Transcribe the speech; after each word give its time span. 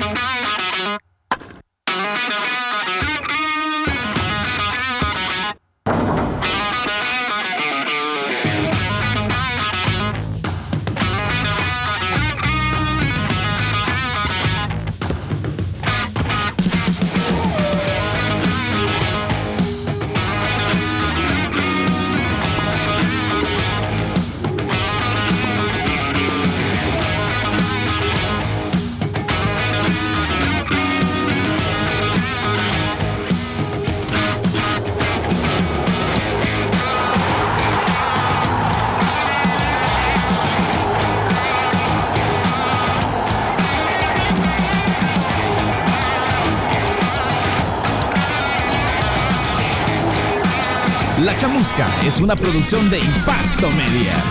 La 0.00 0.33
es 52.14 52.20
una 52.20 52.36
producción 52.36 52.88
de 52.90 53.00
Impacto 53.00 53.68
Media. 53.70 54.22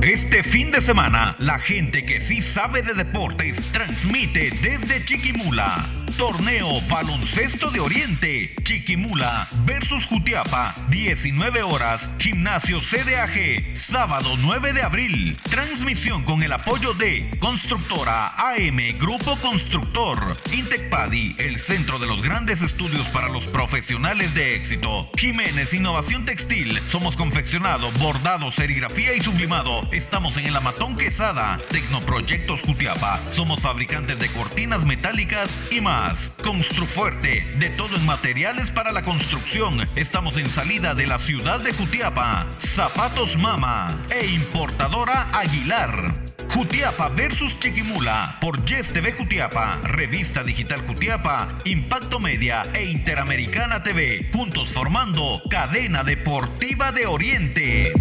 Este 0.00 0.42
fin 0.42 0.70
de 0.70 0.80
semana, 0.80 1.36
la 1.38 1.58
gente 1.58 2.06
que 2.06 2.18
sí 2.18 2.40
sabe 2.40 2.80
de 2.80 2.94
deportes 2.94 3.60
transmite 3.70 4.50
desde 4.62 5.04
Chiquimula 5.04 5.86
Torneo 6.18 6.80
Baloncesto 6.88 7.70
de 7.70 7.78
Oriente, 7.78 8.56
Chiquimula 8.64 9.46
versus 9.64 10.04
Jutiapa, 10.06 10.74
19 10.90 11.62
horas, 11.64 12.10
Gimnasio 12.18 12.80
CDAG, 12.80 13.76
sábado 13.76 14.30
9 14.38 14.72
de 14.72 14.82
abril. 14.82 15.36
Transmisión 15.50 16.24
con 16.24 16.42
el 16.42 16.52
apoyo 16.52 16.94
de 16.94 17.36
Constructora 17.38 18.32
AM 18.36 18.78
Grupo 18.98 19.36
Constructor, 19.36 20.36
Intecpadi, 20.52 21.36
el 21.38 21.58
centro 21.58 21.98
de 21.98 22.06
los 22.06 22.22
grandes 22.22 22.62
estudios 22.62 23.06
para 23.08 23.28
los 23.28 23.44
profesionales 23.46 24.34
de 24.34 24.56
éxito. 24.56 25.10
Jiménez 25.18 25.74
Innovación 25.74 26.24
Textil, 26.24 26.78
somos 26.90 27.16
confeccionado, 27.16 27.90
bordado, 27.98 28.50
serigrafía 28.50 29.14
y 29.14 29.20
sublimado. 29.20 29.86
Estamos 29.92 30.38
en 30.38 30.46
el 30.46 30.56
Amatón 30.56 30.96
Quesada, 30.96 31.58
Tecnoproyectos 31.70 32.62
Jutiapa. 32.62 33.20
Somos 33.30 33.60
fabricantes 33.60 34.18
de 34.18 34.28
cortinas 34.28 34.86
metálicas 34.86 35.50
y 35.70 35.82
más. 35.82 36.32
Construfuerte, 36.42 37.46
de 37.58 37.68
todo 37.70 37.94
en 37.96 38.06
materiales 38.06 38.70
para 38.70 38.92
la 38.92 39.02
construcción. 39.02 39.88
Estamos 39.94 40.36
en 40.38 40.48
salida 40.48 40.77
de 40.78 41.06
la 41.08 41.18
ciudad 41.18 41.60
de 41.60 41.72
Jutiapa. 41.72 42.46
Zapatos 42.60 43.36
Mama 43.36 44.00
e 44.10 44.26
importadora 44.26 45.28
Aguilar. 45.32 46.14
Jutiapa 46.54 47.08
versus 47.08 47.58
Chiquimula 47.58 48.38
por 48.40 48.64
Yes 48.64 48.92
TV 48.92 49.10
Jutiapa, 49.10 49.80
Revista 49.82 50.44
Digital 50.44 50.80
Jutiapa, 50.86 51.58
Impacto 51.64 52.20
Media 52.20 52.62
e 52.72 52.84
Interamericana 52.84 53.82
TV, 53.82 54.30
juntos 54.32 54.68
formando 54.68 55.42
Cadena 55.50 56.04
Deportiva 56.04 56.92
de 56.92 57.06
Oriente. 57.06 57.92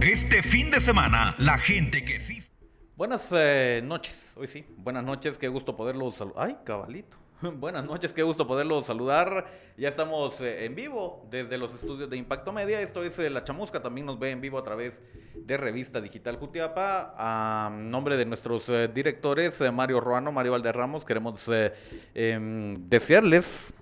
Este 0.00 0.42
fin 0.42 0.72
de 0.72 0.80
semana, 0.80 1.36
la 1.38 1.56
gente 1.56 2.04
que 2.04 2.18
sí 2.18 2.42
Buenas 2.96 3.28
eh, 3.30 3.82
noches, 3.84 4.32
hoy 4.36 4.46
sí, 4.46 4.64
buenas 4.78 5.04
noches, 5.04 5.36
qué 5.36 5.48
gusto 5.48 5.76
poderlos 5.76 6.16
saludar. 6.16 6.46
Ay, 6.46 6.56
cabalito. 6.64 7.25
Buenas 7.42 7.84
noches, 7.84 8.14
qué 8.14 8.22
gusto 8.22 8.46
poderlos 8.46 8.86
saludar. 8.86 9.46
Ya 9.76 9.90
estamos 9.90 10.40
eh, 10.40 10.64
en 10.64 10.74
vivo 10.74 11.26
desde 11.30 11.58
los 11.58 11.74
estudios 11.74 12.08
de 12.08 12.16
Impacto 12.16 12.50
Media. 12.50 12.80
Esto 12.80 13.04
es 13.04 13.18
eh, 13.18 13.28
La 13.28 13.44
Chamusca, 13.44 13.82
también 13.82 14.06
nos 14.06 14.18
ve 14.18 14.30
en 14.30 14.40
vivo 14.40 14.58
a 14.58 14.64
través 14.64 15.02
de 15.34 15.56
Revista 15.58 16.00
Digital 16.00 16.36
Jutiapa. 16.36 17.14
A 17.18 17.70
nombre 17.70 18.16
de 18.16 18.24
nuestros 18.24 18.70
directores, 18.94 19.60
Mario 19.70 20.00
Ruano, 20.00 20.32
Mario 20.32 20.52
Valderramos, 20.52 21.04
queremos 21.04 21.44
em, 22.14 22.88
desearles, 22.88 23.74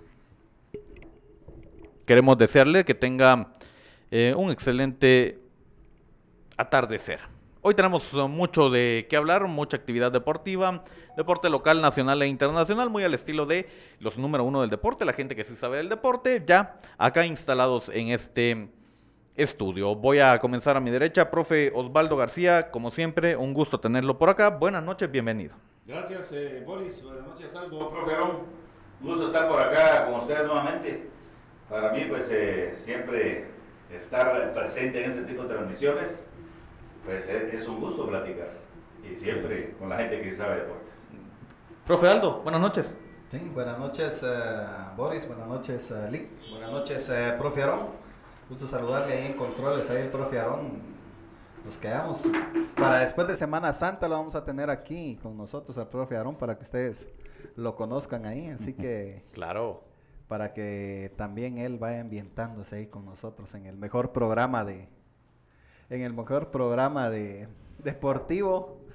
queremos 2.05 2.37
desearle 2.37 2.83
que 2.83 2.93
tenga 2.93 3.53
un 4.11 4.51
excelente 4.51 5.39
atardecer. 6.57 7.34
Hoy 7.67 7.73
tenemos 7.73 8.13
uh, 8.13 8.27
mucho 8.27 8.69
de 8.69 9.07
qué 9.09 9.17
hablar, 9.17 9.47
mucha 9.47 9.75
actividad 9.75 10.11
deportiva, 10.11 10.83
deporte 11.17 11.49
local, 11.49 11.81
nacional 11.81 12.21
e 12.21 12.27
internacional, 12.27 12.91
muy 12.91 13.03
al 13.03 13.15
estilo 13.15 13.47
de 13.47 13.67
los 13.99 14.19
número 14.19 14.43
uno 14.43 14.61
del 14.61 14.69
deporte, 14.69 15.03
la 15.03 15.13
gente 15.13 15.35
que 15.35 15.43
sí 15.45 15.55
sabe 15.55 15.77
del 15.77 15.89
deporte, 15.89 16.43
ya 16.45 16.79
acá 16.99 17.25
instalados 17.25 17.89
en 17.89 18.09
este 18.09 18.69
estudio. 19.33 19.95
Voy 19.95 20.19
a 20.19 20.37
comenzar 20.37 20.77
a 20.77 20.79
mi 20.79 20.91
derecha, 20.91 21.31
profe 21.31 21.71
Osvaldo 21.73 22.15
García, 22.15 22.69
como 22.69 22.91
siempre, 22.91 23.35
un 23.35 23.55
gusto 23.55 23.79
tenerlo 23.79 24.19
por 24.19 24.29
acá. 24.29 24.51
Buenas 24.51 24.83
noches, 24.83 25.09
bienvenido. 25.09 25.55
Gracias, 25.87 26.33
eh, 26.33 26.61
Boris. 26.63 27.01
Buenas 27.01 27.25
noches, 27.25 27.55
Aldo. 27.55 27.89
Profe 27.89 28.13
Arón, 28.13 28.43
un 29.01 29.07
gusto 29.07 29.25
estar 29.25 29.49
por 29.49 29.59
acá 29.59 30.05
con 30.05 30.19
ustedes 30.19 30.45
nuevamente. 30.45 31.09
Para 31.67 31.91
mí, 31.93 32.05
pues, 32.07 32.29
eh, 32.29 32.75
siempre 32.77 33.47
estar 33.91 34.53
presente 34.53 35.03
en 35.03 35.09
este 35.09 35.23
tipo 35.23 35.41
de 35.41 35.55
transmisiones 35.55 36.27
pues 37.05 37.27
es 37.29 37.67
un 37.67 37.79
gusto 37.79 38.07
platicar 38.07 38.49
y 39.03 39.15
siempre 39.15 39.75
con 39.77 39.89
la 39.89 39.97
gente 39.97 40.21
que 40.21 40.31
sabe 40.31 40.61
deportes. 40.61 40.93
Profe 41.85 42.07
Aldo, 42.07 42.41
buenas 42.41 42.61
noches. 42.61 42.95
Sí, 43.29 43.39
buenas 43.53 43.77
noches 43.77 44.23
uh, 44.23 44.95
Boris, 44.95 45.27
buenas 45.27 45.47
noches 45.47 45.91
uh, 45.91 46.11
Lick, 46.11 46.29
buenas 46.49 46.71
noches 46.71 47.09
uh, 47.09 47.37
profe 47.37 47.61
Aarón. 47.61 47.87
Gusto 48.49 48.67
saludarle 48.67 49.13
ahí 49.13 49.27
en 49.27 49.33
controles, 49.33 49.89
ahí 49.89 50.03
el 50.03 50.09
profe 50.09 50.39
Aarón. 50.39 50.95
Nos 51.63 51.77
quedamos 51.77 52.21
para 52.75 52.99
después 52.99 53.27
de 53.27 53.35
Semana 53.35 53.73
Santa 53.73 54.07
lo 54.07 54.15
vamos 54.15 54.35
a 54.35 54.43
tener 54.43 54.69
aquí 54.69 55.17
con 55.21 55.35
nosotros 55.37 55.77
al 55.77 55.89
profe 55.89 56.15
Aarón 56.15 56.35
para 56.35 56.57
que 56.57 56.63
ustedes 56.63 57.07
lo 57.55 57.75
conozcan 57.75 58.25
ahí, 58.25 58.49
así 58.49 58.73
que 58.73 59.23
claro, 59.33 59.83
para 60.27 60.53
que 60.53 61.11
también 61.17 61.57
él 61.57 61.77
vaya 61.77 62.01
ambientándose 62.01 62.75
ahí 62.77 62.87
con 62.87 63.05
nosotros 63.05 63.53
en 63.55 63.65
el 63.65 63.77
mejor 63.77 64.11
programa 64.11 64.63
de, 64.63 64.87
en 65.89 66.01
el 66.01 66.13
mejor 66.13 66.51
programa 66.51 67.09
de 67.09 67.47
deportivo 67.83 68.85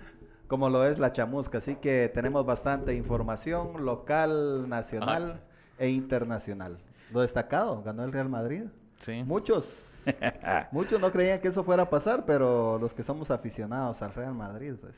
como 0.50 0.68
lo 0.68 0.84
es 0.84 0.98
la 0.98 1.12
chamusca. 1.12 1.58
Así 1.58 1.76
que 1.76 2.10
tenemos 2.12 2.44
bastante 2.44 2.92
información 2.94 3.84
local, 3.84 4.68
nacional 4.68 5.40
e 5.78 5.90
internacional. 5.90 6.78
Lo 7.12 7.20
destacado, 7.20 7.82
ganó 7.82 8.02
el 8.02 8.12
Real 8.12 8.28
Madrid. 8.28 8.64
Sí. 9.02 9.22
Muchos, 9.24 10.04
muchos 10.72 11.00
no 11.00 11.12
creían 11.12 11.40
que 11.40 11.48
eso 11.48 11.62
fuera 11.62 11.84
a 11.84 11.90
pasar, 11.90 12.24
pero 12.26 12.78
los 12.80 12.92
que 12.92 13.04
somos 13.04 13.30
aficionados 13.30 14.02
al 14.02 14.12
Real 14.12 14.34
Madrid, 14.34 14.74
pues 14.80 14.96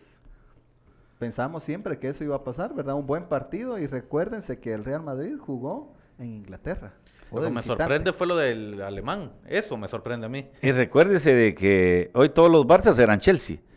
pensamos 1.18 1.62
siempre 1.62 1.98
que 1.98 2.08
eso 2.08 2.24
iba 2.24 2.36
a 2.36 2.44
pasar, 2.44 2.74
¿verdad? 2.74 2.94
Un 2.94 3.06
buen 3.06 3.26
partido 3.26 3.78
y 3.78 3.86
recuérdense 3.86 4.58
que 4.58 4.72
el 4.72 4.86
Real 4.86 5.02
Madrid 5.02 5.36
jugó 5.38 5.92
en 6.18 6.32
Inglaterra. 6.32 6.94
Lo 7.32 7.42
que 7.42 7.50
me 7.50 7.62
sorprende 7.62 8.12
fue 8.12 8.26
lo 8.26 8.36
del 8.36 8.82
alemán. 8.82 9.32
Eso 9.46 9.76
me 9.76 9.88
sorprende 9.88 10.26
a 10.26 10.28
mí. 10.28 10.46
Y 10.60 10.72
recuérdese 10.72 11.34
de 11.34 11.54
que 11.54 12.10
hoy 12.14 12.28
todos 12.30 12.50
los 12.50 12.66
Barças 12.66 12.98
eran 12.98 13.20
Chelsea. 13.20 13.58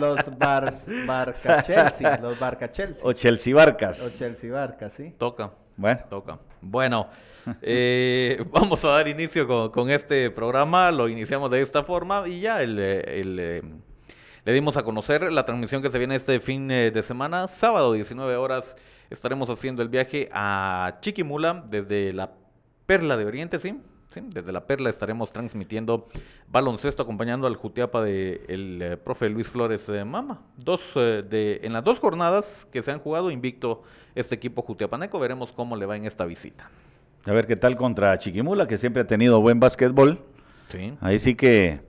Los, 0.00 0.38
Barca 0.38 1.62
Chelsea. 1.62 2.18
Los 2.18 2.38
Barca 2.38 2.70
Chelsea. 2.70 3.02
O 3.04 3.12
Chelsea 3.12 3.54
Barcas. 3.54 4.00
O 4.02 4.10
Chelsea 4.16 4.52
Barcas, 4.52 4.92
sí. 4.92 5.14
Toca. 5.18 5.50
Bueno. 5.76 6.00
Toca. 6.08 6.38
Bueno. 6.60 7.08
Eh, 7.62 8.44
vamos 8.52 8.84
a 8.84 8.88
dar 8.88 9.08
inicio 9.08 9.70
con, 9.70 9.90
este 9.90 10.30
programa. 10.30 10.90
Lo 10.90 11.08
iniciamos 11.08 11.50
de 11.50 11.62
esta 11.62 11.82
forma 11.82 12.28
y 12.28 12.40
ya 12.40 12.62
el, 12.62 12.76
eh, 12.78 13.62
le 14.44 14.52
dimos 14.52 14.76
a 14.76 14.82
conocer 14.82 15.32
la 15.32 15.44
transmisión 15.44 15.82
que 15.82 15.90
se 15.90 15.98
viene 15.98 16.16
este 16.16 16.40
fin 16.40 16.70
eh, 16.70 16.90
de 16.90 17.02
semana, 17.02 17.48
sábado 17.48 17.92
19 17.92 18.36
horas 18.36 18.76
estaremos 19.10 19.50
haciendo 19.50 19.82
el 19.82 19.88
viaje 19.88 20.30
a 20.32 20.98
Chiquimula 21.00 21.64
desde 21.68 22.12
la 22.12 22.30
Perla 22.86 23.16
de 23.16 23.26
Oriente, 23.26 23.58
¿sí? 23.58 23.78
¿sí? 24.10 24.20
Desde 24.24 24.52
la 24.52 24.66
Perla 24.66 24.88
estaremos 24.88 25.32
transmitiendo 25.32 26.08
baloncesto 26.48 27.02
acompañando 27.02 27.46
al 27.46 27.56
Jutiapa 27.56 28.02
del 28.02 28.40
el 28.48 28.82
eh, 28.82 28.96
profe 28.96 29.28
Luis 29.28 29.48
Flores 29.48 29.88
eh, 29.88 30.04
Mama. 30.04 30.40
Dos, 30.56 30.80
eh, 30.94 31.24
de, 31.28 31.60
en 31.62 31.72
las 31.72 31.84
dos 31.84 31.98
jornadas 31.98 32.66
que 32.72 32.82
se 32.82 32.92
han 32.92 33.00
jugado 33.00 33.30
invicto 33.30 33.82
este 34.14 34.36
equipo 34.36 34.62
jutiapaneco, 34.62 35.18
veremos 35.18 35.52
cómo 35.52 35.76
le 35.76 35.86
va 35.86 35.96
en 35.96 36.06
esta 36.06 36.24
visita. 36.24 36.70
A 37.26 37.32
ver 37.32 37.46
qué 37.46 37.56
tal 37.56 37.76
contra 37.76 38.16
Chiquimula, 38.18 38.66
que 38.66 38.78
siempre 38.78 39.02
ha 39.02 39.06
tenido 39.06 39.40
buen 39.40 39.60
básquetbol. 39.60 40.20
Sí. 40.68 40.94
Ahí 41.00 41.18
sí 41.18 41.34
que 41.34 41.80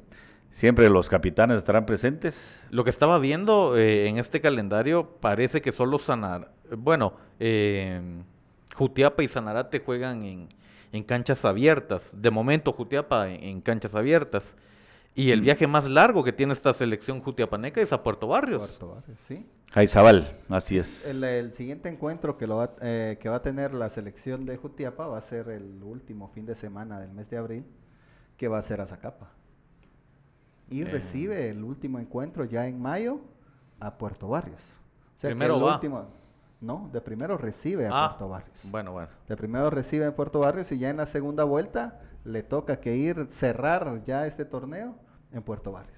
Siempre 0.51 0.89
los 0.89 1.09
capitanes 1.09 1.57
estarán 1.57 1.85
presentes. 1.85 2.62
Lo 2.69 2.83
que 2.83 2.89
estaba 2.89 3.18
viendo 3.19 3.77
eh, 3.77 4.07
en 4.07 4.18
este 4.18 4.41
calendario 4.41 5.18
parece 5.19 5.62
que 5.62 5.71
solo 5.71 5.97
Sanar, 5.97 6.51
bueno, 6.77 7.13
eh, 7.39 8.01
Jutiapa 8.75 9.23
y 9.23 9.27
Sanarate 9.27 9.79
juegan 9.79 10.23
en 10.23 10.47
en 10.94 11.03
canchas 11.03 11.45
abiertas. 11.45 12.12
De 12.13 12.29
momento, 12.31 12.73
Jutiapa 12.73 13.29
en, 13.29 13.41
en 13.44 13.62
canchas 13.62 13.95
abiertas. 13.95 14.57
Y 15.15 15.31
el 15.31 15.39
viaje 15.39 15.65
más 15.65 15.88
largo 15.89 16.21
que 16.21 16.33
tiene 16.33 16.51
esta 16.51 16.73
selección 16.73 17.21
jutiapaneca 17.21 17.79
es 17.79 17.94
a 17.94 18.03
Puerto 18.03 18.27
Barrios. 18.27 18.59
Puerto 18.59 18.95
Barrios, 18.95 19.18
sí. 19.25 19.45
Jaizabal, 19.71 20.38
así 20.50 20.77
es. 20.77 21.06
El, 21.06 21.23
el 21.23 21.53
siguiente 21.53 21.88
encuentro 21.88 22.38
que, 22.38 22.45
lo 22.45 22.57
va, 22.57 22.71
eh, 22.81 23.18
que 23.21 23.29
va 23.29 23.38
a 23.38 23.41
tener 23.41 23.73
la 23.73 23.89
selección 23.89 24.45
de 24.45 24.57
Jutiapa 24.57 25.07
va 25.07 25.18
a 25.18 25.21
ser 25.21 25.47
el 25.47 25.81
último 25.81 26.27
fin 26.27 26.45
de 26.45 26.56
semana 26.56 27.00
del 27.00 27.12
mes 27.13 27.29
de 27.29 27.38
abril, 27.38 27.63
que 28.35 28.50
va 28.50 28.57
a 28.57 28.62
ser 28.62 28.81
a 28.81 28.85
Zacapa. 28.85 29.31
Y 30.69 30.81
Eh. 30.81 30.85
recibe 30.85 31.50
el 31.50 31.63
último 31.63 32.00
encuentro 32.00 32.44
ya 32.44 32.68
en 32.68 32.81
mayo 32.81 33.19
a 33.79 33.97
Puerto 33.97 34.27
Barrios. 34.27 34.59
O 35.18 35.19
sea 35.21 35.29
que 35.29 35.35
Primero 35.35 35.56
el 35.56 35.63
va. 35.63 35.75
último- 35.75 36.07
no, 36.62 36.90
de 36.94 37.02
primero 37.02 37.38
recibe 37.38 37.88
a 37.88 37.90
Ah, 37.92 38.10
Puerto 38.10 38.30
Barrios. 38.30 38.58
Bueno, 38.63 38.92
bueno. 38.94 39.10
De 39.28 39.36
primero 39.36 39.69
recibe 39.69 40.06
en 40.06 40.13
Puerto 40.13 40.40
Barrios 40.40 40.72
y 40.72 40.78
ya 40.80 40.90
en 40.90 40.98
la 40.98 41.06
segunda 41.06 41.44
vuelta 41.44 42.00
le 42.24 42.44
toca 42.44 42.80
que 42.80 42.96
ir 42.96 43.28
cerrar 43.30 44.04
ya 44.06 44.28
este 44.28 44.46
torneo 44.46 44.96
en 45.31 45.42
Puerto 45.42 45.72
Barrios. 45.72 45.98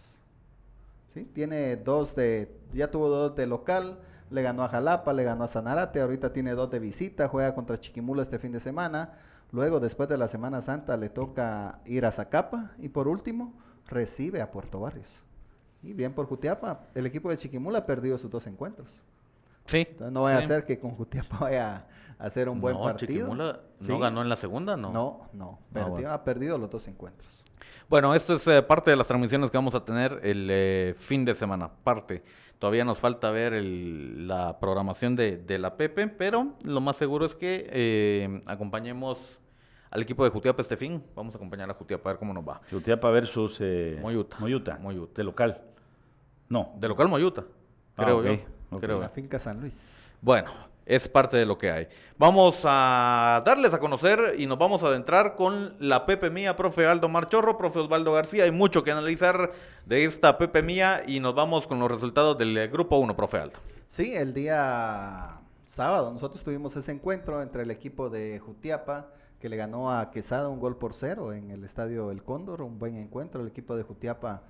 ¿Sí? 1.13 1.25
Tiene 1.33 1.75
dos 1.75 2.15
de, 2.15 2.57
ya 2.73 2.89
tuvo 2.89 3.09
dos 3.09 3.35
de 3.35 3.45
local, 3.45 3.99
le 4.31 4.41
ganó 4.41 4.63
a 4.63 4.69
Jalapa, 4.69 5.13
le 5.13 5.23
ganó 5.23 5.43
a 5.43 5.47
Sanarate, 5.47 6.01
ahorita 6.01 6.33
tiene 6.33 6.53
dos 6.53 6.71
de 6.71 6.79
visita, 6.79 7.27
juega 7.27 7.53
contra 7.53 7.77
Chiquimula 7.77 8.23
este 8.23 8.39
fin 8.39 8.51
de 8.51 8.59
semana. 8.59 9.13
Luego, 9.51 9.79
después 9.79 10.09
de 10.09 10.17
la 10.17 10.27
Semana 10.27 10.61
Santa, 10.61 10.97
le 10.97 11.09
toca 11.09 11.79
ir 11.85 12.07
a 12.07 12.11
Zacapa 12.11 12.71
y 12.79 12.89
por 12.89 13.07
último, 13.07 13.53
recibe 13.87 14.41
a 14.41 14.49
Puerto 14.49 14.79
Barrios. 14.79 15.11
Y 15.83 15.93
bien 15.93 16.13
por 16.13 16.25
Jutiapa, 16.25 16.79
el 16.95 17.05
equipo 17.05 17.29
de 17.29 17.37
Chiquimula 17.37 17.79
ha 17.79 17.85
perdido 17.85 18.17
sus 18.17 18.31
dos 18.31 18.47
encuentros. 18.47 18.87
Sí. 19.65 19.79
Entonces 19.89 20.11
no 20.11 20.21
vaya 20.23 20.39
sí. 20.39 20.43
a 20.45 20.47
ser 20.47 20.65
que 20.65 20.79
con 20.79 20.91
Jutiapa 20.91 21.37
vaya 21.41 21.85
a 22.19 22.23
hacer 22.25 22.49
un 22.49 22.59
buen 22.61 22.75
no, 22.75 22.83
partido. 22.83 23.33
No 23.33 23.99
ganó 23.99 24.21
en 24.21 24.29
la 24.29 24.35
segunda, 24.35 24.75
¿no? 24.77 24.91
No, 24.91 25.29
no, 25.33 25.59
Ah, 25.61 25.73
perdió- 25.73 25.89
bueno. 25.89 26.11
ha 26.11 26.23
perdido 26.23 26.57
los 26.57 26.69
dos 26.69 26.87
encuentros. 26.87 27.29
Bueno, 27.89 28.15
esto 28.15 28.35
es 28.35 28.47
eh, 28.47 28.61
parte 28.63 28.91
de 28.91 28.97
las 28.97 29.07
transmisiones 29.07 29.51
que 29.51 29.57
vamos 29.57 29.75
a 29.75 29.83
tener 29.85 30.19
el 30.23 30.47
eh, 30.49 30.95
fin 30.99 31.25
de 31.25 31.33
semana. 31.33 31.69
Parte. 31.83 32.23
Todavía 32.59 32.85
nos 32.85 32.97
falta 32.99 33.29
ver 33.31 33.53
el- 33.53 34.27
la 34.27 34.57
programación 34.59 35.15
de, 35.15 35.37
de 35.37 35.59
la 35.59 35.75
Pepe, 35.75 36.07
pero 36.07 36.53
lo 36.63 36.79
más 36.81 36.95
seguro 36.95 37.25
es 37.25 37.35
que 37.35 37.67
eh, 37.71 38.41
acompañemos 38.45 39.17
al 39.91 40.01
equipo 40.01 40.23
de 40.23 40.29
Jutiapa 40.31 40.61
este 40.61 40.77
fin. 40.77 41.03
Vamos 41.15 41.35
a 41.35 41.37
acompañar 41.37 41.69
a 41.69 41.73
Jutiapa 41.73 42.09
a 42.09 42.13
ver 42.13 42.19
cómo 42.19 42.33
nos 42.33 42.47
va. 42.47 42.61
Jutiapa 42.71 43.09
versus 43.11 43.57
eh, 43.59 43.99
Moyuta. 44.01 44.37
Moyuta. 44.39 44.77
Moyuta. 44.79 45.13
De 45.17 45.23
local. 45.23 45.61
No. 46.49 46.71
De 46.77 46.87
local 46.87 47.09
Moyuta, 47.09 47.43
Ah, 47.95 48.03
creo 48.05 48.23
yo. 48.23 48.37
Creo 48.79 48.99
la 48.99 49.09
finca 49.09 49.39
San 49.39 49.59
Luis. 49.59 49.79
Bueno, 50.21 50.51
es 50.85 51.07
parte 51.07 51.37
de 51.37 51.45
lo 51.45 51.57
que 51.57 51.71
hay. 51.71 51.87
Vamos 52.17 52.59
a 52.63 53.41
darles 53.45 53.73
a 53.73 53.79
conocer 53.79 54.35
y 54.37 54.45
nos 54.45 54.57
vamos 54.57 54.83
a 54.83 54.87
adentrar 54.87 55.35
con 55.35 55.75
la 55.79 56.05
Pepe 56.05 56.29
Mía, 56.29 56.55
profe 56.55 56.85
Aldo 56.85 57.09
Marchorro, 57.09 57.57
profe 57.57 57.79
Osvaldo 57.79 58.13
García. 58.13 58.43
Hay 58.43 58.51
mucho 58.51 58.83
que 58.83 58.91
analizar 58.91 59.51
de 59.85 60.05
esta 60.05 60.37
Pepe 60.37 60.61
Mía 60.61 61.03
y 61.07 61.19
nos 61.19 61.35
vamos 61.35 61.67
con 61.67 61.79
los 61.79 61.89
resultados 61.89 62.37
del 62.37 62.57
eh, 62.57 62.67
grupo 62.67 62.97
1, 62.97 63.15
profe 63.15 63.37
Aldo. 63.37 63.59
Sí, 63.87 64.13
el 64.13 64.33
día 64.33 65.39
sábado 65.67 66.11
nosotros 66.11 66.43
tuvimos 66.43 66.75
ese 66.75 66.91
encuentro 66.91 67.41
entre 67.41 67.63
el 67.63 67.71
equipo 67.71 68.09
de 68.09 68.39
Jutiapa 68.39 69.07
que 69.39 69.49
le 69.49 69.57
ganó 69.57 69.91
a 69.91 70.09
Quesada 70.11 70.47
un 70.47 70.59
gol 70.59 70.77
por 70.77 70.93
cero 70.93 71.33
en 71.33 71.51
el 71.51 71.65
estadio 71.65 72.11
El 72.11 72.23
Cóndor, 72.23 72.61
un 72.61 72.79
buen 72.79 72.95
encuentro. 72.95 73.41
El 73.41 73.49
equipo 73.49 73.75
de 73.75 73.83
Jutiapa 73.83 74.43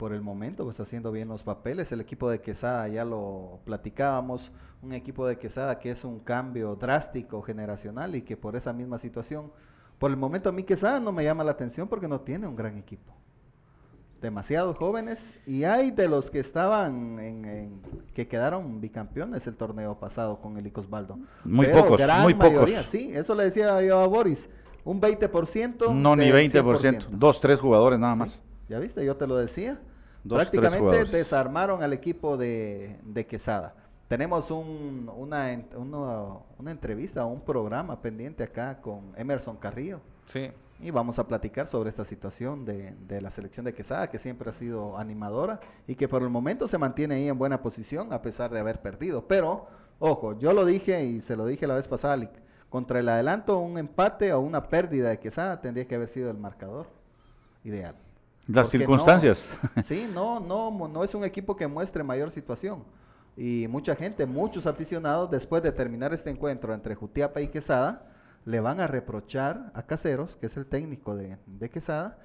por 0.00 0.14
el 0.14 0.22
momento 0.22 0.64
pues 0.64 0.80
haciendo 0.80 1.12
bien 1.12 1.28
los 1.28 1.42
papeles. 1.42 1.92
El 1.92 2.00
equipo 2.00 2.30
de 2.30 2.40
Quesada 2.40 2.88
ya 2.88 3.04
lo 3.04 3.60
platicábamos, 3.66 4.50
un 4.80 4.94
equipo 4.94 5.26
de 5.26 5.36
Quesada 5.36 5.78
que 5.78 5.90
es 5.90 6.04
un 6.04 6.20
cambio 6.20 6.74
drástico 6.74 7.42
generacional 7.42 8.14
y 8.14 8.22
que 8.22 8.34
por 8.34 8.56
esa 8.56 8.72
misma 8.72 8.96
situación, 8.98 9.52
por 9.98 10.10
el 10.10 10.16
momento 10.16 10.48
a 10.48 10.52
mí 10.52 10.62
Quesada 10.64 11.00
no 11.00 11.12
me 11.12 11.22
llama 11.22 11.44
la 11.44 11.50
atención 11.50 11.86
porque 11.86 12.08
no 12.08 12.22
tiene 12.22 12.46
un 12.46 12.56
gran 12.56 12.78
equipo 12.78 13.12
demasiados 14.22 14.76
jóvenes 14.78 15.34
y 15.46 15.64
hay 15.64 15.90
de 15.90 16.08
los 16.08 16.30
que 16.30 16.40
estaban 16.40 17.18
en, 17.18 17.44
en- 17.44 17.80
que 18.14 18.26
quedaron 18.26 18.80
bicampeones 18.80 19.46
el 19.46 19.54
torneo 19.56 19.98
pasado 19.98 20.40
con 20.40 20.56
el 20.56 20.66
Icosbaldo. 20.66 21.18
Muy 21.44 21.66
Pero 21.66 21.82
pocos, 21.82 21.98
gran 21.98 22.22
muy 22.22 22.32
pocos. 22.34 22.52
mayoría, 22.52 22.84
Sí, 22.84 23.10
eso 23.14 23.34
le 23.34 23.44
decía 23.44 23.80
yo 23.82 23.98
a 24.00 24.06
Boris, 24.06 24.48
un 24.84 24.98
20%. 25.00 25.94
No, 25.94 26.16
ni 26.16 26.30
del 26.30 26.50
20%. 26.50 26.52
100%. 26.52 27.06
Dos, 27.10 27.38
tres 27.40 27.60
jugadores 27.60 27.98
nada 27.98 28.14
Sí, 28.14 28.18
más. 28.18 28.42
Ya 28.68 28.78
viste, 28.78 29.04
yo 29.04 29.16
te 29.16 29.26
lo 29.26 29.36
decía. 29.36 29.78
Dos, 30.22 30.36
Prácticamente 30.38 31.04
desarmaron 31.16 31.82
al 31.82 31.92
equipo 31.92 32.36
de, 32.36 32.98
de 33.02 33.26
Quesada. 33.26 33.74
Tenemos 34.08 34.50
un- 34.50 35.10
una, 35.16 35.46
una, 35.76 36.24
una 36.58 36.70
entrevista, 36.70 37.24
un 37.24 37.40
programa 37.40 38.00
pendiente 38.02 38.42
acá 38.42 38.80
con 38.80 39.12
Emerson 39.16 39.56
Carrillo. 39.56 40.00
Sí. 40.26 40.50
Y 40.82 40.90
vamos 40.90 41.18
a 41.18 41.26
platicar 41.28 41.66
sobre 41.66 41.90
esta 41.90 42.04
situación 42.04 42.64
de, 42.64 42.94
de 43.06 43.20
la 43.20 43.30
selección 43.30 43.64
de 43.64 43.74
Quesada, 43.74 44.08
que 44.08 44.18
siempre 44.18 44.50
ha 44.50 44.52
sido 44.52 44.96
animadora 44.98 45.60
y 45.86 45.94
que 45.94 46.08
por 46.08 46.22
el 46.22 46.28
momento 46.30 46.66
se 46.66 46.78
mantiene 46.78 47.16
ahí 47.16 47.28
en 47.28 47.38
buena 47.38 47.62
posición 47.62 48.12
a 48.12 48.20
pesar 48.22 48.50
de 48.50 48.58
haber 48.60 48.80
perdido. 48.80 49.26
Pero, 49.28 49.66
ojo, 49.98 50.38
yo 50.38 50.52
lo 50.52 50.64
dije 50.64 51.04
y 51.04 51.20
se 51.20 51.36
lo 51.36 51.46
dije 51.46 51.66
la 51.66 51.74
vez 51.74 51.86
pasada, 51.86 52.30
contra 52.68 52.98
el 53.00 53.08
adelanto, 53.08 53.58
un 53.58 53.78
empate 53.78 54.32
o 54.32 54.40
una 54.40 54.68
pérdida 54.68 55.10
de 55.10 55.18
Quesada 55.18 55.60
tendría 55.60 55.86
que 55.86 55.94
haber 55.96 56.08
sido 56.08 56.30
el 56.30 56.38
marcador 56.38 56.86
ideal. 57.64 57.94
Las 58.52 58.66
Porque 58.66 58.78
no- 58.78 58.80
circunstancias. 58.84 59.48
sí, 59.84 60.10
no, 60.12 60.40
no, 60.40 60.88
no 60.88 61.04
es 61.04 61.14
un 61.14 61.24
equipo 61.24 61.56
que 61.56 61.66
muestre 61.66 62.02
mayor 62.02 62.30
situación. 62.30 62.84
Y 63.36 63.66
mucha 63.68 63.94
gente, 63.94 64.26
muchos 64.26 64.66
aficionados, 64.66 65.30
después 65.30 65.62
de 65.62 65.72
terminar 65.72 66.12
este 66.12 66.30
encuentro 66.30 66.74
entre 66.74 66.94
Jutiapa 66.94 67.40
y 67.40 67.48
Quesada, 67.48 68.06
le 68.44 68.60
van 68.60 68.80
a 68.80 68.86
reprochar 68.86 69.70
a 69.74 69.82
Caseros, 69.82 70.36
que 70.36 70.46
es 70.46 70.56
el 70.56 70.66
técnico 70.66 71.14
de, 71.14 71.36
de 71.46 71.70
Quesada, 71.70 72.18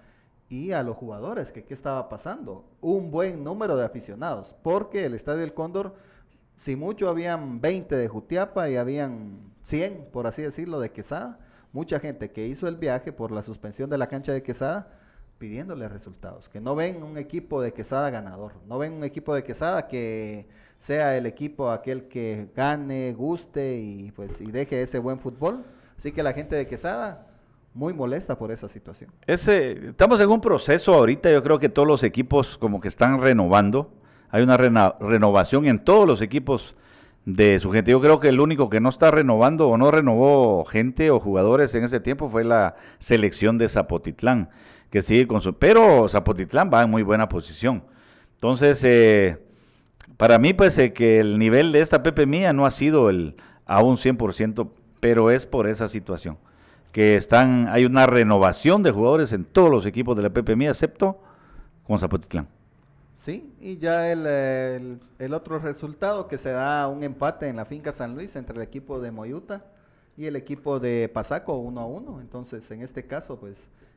y 0.49 0.71
a 0.71 0.83
los 0.83 0.95
jugadores, 0.97 1.51
que 1.51 1.63
qué 1.63 1.73
estaba 1.73 2.07
pasando. 2.09 2.65
Un 2.81 3.11
buen 3.11 3.43
número 3.43 3.75
de 3.77 3.85
aficionados, 3.85 4.55
porque 4.63 5.05
el 5.05 5.13
Estadio 5.13 5.43
El 5.43 5.53
Cóndor, 5.53 5.95
si 6.57 6.75
mucho 6.75 7.09
habían 7.09 7.61
20 7.61 7.95
de 7.95 8.07
Jutiapa 8.07 8.69
y 8.69 8.77
habían 8.77 9.53
100, 9.63 10.09
por 10.11 10.27
así 10.27 10.41
decirlo, 10.41 10.79
de 10.79 10.91
Quesada. 10.91 11.39
Mucha 11.73 11.99
gente 11.99 12.31
que 12.31 12.47
hizo 12.47 12.67
el 12.67 12.77
viaje 12.77 13.11
por 13.11 13.31
la 13.31 13.41
suspensión 13.41 13.89
de 13.89 13.97
la 13.97 14.07
cancha 14.07 14.31
de 14.31 14.43
Quesada, 14.43 14.87
pidiéndole 15.37 15.87
resultados, 15.89 16.49
que 16.49 16.61
no 16.61 16.75
ven 16.75 17.03
un 17.03 17.17
equipo 17.17 17.61
de 17.61 17.73
Quesada 17.73 18.09
ganador, 18.09 18.53
no 18.67 18.77
ven 18.77 18.93
un 18.93 19.03
equipo 19.03 19.35
de 19.35 19.43
Quesada 19.43 19.87
que 19.87 20.45
sea 20.79 21.17
el 21.17 21.25
equipo 21.25 21.71
aquel 21.71 22.07
que 22.07 22.47
gane, 22.55 23.13
guste 23.13 23.77
y 23.77 24.11
pues 24.11 24.39
y 24.41 24.51
deje 24.51 24.81
ese 24.81 24.99
buen 24.99 25.19
fútbol. 25.19 25.63
Así 25.97 26.11
que 26.11 26.23
la 26.23 26.33
gente 26.33 26.55
de 26.55 26.67
Quesada 26.67 27.27
muy 27.73 27.93
molesta 27.93 28.37
por 28.37 28.51
esa 28.51 28.69
situación. 28.69 29.11
Ese, 29.27 29.89
estamos 29.89 30.19
en 30.21 30.29
un 30.29 30.41
proceso 30.41 30.93
ahorita, 30.93 31.31
yo 31.31 31.43
creo 31.43 31.59
que 31.59 31.69
todos 31.69 31.87
los 31.87 32.03
equipos 32.03 32.57
como 32.57 32.79
que 32.79 32.87
están 32.87 33.21
renovando. 33.21 33.91
Hay 34.29 34.41
una 34.43 34.57
renovación 34.57 35.67
en 35.67 35.79
todos 35.79 36.07
los 36.07 36.21
equipos 36.21 36.75
de 37.25 37.59
su 37.59 37.71
gente. 37.71 37.91
Yo 37.91 38.01
creo 38.01 38.19
que 38.19 38.29
el 38.29 38.39
único 38.39 38.69
que 38.69 38.79
no 38.79 38.89
está 38.89 39.11
renovando 39.11 39.67
o 39.67 39.77
no 39.77 39.91
renovó 39.91 40.63
gente 40.65 41.11
o 41.11 41.19
jugadores 41.19 41.73
en 41.75 41.83
ese 41.83 41.99
tiempo 41.99 42.29
fue 42.29 42.43
la 42.43 42.75
selección 42.99 43.57
de 43.57 43.67
Zapotitlán, 43.67 44.49
que 44.89 45.01
sigue 45.01 45.27
con 45.27 45.41
su... 45.41 45.53
Pero 45.55 46.07
Zapotitlán 46.09 46.69
va 46.73 46.83
en 46.83 46.89
muy 46.89 47.03
buena 47.03 47.27
posición. 47.29 47.83
Entonces, 48.35 48.83
eh, 48.83 49.37
para 50.17 50.37
mí, 50.39 50.53
pues 50.53 50.77
eh, 50.77 50.93
que 50.93 51.19
el 51.19 51.37
nivel 51.39 51.71
de 51.71 51.81
esta 51.81 52.03
Pepe 52.03 52.25
Mía 52.25 52.53
no 52.53 52.65
ha 52.65 52.71
sido 52.71 53.09
el 53.09 53.35
a 53.65 53.83
un 53.83 53.97
100%, 53.97 54.69
pero 54.99 55.31
es 55.31 55.45
por 55.45 55.67
esa 55.67 55.87
situación 55.87 56.37
que 56.91 57.15
están, 57.15 57.67
hay 57.69 57.85
una 57.85 58.07
renovación 58.07 58.81
de 58.83 58.91
jugadores 58.91 59.33
en 59.33 59.43
todos 59.43 59.69
los 59.69 59.85
equipos 59.85 60.15
de 60.15 60.23
la 60.23 60.29
Pepe 60.29 60.55
Mía, 60.55 60.69
excepto 60.69 61.19
con 61.85 61.99
Zapotitlán. 61.99 62.47
Sí, 63.15 63.53
y 63.59 63.77
ya 63.77 64.11
el, 64.11 64.25
el- 64.25 64.97
el 65.19 65.33
otro 65.33 65.57
resultado 65.59 66.27
que 66.27 66.37
se 66.37 66.51
da 66.51 66.87
un 66.87 67.03
empate 67.03 67.47
en 67.47 67.55
la 67.55 67.65
finca 67.65 67.91
San 67.91 68.13
Luis 68.15 68.35
entre 68.35 68.55
el 68.57 68.61
equipo 68.61 68.99
de 68.99 69.11
Moyuta 69.11 69.65
y 70.17 70.25
el 70.25 70.35
equipo 70.35 70.79
de 70.79 71.09
Pasaco 71.13 71.57
uno 71.57 71.81
a 71.81 71.85
uno. 71.85 72.21
Entonces, 72.21 72.69
en 72.71 72.81
este 72.81 73.05
caso, 73.05 73.37
pues 73.39 73.55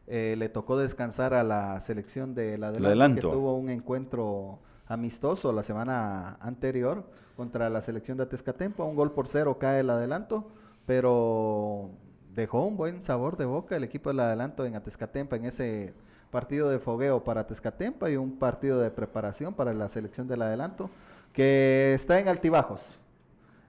eh, 0.09 0.37
le 0.38 0.49
tocó 0.49 0.79
descansar 0.79 1.35
a 1.35 1.45
la 1.45 1.79
selección 1.81 2.35
del 2.35 2.65
adelanto, 2.65 3.31
que 3.31 3.37
tuvo 3.37 3.57
un 3.57 3.69
encuentro 3.69 4.59
amistoso 4.87 5.53
la 5.53 5.62
semana 5.62 6.38
anterior 6.41 7.05
contra 7.37 7.69
la 7.69 7.83
selección 7.83 8.17
de 8.17 8.25
Atezcatempa. 8.25 8.85
Un 8.85 8.97
gol 8.97 9.12
por 9.12 9.29
cero 9.29 9.59
cae 9.59 9.81
el 9.81 9.91
adelanto, 9.91 10.49
pero 10.87 11.91
dejó 12.35 12.65
un 12.65 12.77
buen 12.77 13.03
sabor 13.03 13.37
de 13.37 13.45
boca 13.45 13.77
el 13.77 13.85
equipo 13.85 14.09
del 14.11 14.21
adelanto 14.21 14.65
en 14.65 14.77
Atezcatempa 14.77 15.37
en 15.37 15.45
ese 15.45 15.93
partido 16.31 16.71
de 16.71 16.79
fogueo 16.79 17.25
para 17.25 17.47
Tezcatempa 17.47 18.11
y 18.11 18.17
un 18.17 18.38
partido 18.38 18.81
de 18.81 18.91
preparación 18.91 19.55
para 19.55 19.73
la 19.75 19.88
selección 19.88 20.29
del 20.29 20.43
adelanto, 20.43 20.91
que 21.33 21.95
está 21.95 22.19
en 22.19 22.29
altibajos. 22.29 22.99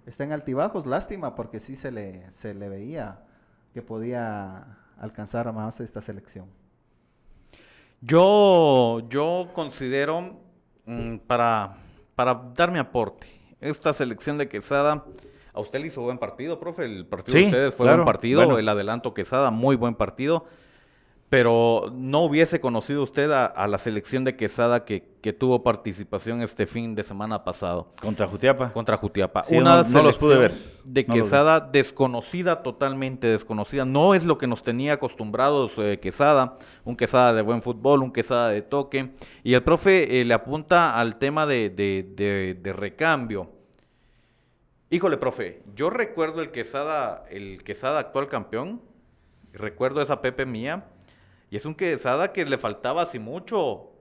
Está 0.05 0.23
en 0.23 0.31
altibajos, 0.31 0.85
lástima, 0.85 1.35
porque 1.35 1.59
sí 1.59 1.75
se 1.75 1.91
le, 1.91 2.31
se 2.31 2.53
le 2.53 2.69
veía 2.69 3.19
que 3.73 3.81
podía 3.81 4.77
alcanzar 4.99 5.51
más 5.53 5.79
esta 5.79 6.01
selección. 6.01 6.45
Yo, 8.01 9.01
yo 9.09 9.49
considero, 9.53 10.37
mm, 10.85 11.17
para, 11.27 11.77
para 12.15 12.33
dar 12.55 12.71
mi 12.71 12.79
aporte, 12.79 13.27
esta 13.59 13.91
selección 13.93 14.37
de 14.37 14.47
Quesada 14.47 15.03
A 15.53 15.59
usted 15.59 15.81
le 15.81 15.87
hizo 15.87 16.01
buen 16.01 16.17
partido, 16.19 16.59
profe. 16.59 16.85
El 16.85 17.05
partido 17.07 17.35
Sí, 17.37 17.43
de 17.43 17.49
ustedes 17.49 17.73
fue 17.75 17.85
claro, 17.87 18.03
buen 18.03 18.05
partido. 18.13 18.39
bueno. 18.45 18.57
El 18.59 18.69
adelanto 18.69 19.13
Quesada, 19.13 19.51
muy 19.51 19.75
buen 19.75 19.95
partido. 19.95 20.45
Pero 21.29 21.91
no 21.93 22.21
hubiese 22.21 22.59
conocido 22.59 23.03
usted 23.03 23.29
a, 23.29 23.45
a 23.45 23.67
la 23.67 23.77
selección 23.77 24.23
de 24.23 24.35
Quesada 24.35 24.83
que, 24.83 25.03
que 25.21 25.31
tuvo 25.31 25.61
participación 25.61 26.41
este 26.41 26.65
fin 26.65 26.95
de 26.95 27.03
semana 27.03 27.43
pasado 27.43 27.93
Contra 28.01 28.25
Jutiapa. 28.27 28.73
contra 28.73 28.97
Jutiapa. 28.97 29.43
Sí, 29.43 29.59
no- 29.59 29.83
no 29.83 30.01
los 30.01 30.17
pude 30.17 30.37
ver. 30.37 30.79
De 30.83 31.05
No. 31.07 31.13
Quesada 31.13 31.59
desconocida, 31.59 32.63
totalmente 32.63 33.27
desconocida. 33.27 33.85
No 33.85 34.15
es 34.15 34.25
lo 34.25 34.39
que 34.39 34.47
nos 34.47 34.63
tenía 34.63 34.93
acostumbrados 34.93 35.71
eh, 35.77 35.99
Quesada. 36.01 36.57
Un 36.83 36.95
Quesada 36.95 37.31
de 37.33 37.43
buen 37.43 37.61
fútbol, 37.61 38.01
un 38.01 38.11
Quesada 38.11 38.49
de 38.49 38.63
toque. 38.63 39.11
Y 39.43 39.53
el 39.53 39.61
profe 39.61 40.19
eh, 40.21 40.25
le 40.25 40.33
apunta 40.33 40.99
al 40.99 41.17
tema 41.19 41.45
de, 41.45 41.69
de- 41.69 42.11
de- 42.15 42.57
de 42.59 42.73
recambio. 42.73 43.51
Híjole, 44.89 45.17
profe, 45.17 45.61
yo 45.75 45.91
recuerdo 45.91 46.41
el 46.41 46.49
Quesada, 46.49 47.23
el 47.29 47.63
Quesada 47.63 47.99
actual 47.99 48.27
campeón. 48.29 48.81
Recuerdo 49.53 50.01
esa 50.01 50.21
Pepe 50.23 50.47
mía. 50.47 50.85
Y 51.49 51.57
es 51.57 51.65
un 51.65 51.75
Quesada 51.75 52.31
que 52.31 52.45
le 52.45 52.57
faltaba 52.57 53.03
así 53.03 53.19
mucho 53.19 53.91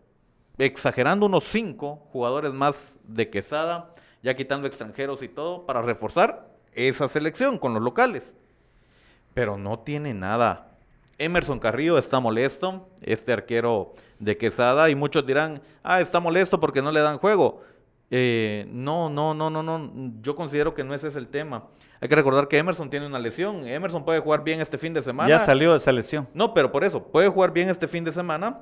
exagerando 0.58 1.26
unos 1.26 1.44
cinco 1.44 2.06
jugadores 2.12 2.52
más 2.52 2.98
de 3.04 3.30
Quesada, 3.30 3.94
ya 4.22 4.34
quitando 4.34 4.66
extranjeros 4.66 5.22
y 5.22 5.28
todo, 5.28 5.64
para 5.64 5.82
reforzar 5.82 6.48
esa 6.72 7.08
selección 7.08 7.58
con 7.58 7.74
los 7.74 7.82
locales. 7.82 8.34
Pero 9.34 9.56
no 9.56 9.78
tiene 9.78 10.14
nada. 10.14 10.76
Emerson 11.16 11.58
Carrillo 11.58 11.98
está 11.98 12.20
molesto, 12.20 12.88
este 13.00 13.32
arquero 13.32 13.94
de 14.18 14.36
Quesada, 14.36 14.90
y 14.90 14.94
muchos 14.94 15.26
dirán, 15.26 15.62
ah, 15.82 16.00
está 16.00 16.20
molesto 16.20 16.60
porque 16.60 16.82
no 16.82 16.92
le 16.92 17.00
dan 17.00 17.18
juego. 17.18 17.62
Eh, 18.10 18.66
no, 18.70 19.10
no, 19.10 19.34
no, 19.34 19.50
no, 19.50 19.62
no, 19.62 20.12
yo 20.22 20.34
considero 20.34 20.74
que 20.74 20.84
no 20.84 20.94
ese 20.94 21.08
es 21.08 21.16
el 21.16 21.28
tema. 21.28 21.64
Hay 22.00 22.08
que 22.08 22.14
recordar 22.14 22.46
que 22.48 22.58
Emerson 22.58 22.90
tiene 22.90 23.06
una 23.06 23.18
lesión. 23.18 23.66
Emerson 23.66 24.04
puede 24.04 24.20
jugar 24.20 24.44
bien 24.44 24.60
este 24.60 24.78
fin 24.78 24.94
de 24.94 25.02
semana. 25.02 25.28
Ya 25.28 25.40
salió 25.40 25.74
esa 25.74 25.90
lesión. 25.92 26.28
No, 26.34 26.54
pero 26.54 26.70
por 26.70 26.84
eso, 26.84 27.02
puede 27.08 27.28
jugar 27.28 27.52
bien 27.52 27.68
este 27.68 27.88
fin 27.88 28.04
de 28.04 28.12
semana, 28.12 28.60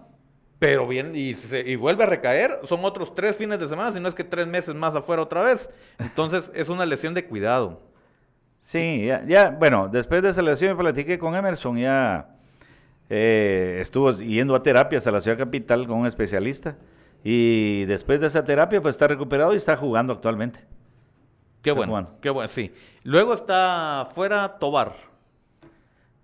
pero 0.59 0.89
bien, 0.89 1.13
y, 1.15 1.35
se- 1.35 1.61
y 1.69 1.77
vuelve 1.77 2.05
a 2.05 2.07
recaer, 2.07 2.61
son 2.65 2.85
otros 2.85 3.15
tres 3.15 3.37
fines 3.37 3.59
de 3.59 3.69
semana, 3.69 3.93
si 3.93 4.01
no 4.01 4.09
es 4.09 4.15
que 4.15 4.25
tres 4.25 4.47
meses 4.47 4.75
más 4.75 4.95
afuera 4.97 5.21
otra 5.23 5.43
vez. 5.43 5.69
Entonces, 5.99 6.51
es 6.55 6.69
una 6.71 6.87
lesión 6.87 7.13
de 7.13 7.27
cuidado. 7.27 7.83
Sí, 8.63 9.05
ya, 9.07 9.23
ya, 9.27 9.51
bueno, 9.51 9.89
después 9.89 10.23
de 10.23 10.31
esa 10.31 10.43
lesión 10.43 10.77
me 10.77 10.83
platiqué 10.83 11.19
con 11.19 11.35
Emerson, 11.37 11.77
ya 11.79 12.31
eh, 13.11 13.79
estuvo 13.81 14.11
yendo 14.13 14.57
a 14.57 14.63
terapias 14.63 15.07
a 15.07 15.11
la 15.13 15.21
ciudad 15.21 15.39
capital 15.39 15.87
con 15.87 15.99
un 15.99 16.07
especialista 16.07 16.77
y 17.23 17.85
después 17.85 18.21
de 18.21 18.27
esa 18.27 18.45
terapia 18.45 18.81
pues 18.81 18.95
está 18.97 19.07
recuperado 19.07 19.55
y 19.55 19.57
está 19.59 19.77
jugando 19.77 20.13
actualmente. 20.13 20.61
Qué 21.67 21.73
bueno, 21.73 22.09
qué 22.21 22.31
bueno, 22.31 22.49
sí. 22.49 22.73
Luego 23.03 23.35
está 23.35 24.09
fuera 24.15 24.59
Tobar. 24.59 24.95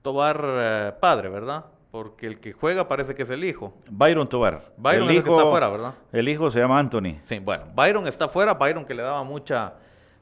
Tobar 0.02 0.40
eh, 0.44 0.92
padre, 1.00 1.28
¿verdad? 1.28 1.66
Porque 1.90 2.26
el 2.26 2.40
que 2.40 2.52
juega 2.52 2.86
parece 2.88 3.14
que 3.14 3.24
es 3.24 3.30
el 3.30 3.44
hijo. 3.44 3.74
Byron 3.90 4.28
Tobar. 4.28 4.72
Byron 4.76 5.10
es 5.10 5.16
el 5.16 5.24
que 5.24 5.30
está 5.30 5.42
afuera, 5.42 5.68
¿verdad? 5.68 5.94
El 6.12 6.28
hijo 6.28 6.50
se 6.50 6.60
llama 6.60 6.78
Anthony. 6.78 7.18
Sí, 7.24 7.38
bueno, 7.40 7.64
Byron 7.74 8.06
está 8.06 8.28
fuera, 8.28 8.54
Byron 8.54 8.84
que 8.84 8.94
le 8.94 9.02
daba 9.02 9.24
mucha, 9.24 9.74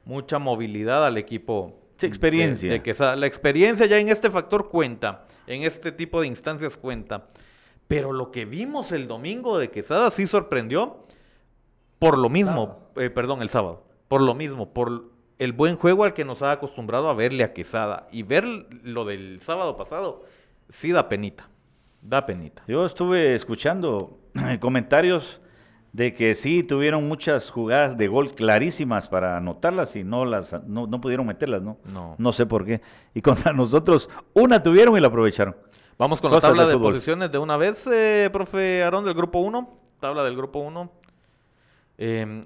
mucha 0.04 0.38
movilidad 0.38 1.06
al 1.06 1.16
equipo. 1.18 1.76
Sí, 1.98 2.06
experiencia. 2.06 2.70
De, 2.70 2.78
de 2.80 3.16
la 3.16 3.26
experiencia 3.26 3.84
ya 3.84 3.98
en 3.98 4.08
este 4.08 4.30
factor 4.30 4.70
cuenta, 4.70 5.26
en 5.46 5.64
este 5.64 5.92
tipo 5.92 6.22
de 6.22 6.28
instancias 6.28 6.78
cuenta. 6.78 7.26
Pero 7.86 8.12
lo 8.12 8.30
que 8.30 8.46
vimos 8.46 8.90
el 8.92 9.06
domingo 9.06 9.58
de 9.58 9.70
Quesada 9.70 10.10
sí 10.10 10.26
sorprendió 10.26 11.04
por 11.98 12.16
lo 12.16 12.30
mismo, 12.30 12.90
eh, 12.96 13.10
perdón, 13.10 13.42
el 13.42 13.50
sábado, 13.50 13.84
por 14.08 14.22
lo 14.22 14.34
mismo, 14.34 14.72
por 14.72 15.09
el 15.40 15.54
buen 15.54 15.76
juego 15.76 16.04
al 16.04 16.12
que 16.12 16.24
nos 16.24 16.42
ha 16.42 16.52
acostumbrado 16.52 17.08
a 17.08 17.14
verle 17.14 17.42
a 17.42 17.54
Quesada. 17.54 18.06
Y 18.12 18.22
ver 18.22 18.44
lo 18.44 19.06
del 19.06 19.40
sábado 19.40 19.74
pasado, 19.74 20.22
sí 20.68 20.92
da 20.92 21.08
penita, 21.08 21.48
da 22.02 22.26
penita. 22.26 22.62
Yo 22.68 22.84
estuve 22.84 23.34
escuchando 23.34 24.18
comentarios 24.60 25.40
de 25.94 26.12
que 26.12 26.34
sí 26.34 26.62
tuvieron 26.62 27.08
muchas 27.08 27.50
jugadas 27.50 27.96
de 27.96 28.06
gol 28.06 28.34
clarísimas 28.34 29.08
para 29.08 29.38
anotarlas 29.38 29.96
y 29.96 30.04
no 30.04 30.26
las 30.26 30.52
no, 30.66 30.86
no 30.86 31.00
pudieron 31.00 31.26
meterlas, 31.26 31.62
¿no? 31.62 31.78
No. 31.86 32.16
No 32.18 32.32
sé 32.34 32.44
por 32.44 32.66
qué. 32.66 32.82
Y 33.14 33.22
contra 33.22 33.52
nosotros 33.54 34.10
una 34.34 34.62
tuvieron 34.62 34.94
y 34.98 35.00
la 35.00 35.06
aprovecharon. 35.06 35.56
Vamos 35.96 36.20
con 36.20 36.30
la 36.32 36.40
tabla 36.40 36.66
de 36.66 36.76
posiciones 36.76 37.32
de 37.32 37.38
una 37.38 37.56
vez, 37.56 37.86
eh, 37.86 38.28
profe 38.30 38.82
Aarón, 38.82 39.06
del 39.06 39.14
grupo 39.14 39.38
1. 39.38 39.70
Tabla 40.00 40.22
del 40.22 40.36
grupo 40.36 40.58
1. 40.58 40.92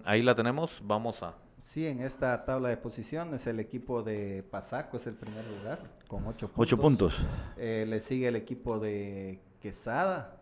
ahí 0.05 0.23
la 0.23 0.37
tenemos. 0.37 0.79
Vamos 0.81 1.21
a. 1.25 1.35
Sí, 1.65 1.87
en 1.87 2.01
esta 2.01 2.45
tabla 2.45 2.69
de 2.69 2.77
posiciones 2.77 3.47
el 3.47 3.59
equipo 3.59 4.03
de 4.03 4.45
Pasaco 4.49 4.99
es 4.99 5.07
el 5.07 5.15
primer 5.15 5.45
lugar 5.47 5.81
con 6.07 6.25
8 6.27 6.49
puntos. 6.49 6.63
Ocho 6.63 6.79
puntos. 6.79 7.15
Eh, 7.57 7.87
le 7.89 8.01
sigue 8.01 8.29
el 8.29 8.37
equipo 8.37 8.79
de 8.79 9.41
Quesada 9.61 10.37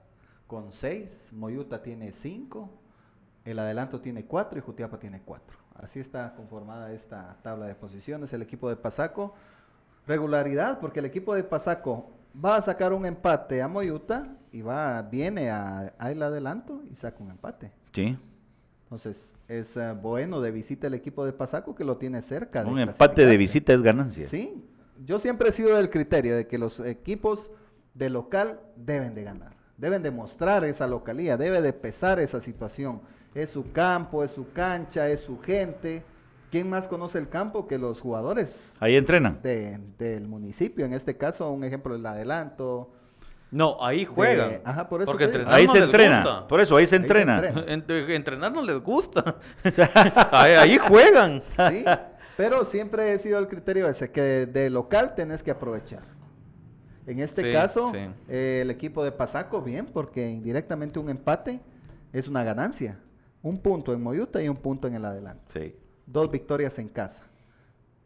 con 0.48 0.72
6. 0.72 1.30
Moyuta 1.32 1.80
tiene 1.80 2.12
5. 2.12 2.68
El 3.44 3.58
Adelanto 3.60 4.00
tiene 4.00 4.26
4 4.26 4.58
y 4.58 4.62
Jutiapa 4.62 4.98
tiene 4.98 5.22
4. 5.24 5.56
Así 5.76 6.00
está 6.00 6.34
conformada 6.34 6.92
esta 6.92 7.38
tabla 7.42 7.66
de 7.66 7.76
posiciones. 7.76 8.32
El 8.32 8.42
equipo 8.42 8.68
de 8.68 8.76
Pasaco, 8.76 9.34
regularidad, 10.06 10.80
porque 10.80 10.98
el 10.98 11.06
equipo 11.06 11.34
de 11.34 11.44
Pasaco 11.44 12.10
va 12.44 12.56
a 12.56 12.62
sacar 12.62 12.92
un 12.92 13.06
empate 13.06 13.62
a 13.62 13.68
Moyuta 13.68 14.36
y 14.50 14.60
va, 14.60 15.00
viene 15.02 15.50
a, 15.50 15.94
a 15.98 16.10
el 16.10 16.20
Adelanto 16.20 16.82
y 16.90 16.96
saca 16.96 17.22
un 17.22 17.30
empate. 17.30 17.72
Sí. 17.92 18.18
Entonces, 18.92 19.34
es 19.48 19.74
eh, 19.78 19.94
bueno 20.00 20.42
de 20.42 20.50
visita 20.50 20.86
el 20.86 20.92
equipo 20.92 21.24
de 21.24 21.32
Pasaco 21.32 21.74
que 21.74 21.82
lo 21.82 21.96
tiene 21.96 22.20
cerca. 22.20 22.62
de 22.62 22.70
Un 22.70 22.78
empate 22.78 23.24
de 23.24 23.36
visita 23.38 23.72
es 23.72 23.80
ganancia. 23.80 24.28
Sí, 24.28 24.62
yo 25.06 25.18
siempre 25.18 25.48
he 25.48 25.52
sido 25.52 25.76
del 25.78 25.88
criterio 25.88 26.36
de 26.36 26.46
que 26.46 26.58
los 26.58 26.78
equipos 26.80 27.50
de 27.94 28.10
local 28.10 28.60
deben 28.76 29.14
de 29.14 29.24
ganar, 29.24 29.54
deben 29.78 30.02
de 30.02 30.10
mostrar 30.10 30.64
esa 30.66 30.86
localía, 30.86 31.38
debe 31.38 31.62
de 31.62 31.72
pesar 31.72 32.20
esa 32.20 32.42
situación. 32.42 33.00
Es 33.34 33.48
su 33.48 33.72
campo, 33.72 34.24
es 34.24 34.32
su 34.32 34.52
cancha, 34.52 35.08
es 35.08 35.20
su 35.20 35.40
gente. 35.40 36.02
¿Quién 36.50 36.68
más 36.68 36.86
conoce 36.86 37.16
el 37.18 37.30
campo 37.30 37.66
que 37.66 37.78
los 37.78 37.98
jugadores 37.98 38.76
Ahí 38.78 38.96
entrenan. 38.96 39.40
de- 39.42 39.78
del 39.98 40.28
municipio? 40.28 40.84
En 40.84 40.92
este 40.92 41.16
caso, 41.16 41.50
un 41.50 41.64
ejemplo, 41.64 41.94
el 41.94 42.04
adelanto. 42.04 42.90
No, 43.52 43.76
ahí 43.84 44.04
juegan. 44.06 44.50
De- 44.50 44.62
ajá, 44.64 44.88
por 44.88 45.02
eso 45.02 45.10
Porque 45.12 45.24
entrenar 45.24 45.54
Ahí 45.54 45.66
no 45.66 45.72
se 45.72 45.78
les 45.80 45.86
entrena. 45.88 46.16
gusta. 46.22 46.48
Por 46.48 46.60
eso 46.60 46.74
ahí 46.76 46.86
se 46.86 46.96
Ahí 46.96 47.00
se 47.00 47.04
entrena. 47.04 47.36
entrena. 47.36 47.64
Entre- 47.72 48.16
entrenar 48.16 48.52
no 48.52 48.62
les 48.62 48.80
gusta. 48.82 49.36
ahí, 50.32 50.52
ahí 50.54 50.78
juegan. 50.78 51.42
Sí, 51.68 51.84
pero 52.36 52.64
siempre 52.64 53.12
he 53.12 53.18
sido 53.18 53.38
el 53.38 53.46
criterio 53.48 53.86
ese, 53.88 54.10
que 54.10 54.46
de 54.46 54.70
local 54.70 55.14
tenés 55.14 55.42
que 55.42 55.50
aprovechar. 55.50 56.00
En 57.06 57.20
este 57.20 57.42
Sí, 57.42 57.52
caso, 57.52 57.90
sí. 57.92 57.98
eh, 58.28 58.60
el 58.62 58.70
equipo 58.70 59.04
de 59.04 59.12
Pasaco, 59.12 59.60
bien, 59.60 59.86
porque 59.86 60.28
indirectamente 60.30 60.98
un 60.98 61.10
empate 61.10 61.60
es 62.12 62.28
una 62.28 62.42
ganancia. 62.44 62.98
Un 63.42 63.58
punto 63.58 63.92
en 63.92 64.02
Moyuta 64.02 64.40
y 64.42 64.48
un 64.48 64.56
punto 64.56 64.86
en 64.88 64.94
el 64.94 65.04
adelante. 65.04 65.44
Sí. 65.52 65.76
Dos 66.06 66.30
victorias 66.30 66.78
en 66.78 66.88
casa. 66.88 67.24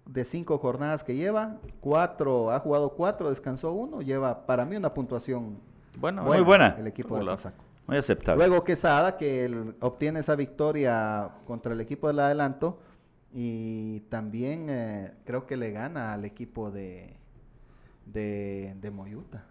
De 0.07 0.25
cinco 0.25 0.59
jornadas 0.59 1.03
que 1.03 1.17
lleva, 1.17 1.57
cuatro, 1.81 2.53
ha 2.53 2.61
jugado 2.61 2.91
cuatro, 2.91 3.29
descansó 3.29 3.73
uno, 3.73 4.03
lleva 4.03 4.47
para 4.47 4.65
mí 4.65 4.77
una 4.77 4.95
puntuación 4.95 5.59
Bueno, 5.99 6.23
Muy 6.23 6.41
buena. 6.43 6.77
el 6.79 6.87
equipo 6.87 7.19
de 7.19 7.25
Pasaco. 7.25 7.65
Muy 7.89 7.97
aceptable. 7.99 8.47
Luego 8.47 8.63
Quesada, 8.65 9.17
que 9.17 9.45
el- 9.45 9.75
obtiene 9.81 10.21
esa 10.21 10.37
victoria 10.37 11.31
contra 11.47 11.73
el 11.73 11.81
equipo 11.81 12.07
del 12.09 12.21
adelanto 12.21 12.79
y 13.33 14.01
también 14.09 14.67
eh, 14.71 15.13
creo 15.25 15.47
que 15.47 15.57
le 15.57 15.71
gana 15.73 16.13
al 16.13 16.25
equipo 16.25 16.71
de, 16.71 17.15
de, 18.07 18.75
de 18.81 18.91
Moyuta. 18.91 19.45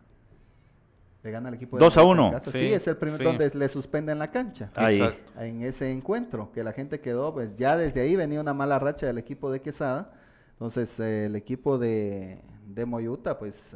Le 1.23 1.31
gana 1.31 1.49
al 1.49 1.55
equipo 1.55 1.77
de 1.77 1.83
Dos 1.83 1.97
a 1.97 2.01
Moyuta 2.03 2.13
en 2.13 2.19
uno. 2.27 2.31
casa. 2.31 2.51
Sí, 2.51 2.59
Sí, 2.59 2.73
es 2.73 2.87
el 2.87 2.97
primer 2.97 3.17
sí. 3.19 3.23
donde 3.23 3.49
le 3.53 3.67
suspenden 3.69 4.19
la 4.19 4.31
cancha. 4.31 4.69
Ahí. 4.75 5.01
Exacto. 5.01 5.41
En 5.41 5.61
ese 5.63 5.91
encuentro, 5.91 6.51
que 6.53 6.63
la 6.63 6.71
gente 6.71 6.99
quedó, 7.01 7.33
pues 7.33 7.55
ya 7.57 7.75
desde 7.77 8.01
ahí 8.01 8.15
venía 8.15 8.39
una 8.39 8.53
mala 8.53 8.79
racha 8.79 9.05
del 9.07 9.17
equipo 9.17 9.51
de 9.51 9.61
Quesada. 9.61 10.11
Entonces 10.55 10.99
eh, 10.99 11.25
el 11.25 11.35
equipo 11.35 11.77
de, 11.77 12.39
de 12.67 12.85
Moyuta, 12.85 13.37
pues 13.37 13.75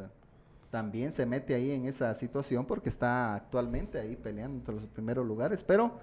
también 0.70 1.12
se 1.12 1.26
mete 1.26 1.54
ahí 1.54 1.72
en 1.72 1.86
esa 1.86 2.14
situación 2.14 2.64
porque 2.64 2.88
está 2.88 3.34
actualmente 3.34 3.98
ahí 3.98 4.16
peleando 4.16 4.58
entre 4.58 4.74
los 4.74 4.86
primeros 4.86 5.26
lugares, 5.26 5.64
pero 5.64 5.98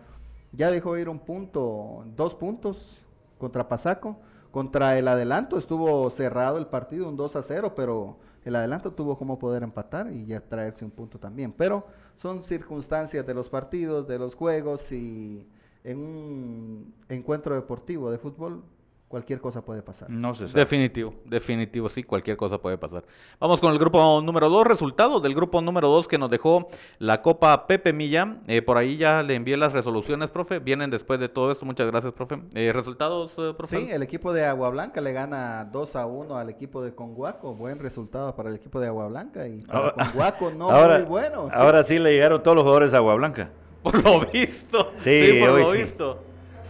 ya 0.52 0.72
dejó 0.72 0.98
ir 0.98 1.10
un 1.10 1.20
punto, 1.20 2.06
dos 2.16 2.36
puntos 2.36 3.02
contra 3.38 3.68
Pasaco. 3.68 4.18
Contra 4.52 4.98
el 4.98 5.08
adelanto 5.08 5.58
estuvo 5.58 6.10
cerrado 6.10 6.58
el 6.58 6.68
partido, 6.68 7.08
un 7.10 7.18
2 7.18 7.36
a 7.36 7.44
0, 7.44 7.74
pero 7.76 8.18
el 8.46 8.56
adelanto 8.56 8.92
tuvo 8.92 9.18
como 9.18 9.38
poder 9.38 9.62
empatar 9.62 10.12
y 10.12 10.26
ya 10.26 10.40
traerse 10.40 10.86
un 10.86 10.92
punto 10.92 11.20
también. 11.20 11.52
Pero 11.52 11.86
son 12.16 12.42
circunstancias 12.42 13.26
de 13.28 13.34
los 13.34 13.50
partidos, 13.50 14.08
de 14.08 14.18
los 14.18 14.36
juegos 14.36 14.92
y 14.92 15.48
en 15.84 16.00
un 16.00 16.94
encuentro 17.10 17.56
deportivo 17.56 18.10
de 18.10 18.18
fútbol 18.18 18.64
cualquier 19.08 19.40
cosa 19.40 19.62
puede 19.62 19.82
pasar. 19.82 20.10
No 20.10 20.36
sabe. 20.36 20.52
Definitivo, 20.52 21.14
definitivo, 21.26 21.88
sí, 21.88 22.04
cualquier 22.04 22.36
cosa 22.36 22.58
puede 22.58 22.78
pasar. 22.78 23.04
Vamos 23.40 23.60
con 23.62 23.72
el 23.72 23.80
grupo 23.80 24.22
número 24.22 24.50
2, 24.50 24.68
resultados 24.68 25.24
del 25.24 25.34
grupo 25.34 25.62
número 25.62 25.88
2 25.88 26.08
que 26.08 26.18
nos 26.18 26.30
dejó 26.30 26.68
la 27.00 27.22
Copa 27.22 27.68
Pepe 27.68 27.94
Milla. 27.94 28.38
Eh, 28.48 28.62
por 28.62 28.78
ahí 28.78 28.98
ya 28.98 29.24
le 29.24 29.36
envié 29.36 29.56
las 29.58 29.72
resoluciones, 29.74 30.30
profe. 30.30 30.60
Vienen 30.60 30.90
después 30.90 31.20
de 31.20 31.30
todo 31.30 31.52
esto. 31.52 31.66
Muchas 31.66 31.88
gracias, 31.88 32.12
profe. 32.14 32.42
Eh, 32.54 32.72
resultados, 32.74 33.32
eh, 33.38 33.54
profe. 33.58 33.78
Sí, 33.80 33.92
el 33.92 34.04
equipo 34.04 34.34
de 34.34 34.46
Agua 34.46 34.70
Blanca 34.72 35.00
le 35.00 35.14
gana 35.14 35.64
2 35.72 35.96
a 35.96 36.06
1 36.06 36.36
al 36.38 36.50
equipo 36.50 36.82
de 36.82 36.94
Conguaco. 36.94 37.54
Buen 37.56 37.80
resultado 37.80 38.36
para 38.36 38.50
el 38.50 38.56
equipo 38.56 38.80
de 38.80 38.88
Agua 38.88 39.08
Blanca 39.08 39.48
y 39.48 39.62
para 39.62 39.80
Ahora- 39.80 39.94
Conguaco 40.12 40.52
no 40.52 40.70
ahora, 40.70 40.98
muy 41.00 41.08
bueno. 41.08 41.46
sí. 41.50 41.52
ahora 41.56 41.84
sí 41.84 41.98
le 41.98 42.12
llegaron 42.12 42.44
todos 42.44 42.56
los 42.56 42.64
jugadores 42.64 42.94
a 42.94 42.98
Agua 42.98 43.16
Blanca. 43.16 43.50
Por 43.84 44.04
lo 44.04 44.20
visto. 44.26 44.92
Sí, 44.98 45.32
Sí, 45.32 45.40
por 45.40 45.50
lo 45.60 45.72
sí. 45.72 45.78
visto. 45.78 46.24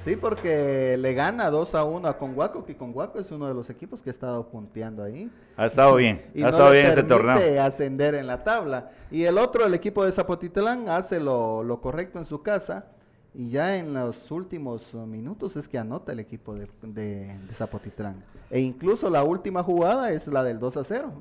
Sí, 0.07 0.15
porque 0.15 0.95
le 0.97 1.13
gana 1.13 1.49
2 1.49 1.75
a 1.75 1.83
1 1.83 2.07
a 2.07 2.17
Conguaco, 2.17 2.63
que 2.65 2.75
Conguaco 2.77 3.19
es 3.19 3.29
uno 3.31 3.47
de 3.47 3.53
los 3.53 3.69
equipos 3.69 4.01
que 4.01 4.09
ha 4.09 4.11
estado 4.11 4.47
punteando 4.47 5.03
ahí. 5.03 5.29
Ha 5.57 5.65
estado 5.65 5.95
bien, 5.95 6.25
Y 6.33 6.39
ha 6.41 6.45
no 6.45 6.49
estado 6.51 6.71
le 6.71 6.79
bien 6.81 6.91
ese 6.91 7.03
torneo. 7.03 7.61
ascender 7.63 8.15
en 8.15 8.25
la 8.27 8.43
tabla. 8.43 8.91
Y 9.11 9.23
el 9.25 9.37
otro, 9.37 9.65
el 9.65 9.73
equipo 9.73 10.05
de 10.05 10.11
Zapotitlán, 10.11 10.87
hace 10.89 11.19
lo, 11.19 11.61
lo 11.63 11.81
correcto 11.81 12.19
en 12.19 12.25
su 12.25 12.41
casa. 12.41 12.85
Y 13.33 13.49
ya 13.49 13.75
en 13.75 13.93
los 13.93 14.31
últimos 14.31 14.93
minutos 14.93 15.55
es 15.57 15.67
que 15.67 15.77
anota 15.77 16.11
el 16.13 16.19
equipo 16.19 16.55
de, 16.55 16.67
de- 16.81 17.37
de 17.37 17.53
Zapotitlán. 17.53 18.23
E 18.49 18.59
incluso 18.61 19.09
la 19.09 19.23
última 19.23 19.61
jugada 19.61 20.11
es 20.11 20.27
la 20.27 20.43
del 20.43 20.57
2 20.59 20.77
a 20.77 20.83
0. 20.83 21.11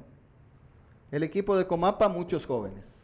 El 1.11 1.23
equipo 1.25 1.57
de 1.57 1.67
Comapa, 1.67 2.09
muchos 2.09 2.47
jóvenes. 2.47 2.95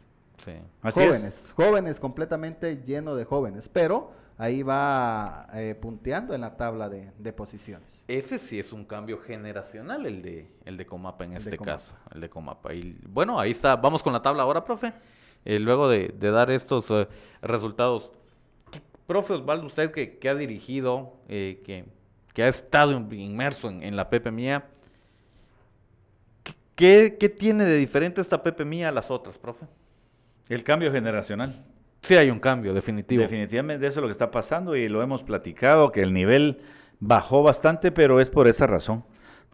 Sí. 0.43 0.53
Así 0.81 0.99
es. 1.01 1.05
jóvenes, 1.07 1.53
jóvenes, 1.55 1.99
completamente 1.99 2.77
lleno 2.85 3.15
de 3.15 3.25
jóvenes. 3.25 3.69
Pero 3.69 4.11
ahí 4.37 4.63
va 4.63 5.47
eh, 5.53 5.75
punteando 5.79 6.33
en 6.33 6.41
la 6.41 6.55
tabla 6.57 6.89
de, 6.89 7.11
de 7.17 7.33
posiciones. 7.33 8.03
Ese 8.07 8.39
sí 8.39 8.59
es 8.59 8.73
un 8.73 8.85
cambio 8.85 9.19
generacional, 9.19 10.05
el 10.05 10.21
de, 10.21 10.47
el 10.65 10.77
de 10.77 10.85
Comapa 10.85 11.23
en 11.25 11.33
El 11.33 11.43
de 11.43 11.49
este 11.51 11.57
Comapa. 11.57 11.77
caso. 11.77 11.95
El 12.13 12.21
de 12.21 12.29
Comapa. 12.29 12.73
Y 12.73 12.97
bueno, 13.07 13.39
ahí 13.39 13.51
está. 13.51 13.75
Vamos 13.75 14.01
con 14.03 14.13
la 14.13 14.21
tabla 14.21 14.43
ahora, 14.43 14.63
profe. 14.65 14.93
Eh, 15.45 15.59
luego 15.59 15.89
de, 15.89 16.07
de 16.17 16.31
dar 16.31 16.49
estos 16.51 16.89
eh, 16.91 17.07
resultados. 17.41 18.09
¿Qué- 18.71 18.81
Profe 19.05 19.33
Osvaldo, 19.33 19.67
usted 19.67 19.91
que, 19.91 20.17
que 20.17 20.29
ha 20.29 20.35
dirigido, 20.35 21.17
eh, 21.27 21.61
que, 21.65 21.85
que 22.33 22.43
ha 22.43 22.47
estado 22.47 22.93
in- 22.93 23.11
inmerso 23.13 23.69
en, 23.69 23.83
en 23.83 23.95
la 23.97 24.09
Pepe 24.09 24.31
Mía, 24.31 24.65
¿qué, 26.75 27.17
qué 27.19 27.29
tiene 27.29 27.65
de 27.65 27.75
diferente 27.77 28.21
esta 28.21 28.41
Pepe 28.41 28.65
Mía 28.65 28.89
a 28.89 28.91
las 28.91 29.11
otras, 29.11 29.37
profe? 29.37 29.65
El 30.49 30.63
cambio 30.63 30.91
generacional. 30.91 31.63
Sí 32.03 32.15
hay 32.15 32.29
un 32.29 32.39
cambio, 32.39 32.73
definitivo. 32.73 33.21
Definitivamente 33.21 33.87
eso 33.87 33.99
es 33.99 34.01
lo 34.01 34.07
que 34.07 34.11
está 34.11 34.29
pasando 34.29 34.75
y 34.75 34.89
lo 34.89 35.01
hemos 35.01 35.23
platicado, 35.23 35.91
que 35.91 36.01
el 36.01 36.13
nivel 36.13 36.59
bajó 36.99 37.43
bastante, 37.43 37.91
pero 37.91 38.19
es 38.19 38.29
por 38.29 38.47
esa 38.47 38.67
razón. 38.67 39.03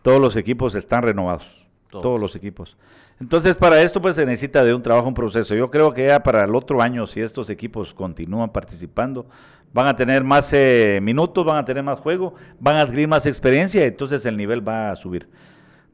Todos 0.01 0.19
los 0.19 0.35
equipos 0.35 0.75
están 0.75 1.03
renovados, 1.03 1.45
Todos. 1.89 2.03
todos, 2.03 2.19
los 2.19 2.35
equipos. 2.35 2.75
Entonces, 3.21 3.55
para 3.55 3.81
esto 3.81 4.01
pues 4.01 4.15
se 4.15 4.25
necesita 4.25 4.63
de 4.63 4.73
un 4.73 4.81
trabajo, 4.81 5.07
un 5.07 5.13
proceso. 5.13 5.53
Yo 5.53 5.69
creo 5.69 5.93
que 5.93 6.07
ya 6.07 6.23
para 6.23 6.45
el 6.45 6.55
otro 6.55 6.81
año, 6.81 7.05
si 7.05 7.21
estos 7.21 7.49
equipos 7.49 7.93
continúan 7.93 8.51
participando, 8.51 9.27
van 9.73 9.87
a 9.87 9.95
tener 9.95 10.23
más 10.23 10.51
eh, 10.53 10.99
minutos, 11.01 11.45
van 11.45 11.57
a 11.57 11.65
tener 11.65 11.83
más 11.83 11.99
juego, 11.99 12.33
van 12.59 12.77
a 12.77 12.81
adquirir 12.81 13.07
más 13.07 13.25
experiencia, 13.25 13.85
entonces 13.85 14.25
el 14.25 14.37
nivel 14.37 14.67
va 14.67 14.91
a 14.91 14.95
subir. 14.95 15.29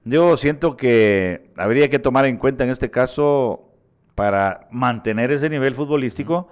Yo 0.03 0.37
siento 0.37 0.77
que 0.77 1.49
habría 1.57 1.89
que 1.89 1.99
tomar 1.99 2.25
en 2.25 2.37
cuenta 2.37 2.63
en 2.63 2.69
este 2.69 2.91
caso, 2.91 3.71
para 4.15 4.67
mantener 4.71 5.31
ese 5.31 5.49
nivel 5.49 5.75
futbolístico, 5.75 6.49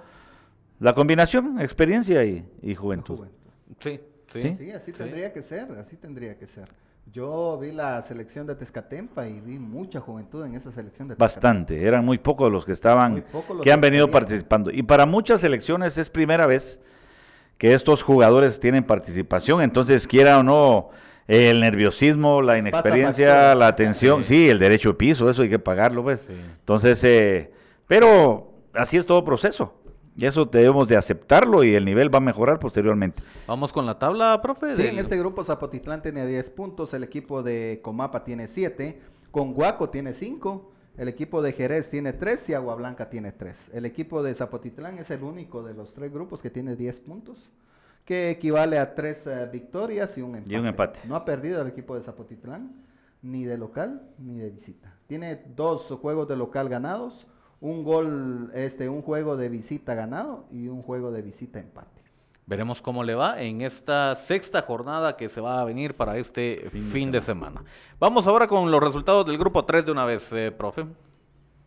la 0.80 0.92
combinación, 0.94 1.60
experiencia 1.60 2.24
y, 2.24 2.44
y 2.62 2.74
juventud. 2.74 3.16
Juventud. 3.16 3.36
Sí, 3.80 4.00
sí. 4.28 4.42
Sí. 4.42 4.56
Sí, 4.58 4.70
así 4.72 4.92
Sí. 4.92 4.98
tendría 4.98 5.32
que 5.32 5.42
ser, 5.42 5.66
así 5.80 5.96
tendría 5.96 6.36
que 6.36 6.46
ser. 6.46 6.68
Yo 7.12 7.58
vi 7.60 7.70
la 7.70 8.00
selección 8.02 8.46
de 8.46 8.54
Tezcatempa 8.54 9.28
y 9.28 9.38
vi 9.40 9.58
mucha 9.58 10.00
juventud 10.00 10.44
en 10.44 10.54
esa 10.54 10.72
selección 10.72 11.08
de 11.08 11.14
Tezcatempa. 11.14 11.24
Bastante, 11.24 11.86
eran 11.86 12.04
muy 12.04 12.18
pocos 12.18 12.50
los 12.50 12.64
que 12.64 12.72
estaban, 12.72 13.24
los 13.32 13.60
que 13.62 13.72
han 13.72 13.80
venido 13.80 14.06
querían. 14.06 14.20
participando. 14.20 14.70
Y 14.70 14.82
para 14.82 15.06
muchas 15.06 15.40
selecciones 15.42 15.96
es 15.98 16.08
primera 16.10 16.46
vez 16.46 16.80
que 17.58 17.72
estos 17.74 18.02
jugadores 18.02 18.58
tienen 18.58 18.84
participación, 18.84 19.62
entonces 19.62 20.06
quiera 20.08 20.38
o 20.38 20.42
no, 20.42 20.90
el 21.28 21.60
nerviosismo, 21.60 22.42
la 22.42 22.58
inexperiencia, 22.58 23.54
la 23.54 23.68
atención, 23.68 24.24
Sí. 24.24 24.34
sí, 24.34 24.48
el 24.50 24.58
derecho 24.58 24.88
de 24.90 24.94
piso, 24.96 25.30
eso 25.30 25.42
hay 25.42 25.48
que 25.50 25.58
pagarlo, 25.58 26.02
pues. 26.02 26.20
Sí. 26.26 26.34
Entonces, 26.60 27.02
eh, 27.04 27.52
pero 27.86 28.52
así 28.72 28.96
es 28.96 29.06
todo 29.06 29.24
proceso. 29.24 29.74
Y 30.16 30.26
eso 30.26 30.44
debemos 30.44 30.86
de 30.86 30.96
aceptarlo 30.96 31.64
y 31.64 31.74
el 31.74 31.84
nivel 31.84 32.12
va 32.12 32.18
a 32.18 32.20
mejorar 32.20 32.60
posteriormente. 32.60 33.20
Vamos 33.48 33.72
con 33.72 33.84
la 33.84 33.98
tabla, 33.98 34.40
profe. 34.40 34.74
Sí, 34.76 34.82
del- 34.82 34.92
en 34.92 34.98
este 35.00 35.16
grupo 35.18 35.42
Zapotitlán 35.42 36.02
tiene 36.02 36.24
10 36.24 36.50
puntos, 36.50 36.94
el 36.94 37.02
equipo 37.02 37.42
de 37.42 37.80
Comapa 37.82 38.22
tiene 38.22 38.46
7, 38.46 39.00
Conguaco 39.32 39.90
tiene 39.90 40.14
5, 40.14 40.70
el 40.98 41.08
equipo 41.08 41.42
de 41.42 41.52
Jerez 41.52 41.90
tiene 41.90 42.12
3 42.12 42.48
y 42.50 42.54
Agua 42.54 42.76
Blanca 42.76 43.10
tiene 43.10 43.32
3. 43.32 43.70
El 43.74 43.84
equipo 43.86 44.22
de 44.22 44.32
Zapotitlán 44.36 44.98
es 44.98 45.10
el 45.10 45.24
único 45.24 45.64
de 45.64 45.74
los 45.74 45.92
tres 45.92 46.12
grupos 46.12 46.40
que 46.40 46.50
tiene 46.50 46.76
10 46.76 47.00
puntos, 47.00 47.50
que 48.04 48.30
equivale 48.30 48.78
a 48.78 48.94
3 48.94 49.28
victorias 49.50 50.16
y 50.16 50.22
un 50.22 50.36
empate. 50.36 50.54
Y 50.54 50.56
un 50.58 50.66
empate. 50.66 51.00
No 51.08 51.16
ha 51.16 51.24
perdido 51.24 51.60
el 51.60 51.66
equipo 51.66 51.96
de 51.96 52.02
Zapotitlán, 52.02 52.70
ni 53.22 53.44
de 53.44 53.58
local 53.58 54.02
ni 54.18 54.38
de 54.38 54.50
visita. 54.50 54.94
Tiene 55.08 55.42
dos 55.56 55.86
juegos 56.00 56.28
de 56.28 56.36
local 56.36 56.68
ganados, 56.68 57.26
un 57.64 57.82
gol, 57.82 58.50
este, 58.52 58.90
un 58.90 59.00
juego 59.00 59.38
de 59.38 59.48
visita 59.48 59.94
ganado 59.94 60.44
y 60.52 60.68
un 60.68 60.82
juego 60.82 61.10
de 61.10 61.22
visita 61.22 61.58
empate. 61.58 62.02
Veremos 62.44 62.82
cómo 62.82 63.02
le 63.02 63.14
va 63.14 63.40
en 63.40 63.62
esta 63.62 64.14
sexta 64.16 64.60
jornada 64.60 65.16
que 65.16 65.30
se 65.30 65.40
va 65.40 65.62
a 65.62 65.64
venir 65.64 65.96
para 65.96 66.18
este 66.18 66.68
fin, 66.92 67.10
de, 67.10 67.22
semana. 67.22 67.64
Vamos 67.98 68.26
ahora 68.26 68.46
con 68.46 68.70
los 68.70 68.82
resultados 68.82 69.24
del 69.24 69.38
grupo 69.38 69.64
3 69.64 69.86
de 69.86 69.92
una 69.92 70.04
vez, 70.04 70.30
eh, 70.34 70.52
profe. 70.52 70.84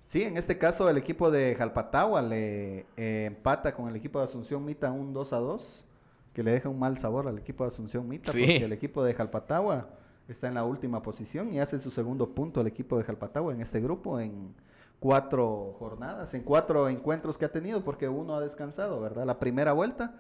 Sí, 0.06 0.22
en 0.22 0.38
este 0.38 0.60
caso 0.60 0.88
el 0.88 0.98
equipo 0.98 1.32
de 1.32 1.56
Jalpatagua 1.56 2.22
le 2.22 2.86
eh, 2.96 3.26
empata 3.26 3.74
con 3.74 3.90
el 3.90 3.96
equipo 3.96 4.20
de 4.20 4.26
Asunción 4.26 4.64
Mita 4.64 4.92
un 4.92 5.14
2 5.14 5.34
a 5.34 5.38
2, 5.38 5.84
que 6.32 6.44
le 6.44 6.52
deja 6.52 6.70
un 6.70 6.78
mal 6.78 7.00
sabor 7.00 7.28
al 7.28 7.40
equipo 7.40 7.64
de 7.64 7.70
Asunción 7.70 8.08
Mita, 8.08 8.32
Sí. 8.32 8.38
porque 8.38 8.66
el 8.66 8.74
equipo 8.74 9.04
de 9.04 9.16
Jalpatagua 9.16 9.88
está 10.28 10.48
en 10.48 10.54
la 10.54 10.64
última 10.64 11.02
posición 11.02 11.52
y 11.52 11.60
hace 11.60 11.80
su 11.80 11.90
segundo 11.90 12.30
punto 12.30 12.62
el 12.62 12.68
equipo 12.68 13.00
de 13.00 13.04
Jalpatagua 13.04 13.52
en 13.52 13.62
este 13.62 13.82
grupo 13.82 14.20
en 14.20 14.54
cuatro 15.00 15.76
jornadas, 15.80 16.34
en 16.34 16.42
cuatro 16.44 16.90
encuentros 16.90 17.38
que 17.38 17.46
ha 17.46 17.52
tenido, 17.52 17.84
porque 17.84 18.10
uno 18.10 18.36
ha 18.36 18.42
descansado, 18.42 19.00
¿verdad? 19.00 19.26
La 19.26 19.40
primera 19.40 19.74
vuelta. 19.74 20.16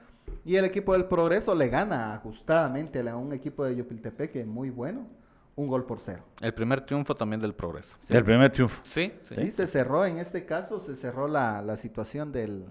Y 0.45 0.55
el 0.57 0.65
equipo 0.65 0.93
del 0.93 1.05
Progreso 1.05 1.55
le 1.55 1.69
gana 1.69 2.13
ajustadamente 2.13 2.99
a 3.09 3.15
un 3.15 3.33
equipo 3.33 3.63
de 3.63 3.75
Yopiltepeque 3.77 4.45
muy 4.45 4.69
bueno, 4.69 5.07
un 5.55 5.67
gol 5.67 5.85
por 5.85 5.99
cero. 5.99 6.21
El 6.41 6.53
primer 6.53 6.81
triunfo 6.85 7.15
también 7.15 7.39
del 7.39 7.53
progreso. 7.55 7.97
El 8.09 8.23
primer 8.23 8.51
triunfo. 8.51 8.79
Sí, 8.83 9.13
sí. 9.23 9.35
Sí, 9.35 9.51
se 9.51 9.65
cerró, 9.67 10.05
en 10.05 10.19
este 10.19 10.45
caso 10.45 10.79
se 10.79 10.95
cerró 10.95 11.27
la, 11.27 11.61
la 11.61 11.77
situación 11.77 12.31
del, 12.31 12.65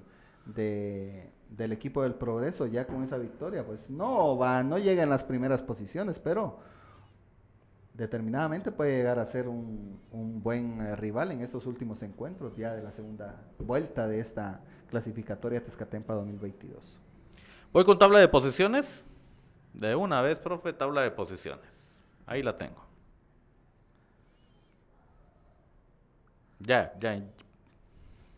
de- 0.44 1.30
del 1.50 1.72
equipo 1.72 2.02
del 2.02 2.14
progreso 2.14 2.66
ya 2.66 2.86
con 2.86 3.02
esa 3.02 3.16
victoria. 3.18 3.64
Pues 3.64 3.88
no 3.90 4.36
va, 4.36 4.62
no 4.62 4.78
llega 4.78 5.02
en 5.02 5.10
las 5.10 5.24
primeras 5.24 5.62
posiciones, 5.62 6.18
pero 6.18 6.58
determinadamente 7.96 8.70
puede 8.70 8.96
llegar 8.96 9.18
a 9.18 9.26
ser 9.26 9.48
un, 9.48 9.98
un 10.12 10.42
buen 10.42 10.80
eh, 10.80 10.96
rival 10.96 11.32
en 11.32 11.40
estos 11.40 11.66
últimos 11.66 12.02
encuentros 12.02 12.56
ya 12.56 12.74
de 12.74 12.82
la 12.82 12.92
segunda 12.92 13.42
vuelta 13.58 14.06
de 14.06 14.20
esta 14.20 14.60
clasificatoria 14.90 15.62
Tezcatempa 15.64 16.14
2022. 16.14 16.98
Voy 17.72 17.84
con 17.84 17.98
tabla 17.98 18.18
de 18.20 18.28
posiciones. 18.28 19.06
De 19.72 19.94
una 19.94 20.22
vez, 20.22 20.38
profe, 20.38 20.72
tabla 20.72 21.02
de 21.02 21.10
posiciones. 21.10 21.66
Ahí 22.26 22.42
la 22.42 22.56
tengo. 22.56 22.82
Ya, 26.60 26.94
ya. 26.98 27.22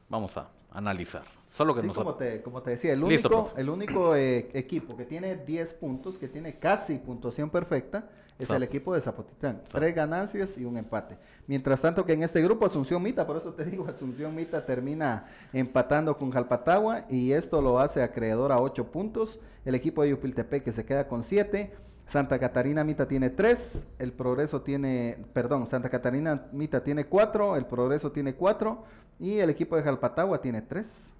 Vamos 0.08 0.36
a 0.36 0.48
analizar. 0.72 1.22
Solo 1.50 1.74
que 1.74 1.82
Sí, 1.82 1.88
como, 1.88 2.14
te, 2.14 2.42
como 2.42 2.62
te 2.62 2.70
decía, 2.70 2.92
el 2.92 3.00
Listo, 3.00 3.28
único, 3.28 3.44
profe. 3.46 3.60
el 3.60 3.68
único 3.68 4.16
eh, 4.16 4.50
equipo 4.52 4.96
que 4.96 5.04
tiene 5.04 5.36
10 5.36 5.74
puntos, 5.74 6.18
que 6.18 6.28
tiene 6.28 6.58
casi 6.58 6.98
puntuación 6.98 7.50
perfecta, 7.50 8.08
es 8.38 8.50
el 8.50 8.62
equipo 8.62 8.94
de 8.94 9.00
Zapotitlán. 9.00 9.62
Zap- 9.64 9.68
Tres 9.78 9.94
ganancias 9.94 10.56
y 10.58 10.64
un 10.64 10.76
empate. 10.76 11.16
Mientras 11.46 11.80
tanto 11.80 12.04
que 12.04 12.12
en 12.12 12.22
este 12.22 12.42
grupo 12.42 12.66
Asunción 12.66 13.02
Mita, 13.02 13.26
por 13.26 13.36
eso 13.36 13.52
te 13.54 13.64
digo, 13.66 13.86
Asunción 13.88 14.34
Mita 14.34 14.64
termina 14.64 15.26
empatando 15.52 16.16
con 16.16 16.30
Jalpatagua 16.30 17.04
y 17.08 17.32
esto 17.32 17.60
lo 17.62 17.78
hace 17.78 18.02
acreedor 18.02 18.52
a 18.52 18.60
8 18.60 18.86
puntos. 18.92 19.40
El 19.64 19.74
equipo 19.74 20.02
de 20.02 20.10
Yupiltepec 20.10 20.64
que 20.64 20.72
se 20.72 20.84
queda 20.84 21.08
con 21.08 21.24
7. 21.24 21.72
Santa 22.06 22.38
Catarina 22.38 22.84
Mita 22.84 23.06
tiene 23.06 23.28
3, 23.28 23.86
el 23.98 24.12
Progreso 24.14 24.62
tiene, 24.62 25.26
perdón, 25.34 25.66
Santa 25.66 25.90
Catarina 25.90 26.46
Mita 26.52 26.82
tiene 26.82 27.04
4, 27.04 27.56
el 27.56 27.66
Progreso 27.66 28.12
tiene 28.12 28.34
4 28.34 28.82
y 29.20 29.40
el 29.40 29.50
equipo 29.50 29.76
de 29.76 29.82
Jalpatagua 29.82 30.40
tiene 30.40 30.62
3 30.62 31.10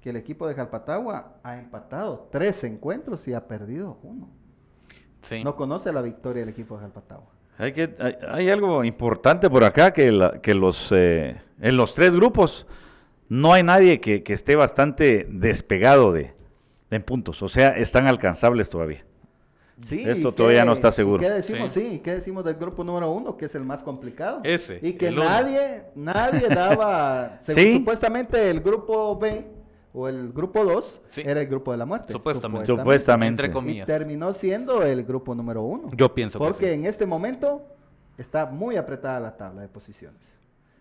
que 0.00 0.10
el 0.10 0.16
equipo 0.16 0.48
de 0.48 0.54
Jalpatagua 0.54 1.34
ha 1.44 1.56
empatado 1.58 2.26
tres 2.32 2.64
encuentros 2.64 3.26
y 3.28 3.32
ha 3.32 3.46
perdido 3.46 3.96
uno. 4.02 4.28
Sí. 5.24 5.42
No 5.44 5.56
conoce 5.56 5.92
la 5.92 6.00
victoria 6.02 6.40
del 6.40 6.48
equipo 6.50 6.76
de 6.76 6.82
Jalpatagua. 6.82 7.26
Hay, 7.58 7.72
que, 7.72 7.94
hay, 7.98 8.16
hay 8.28 8.50
algo 8.50 8.82
importante 8.84 9.48
por 9.50 9.62
acá, 9.64 9.92
que, 9.92 10.10
la- 10.10 10.40
que 10.40 10.54
los, 10.54 10.92
eh, 10.96 11.36
en 11.60 11.76
los 11.76 11.94
tres 11.94 12.12
grupos 12.12 12.66
no 13.28 13.52
hay 13.52 13.62
nadie 13.62 14.00
que, 14.00 14.22
que 14.22 14.32
esté 14.32 14.56
bastante 14.56 15.26
despegado 15.30 16.12
de, 16.12 16.32
en 16.90 17.02
puntos, 17.02 17.42
o 17.42 17.48
sea, 17.48 17.68
están 17.76 18.06
alcanzables 18.06 18.68
todavía. 18.68 19.04
Sí, 19.80 20.02
Esto 20.06 20.28
¿y 20.28 20.32
todavía 20.32 20.60
qué- 20.60 20.66
no 20.66 20.72
está 20.72 20.92
seguro. 20.92 21.20
¿Qué 21.20 21.30
decimos? 21.30 21.72
Sí. 21.72 21.84
Sí. 21.86 21.98
¿qué 21.98 22.14
decimos 22.14 22.44
del 22.44 22.54
grupo 22.54 22.84
número 22.84 23.10
uno, 23.10 23.36
que 23.36 23.46
es 23.46 23.54
el 23.56 23.64
más 23.64 23.82
complicado? 23.82 24.40
Ese, 24.44 24.78
Y 24.82 24.92
que 24.92 25.08
uno. 25.08 25.24
nadie, 25.24 25.82
nadie 25.96 26.46
daba, 26.48 27.38
según 27.40 27.62
Sí. 27.62 27.72
supuestamente 27.72 28.50
el 28.50 28.60
grupo 28.60 29.18
B 29.18 29.44
o 29.94 30.08
el 30.08 30.32
grupo 30.32 30.64
2 30.64 31.00
Sí. 31.08 31.22
era 31.24 31.40
el 31.40 31.46
grupo 31.46 31.70
de 31.72 31.78
la 31.78 31.86
muerte. 31.86 32.12
Supuestamente. 32.12 32.66
Supuestamente. 32.66 33.28
Entre 33.28 33.48
Y 33.48 33.50
comillas. 33.52 33.86
terminó 33.86 34.32
siendo 34.32 34.82
el 34.82 35.04
grupo 35.04 35.34
número 35.34 35.62
uno. 35.62 35.90
Yo 35.96 36.12
pienso 36.14 36.38
que 36.38 36.44
Porque 36.44 36.66
sí. 36.66 36.72
en 36.74 36.84
este 36.86 37.06
momento 37.06 37.62
está 38.18 38.46
muy 38.46 38.76
apretada 38.76 39.20
la 39.20 39.36
tabla 39.36 39.62
de 39.62 39.68
posiciones. 39.68 40.20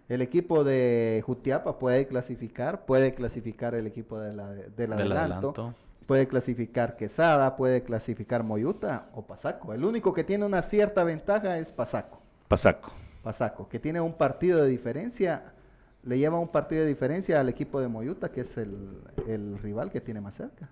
El 0.10 0.21
equipo 0.21 0.63
de 0.63 1.23
Jutiapa 1.26 1.80
puede 1.80 2.08
clasificar, 2.08 2.86
puede 2.86 3.13
clasificar 3.13 3.73
el 3.76 3.88
equipo 3.88 4.19
de 4.19 4.34
la, 4.34 4.49
del 4.52 4.76
Del 4.76 4.93
adelanto, 4.93 5.49
adelanto. 5.52 5.73
puede 6.06 6.28
clasificar 6.28 6.97
Quesada, 6.97 7.56
puede 7.56 7.84
clasificar 7.84 8.43
Moyuta 8.43 9.06
o 9.13 9.21
Pasaco. 9.21 9.73
El 9.73 9.86
único 9.86 10.13
que 10.13 10.23
tiene 10.23 10.45
una 10.45 10.62
cierta 10.62 11.04
ventaja 11.04 11.58
es 11.58 11.71
Pasaco. 11.71 12.19
Pasaco. 12.47 12.91
Pasaco, 13.23 13.69
que 13.69 13.80
tiene 13.80 14.02
un 14.02 14.13
partido 14.13 14.62
de 14.62 14.67
diferencia, 14.67 15.54
le 16.03 16.17
lleva 16.17 16.37
un 16.39 16.49
partido 16.49 16.81
de 16.81 16.87
diferencia 16.87 17.39
al 17.39 17.49
equipo 17.49 17.79
de 17.79 17.87
Moyuta, 17.87 18.29
que 18.31 18.41
es 18.41 18.57
el, 18.57 18.99
el 19.27 19.57
rival 19.59 19.91
que 19.91 20.01
tiene 20.01 20.21
más 20.21 20.35
cerca. 20.35 20.69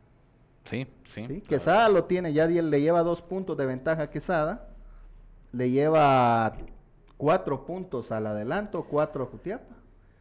Sí, 0.65 0.87
sí. 1.05 1.25
¿sí? 1.27 1.41
Quesada 1.41 1.89
lo 1.89 2.03
tiene, 2.03 2.33
ya 2.33 2.45
le 2.47 2.81
lleva 2.81 3.01
dos 3.01 3.21
puntos 3.21 3.57
de 3.57 3.65
ventaja 3.65 4.03
a 4.03 4.09
Quesada, 4.09 4.67
le 5.53 5.71
lleva 5.71 6.53
cuatro 7.17 7.65
puntos 7.65 8.11
al 8.11 8.27
adelanto, 8.27 8.83
cuatro 8.83 9.23
a 9.23 9.27
Jutiapa. 9.27 9.75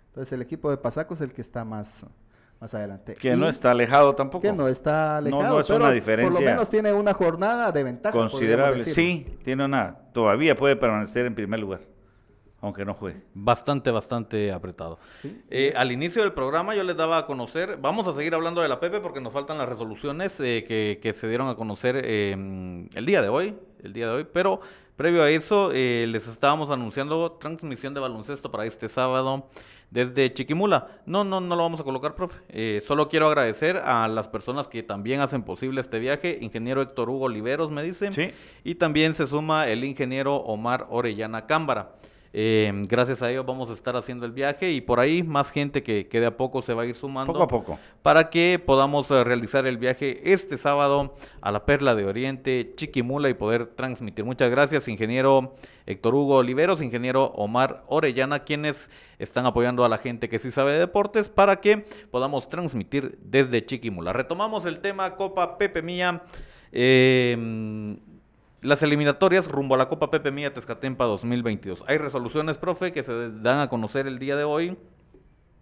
Entonces 0.09 0.33
el 0.33 0.43
equipo 0.43 0.71
de 0.71 0.77
Pasaco 0.77 1.15
es 1.15 1.21
el 1.21 1.33
que 1.33 1.41
está 1.41 1.65
más, 1.65 2.05
más 2.61 2.75
adelante. 2.75 3.15
Que 3.15 3.33
Y 3.33 3.37
no 3.37 3.49
está 3.49 3.71
alejado 3.71 4.15
tampoco. 4.15 4.43
que 4.43 4.53
no 4.53 4.67
está 4.69 5.21
No, 5.21 5.29
no 5.31 5.37
alejado, 5.37 5.61
es 5.61 5.67
pero 5.67 5.77
una 5.77 5.85
por 5.87 5.91
lo 5.91 5.95
diferencia 5.95 6.41
menos 6.41 6.71
tiene 6.71 6.93
una 6.93 7.15
jornada 7.15 7.71
de 7.73 7.83
ventaja. 7.85 8.17
Considerable. 8.17 8.85
Sí, 8.85 9.27
tiene 9.45 9.65
una. 9.65 9.97
Todavía 10.13 10.57
puede 10.57 10.77
permanecer 10.77 11.27
en 11.27 11.35
primer 11.35 11.61
lugar. 11.61 11.81
Aunque 12.63 12.85
no 12.85 12.95
juegue. 12.95 13.23
Bastante, 13.35 13.91
bastante 13.91 14.53
apretado. 14.53 14.99
Sí, 15.23 15.41
Eh, 15.51 15.73
al 15.77 15.93
inicio 15.93 16.23
del 16.23 16.33
programa 16.33 16.75
yo 16.75 16.83
les 16.83 16.97
daba 16.97 17.19
a 17.19 17.27
conocer, 17.27 17.79
vamos 17.81 18.07
a 18.07 18.15
seguir 18.15 18.35
hablando 18.35 18.61
de 18.61 18.69
la 18.69 18.81
Pepe 18.81 19.01
porque 19.01 19.21
nos 19.21 19.33
faltan 19.33 19.57
las 19.57 19.69
resoluciones 19.69 20.39
eh, 20.41 20.65
que, 20.69 20.99
que 21.03 21.13
se 21.13 21.27
dieron 21.29 21.49
a 21.49 21.55
conocer 21.55 22.01
eh, 22.05 22.33
el 22.95 23.07
día 23.07 23.23
de 23.23 23.29
hoy, 23.29 23.55
el 23.83 23.93
día 23.93 24.07
de 24.09 24.13
hoy, 24.13 24.27
pero 24.31 24.61
previo 24.97 25.23
a 25.23 25.31
eso 25.31 25.71
eh, 25.73 26.07
les 26.09 26.29
estábamos 26.29 26.71
anunciando 26.71 27.33
transmisión 27.41 27.95
de 27.95 28.01
baloncesto 28.01 28.51
para 28.51 28.67
este 28.67 28.91
sábado 28.91 29.49
desde 29.91 30.33
Chiquimula. 30.33 31.01
No, 31.07 31.25
no, 31.25 31.41
no 31.41 31.57
lo 31.57 31.63
vamos 31.63 31.81
a 31.81 31.85
colocar, 31.85 32.15
profe. 32.15 32.39
Eh, 32.51 32.83
solo 32.87 33.09
quiero 33.09 33.27
agradecer 33.27 33.79
a 33.79 34.07
las 34.09 34.29
personas 34.29 34.69
que 34.69 34.83
también 34.83 35.21
hacen 35.21 35.43
posible 35.43 35.81
este 35.81 35.99
viaje. 35.99 36.39
Ingeniero 36.41 36.83
Héctor 36.83 37.09
Hugo 37.11 37.25
Oliveros 37.25 37.71
me 37.71 37.83
dice. 37.83 38.13
Sí. 38.13 38.31
Y 38.63 38.75
también 38.77 39.15
se 39.15 39.27
suma 39.27 39.69
el 39.69 39.85
ingeniero 39.85 40.37
Omar 40.37 40.87
Orellana 40.91 41.47
Cámbara. 41.47 41.93
Eh, 42.33 42.73
gracias 42.87 43.23
a 43.23 43.31
ellos 43.31 43.45
vamos 43.45 43.71
a 43.71 43.73
estar 43.73 43.97
haciendo 43.97 44.25
el 44.25 44.31
viaje 44.31 44.71
y 44.71 44.81
por 44.81 45.01
ahí 45.01 45.25
más 45.25 45.51
gente 45.51 45.83
que, 45.83 46.07
que 46.07 46.21
de 46.21 46.27
a 46.27 46.37
poco 46.37 46.63
se 46.63 46.75
va 46.75 46.83
a 46.83 46.87
ir 46.87 46.95
sumando 46.95 47.33
Poco 47.33 47.43
a 47.45 47.49
poco. 47.49 47.79
para 48.03 48.31
que 48.31 48.63
podamos 48.65 49.11
eh, 49.11 49.25
realizar 49.25 49.67
el 49.67 49.79
viaje 49.79 50.33
este 50.33 50.57
sábado 50.57 51.17
a 51.41 51.51
la 51.51 51.65
Perla 51.67 51.97
de 51.97 52.05
Oriente, 52.07 52.73
Chiquimula 52.77 53.29
y 53.31 53.35
poder 53.35 53.67
transmitir. 53.67 54.25
Muchas 54.25 54.49
gracias, 54.49 54.87
ingeniero 54.87 55.55
Héctor 55.87 56.15
Hugo 56.15 56.37
Oliveros, 56.37 56.83
ingeniero 56.83 57.25
Omar 57.35 57.83
Orellana, 57.89 58.45
quienes 58.45 58.89
están 59.19 59.45
apoyando 59.47 59.85
a 59.85 59.89
la 59.89 59.99
gente 59.99 60.29
que 60.29 60.39
sí 60.39 60.53
sabe 60.53 60.71
de 60.75 60.79
deportes 60.79 61.29
para 61.29 61.57
que 61.61 61.85
podamos 62.13 62.49
transmitir 62.49 63.19
desde 63.23 63.67
Chiquimula. 63.67 64.13
Retomamos 64.13 64.67
el 64.67 64.79
tema 64.79 65.17
Copa 65.17 65.59
Pepe 65.59 65.83
Mía. 65.83 66.23
eh, 66.71 67.97
las 68.63 68.83
eliminatorias 68.83 69.49
rumbo 69.49 69.75
a 69.75 69.79
la 69.79 69.89
Copa 69.89 70.11
Pepe 70.11 70.31
Mía 70.31 70.53
Tezcatempa 70.53 71.05
2022. 71.05 71.83
Hay 71.87 71.99
resoluciones, 71.99 72.59
profe, 72.59 72.93
que 72.93 73.03
se 73.03 73.31
dan 73.31 73.61
a 73.61 73.69
conocer 73.69 74.07
el 74.07 74.19
día 74.19 74.37
de 74.37 74.45
hoy 74.45 74.77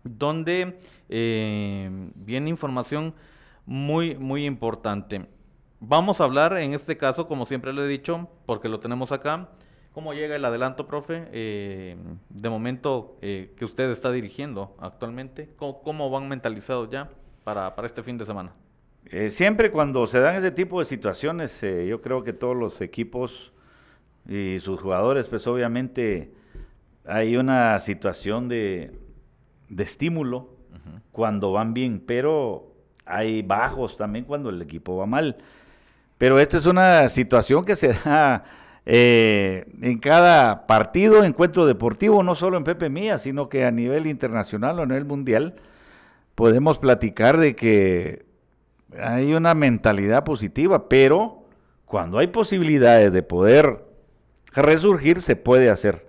donde 0.04 0.78
eh, 1.08 2.11
viene 2.14 2.50
información 2.50 3.14
muy, 3.66 4.16
muy 4.16 4.46
importante. 4.46 5.26
Vamos 5.80 6.20
a 6.20 6.24
hablar 6.24 6.56
en 6.56 6.74
este 6.74 6.96
caso, 6.96 7.28
como 7.28 7.46
siempre 7.46 7.72
lo 7.72 7.84
he 7.84 7.88
dicho, 7.88 8.28
porque 8.46 8.68
lo 8.68 8.80
tenemos 8.80 9.12
acá, 9.12 9.48
cómo 9.92 10.12
llega 10.12 10.34
el 10.34 10.44
adelanto, 10.44 10.88
profe, 10.88 11.28
eh, 11.32 11.96
de 12.30 12.50
momento 12.50 13.16
eh, 13.22 13.54
que 13.56 13.64
usted 13.64 13.90
está 13.90 14.11
dirigiendo 14.11 14.76
actualmente, 14.80 15.50
cómo, 15.56 15.82
cómo 15.82 16.11
van 16.11 16.28
mentalizados 16.28 16.90
ya 16.90 17.11
para, 17.44 17.76
para 17.76 17.87
este 17.87 18.02
fin 18.02 18.18
de 18.18 18.24
semana. 18.24 18.52
Eh, 19.06 19.30
siempre 19.30 19.70
cuando 19.70 20.06
se 20.06 20.20
dan 20.20 20.37
ese 20.37 20.50
tipo 20.50 20.80
de 20.80 20.84
situaciones, 20.84 21.62
eh, 21.62 21.87
yo 21.88 22.02
creo 22.02 22.24
que 22.24 22.32
todos 22.32 22.56
los 22.56 22.80
equipos 22.80 23.52
y 24.28 24.58
sus 24.61 24.80
jugadores, 24.80 25.28
pues 25.28 25.46
obviamente 25.46 26.30
hay 27.06 27.37
una 27.37 27.78
situación 27.80 28.48
de, 28.48 28.92
de 29.68 29.82
estímulo 29.82 30.50
cuando 31.12 31.52
van 31.52 31.74
bien, 31.74 32.02
pero 32.06 32.74
hay 33.06 33.42
bajos 33.42 33.96
también 33.96 34.24
cuando 34.24 34.50
el 34.50 34.61
equipo 34.61 34.96
va 34.96 35.06
mal. 35.06 35.38
Pero 36.18 36.38
esta 36.38 36.58
es 36.58 36.66
una 36.66 37.08
situación 37.08 37.64
que 37.64 37.76
se 37.76 37.88
da 38.04 38.44
eh, 38.90 39.66
en 39.82 39.98
cada 39.98 40.66
partido, 40.66 41.24
encuentro 41.24 41.66
deportivo, 41.66 42.22
no 42.22 42.34
solo 42.34 42.56
en 42.56 42.64
Pepe 42.64 42.88
Mía, 42.88 43.18
sino 43.18 43.48
que 43.48 43.64
a 43.64 43.70
nivel 43.70 44.06
internacional 44.06 44.78
o 44.78 44.82
a 44.82 44.87
nivel 44.87 45.04
mundial, 45.04 45.56
podemos 46.34 46.78
platicar 46.78 47.38
de 47.38 47.54
que 47.54 48.24
hay 48.96 49.35
una 49.35 49.55
mentalidad 49.55 50.24
positiva, 50.24 50.88
pero 50.88 51.44
cuando 51.85 52.18
hay 52.18 52.29
posibilidades 52.29 53.12
de 53.12 53.22
poder 53.22 53.85
resurgir, 54.53 55.22
se 55.22 55.37
puede 55.37 55.70
hacer. 55.70 56.07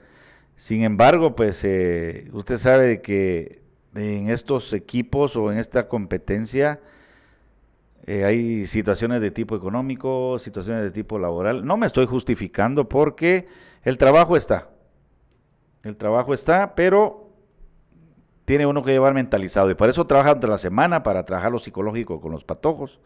Sin 0.56 0.84
embargo, 0.84 1.36
pues 1.36 1.63
eh, 1.63 2.30
usted 2.34 2.58
sabe 2.58 3.02
que 3.02 3.62
en 3.96 4.30
estos 4.30 4.74
equipos 4.74 5.36
o 5.36 5.52
en 5.52 5.58
esta 5.58 5.88
competencia 5.88 6.80
eh, 8.06 8.26
hay 8.26 8.65
situaciones 8.65 9.22
de 9.22 9.32
tipo 9.32 9.56
económico, 9.56 10.39
situaciones 10.39 10.84
de 10.84 10.92
tipo 10.92 11.20
laboral. 11.20 11.65
No 11.65 11.78
me 11.78 11.88
estoy 11.88 12.08
justificando 12.08 12.89
porque 12.89 13.48
el 13.84 13.98
trabajo 13.98 14.36
está. 14.36 14.70
El 15.84 15.96
trabajo 15.96 16.34
está, 16.34 16.76
pero 16.76 17.29
tiene 18.50 18.66
uno 18.66 18.84
que 18.84 18.90
llevar 18.90 19.14
mentalizado. 19.14 19.70
Y 19.70 19.76
por 19.76 19.90
eso 19.90 20.08
trabaja 20.08 20.30
durante 20.30 20.48
la 20.48 20.58
semana, 20.58 21.04
para 21.04 21.24
trabajar 21.24 21.52
lo 21.52 21.60
psicológico 21.60 22.20
con 22.20 22.32
los 22.32 22.44
patojos. 22.44 23.00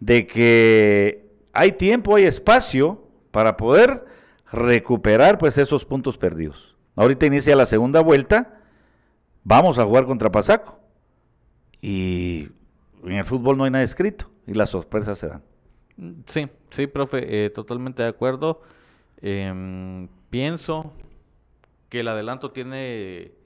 De 0.00 0.26
que 0.26 1.30
hay 1.54 1.72
tiempo, 1.72 2.14
hay 2.14 2.24
espacio 2.24 3.02
para 3.30 3.56
poder 3.56 4.04
recuperar 4.52 5.38
pues 5.38 5.56
esos 5.56 5.86
puntos 5.86 6.18
perdidos. 6.18 6.76
Ahorita 6.94 7.24
inicia 7.24 7.56
la 7.56 7.64
segunda 7.64 8.02
vuelta. 8.02 8.60
Vamos 9.44 9.78
a 9.78 9.86
jugar 9.86 10.04
contra 10.04 10.30
Pasaco. 10.30 10.78
Y 11.80 12.48
en 13.02 13.12
el 13.12 13.24
fútbol 13.24 13.56
no 13.56 13.64
hay 13.64 13.70
nada 13.70 13.82
escrito. 13.82 14.30
Y 14.46 14.52
las 14.52 14.68
sorpresas 14.68 15.18
se 15.18 15.28
dan. 15.28 15.42
Sí, 16.26 16.50
sí, 16.68 16.86
profe, 16.86 17.46
eh, 17.46 17.48
totalmente 17.48 18.02
de 18.02 18.10
acuerdo. 18.10 18.60
Em, 19.22 20.08
pienso 20.28 20.92
que 21.88 22.00
el 22.00 22.08
adelanto 22.08 22.50
tiene 22.50 23.39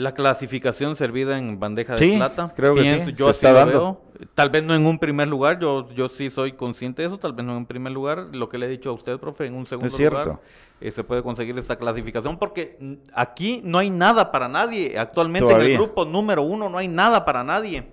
la 0.00 0.12
clasificación 0.12 0.96
servida 0.96 1.38
en 1.38 1.60
bandeja 1.60 1.94
de 1.94 1.98
Sí, 2.04 2.16
plata. 2.16 2.52
creo 2.56 2.74
que 2.74 2.82
sí, 3.04 3.12
yo 3.12 3.26
se 3.26 3.30
así 3.30 3.46
está 3.46 3.52
lo 3.52 3.58
dando. 3.58 3.72
veo. 4.18 4.28
Tal 4.34 4.50
vez 4.50 4.62
no 4.64 4.74
en 4.74 4.84
un 4.86 4.98
primer 4.98 5.28
lugar, 5.28 5.58
yo, 5.60 5.88
yo 5.94 6.08
sí 6.08 6.30
soy 6.30 6.52
consciente 6.52 7.02
de 7.02 7.08
eso, 7.08 7.18
tal 7.18 7.32
vez 7.32 7.44
no 7.46 7.56
en 7.56 7.66
primer 7.66 7.92
lugar. 7.92 8.28
Lo 8.32 8.48
que 8.48 8.58
le 8.58 8.66
he 8.66 8.68
dicho 8.68 8.90
a 8.90 8.92
usted, 8.92 9.18
profe, 9.18 9.46
en 9.46 9.54
un 9.54 9.66
segundo 9.66 9.96
lugar 9.96 10.40
eh, 10.80 10.90
se 10.90 11.04
puede 11.04 11.22
conseguir 11.22 11.56
esta 11.58 11.76
clasificación 11.76 12.38
porque 12.38 12.78
aquí 13.14 13.60
no 13.64 13.78
hay 13.78 13.90
nada 13.90 14.30
para 14.32 14.48
nadie. 14.48 14.98
Actualmente 14.98 15.52
en 15.52 15.60
el 15.60 15.74
grupo 15.74 16.04
número 16.04 16.42
uno 16.42 16.68
no 16.68 16.78
hay 16.78 16.88
nada 16.88 17.24
para 17.24 17.44
nadie. 17.44 17.84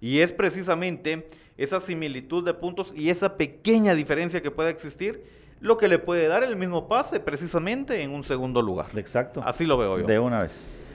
Y 0.00 0.18
es 0.18 0.32
precisamente 0.32 1.28
esa 1.56 1.80
similitud 1.80 2.44
de 2.44 2.54
puntos 2.54 2.92
y 2.96 3.10
esa 3.10 3.36
pequeña 3.36 3.94
diferencia 3.94 4.42
que 4.42 4.50
pueda 4.50 4.70
existir 4.70 5.22
lo 5.60 5.76
que 5.78 5.86
le 5.86 6.00
puede 6.00 6.26
dar 6.26 6.42
el 6.42 6.56
mismo 6.56 6.88
pase 6.88 7.20
precisamente 7.20 8.02
en 8.02 8.10
un 8.10 8.24
segundo 8.24 8.60
lugar. 8.60 8.86
Exacto. 8.96 9.40
Así 9.44 9.64
lo 9.64 9.78
veo 9.78 10.00
yo. 10.00 10.06
De 10.06 10.18
una 10.18 10.42
vez. 10.42 10.52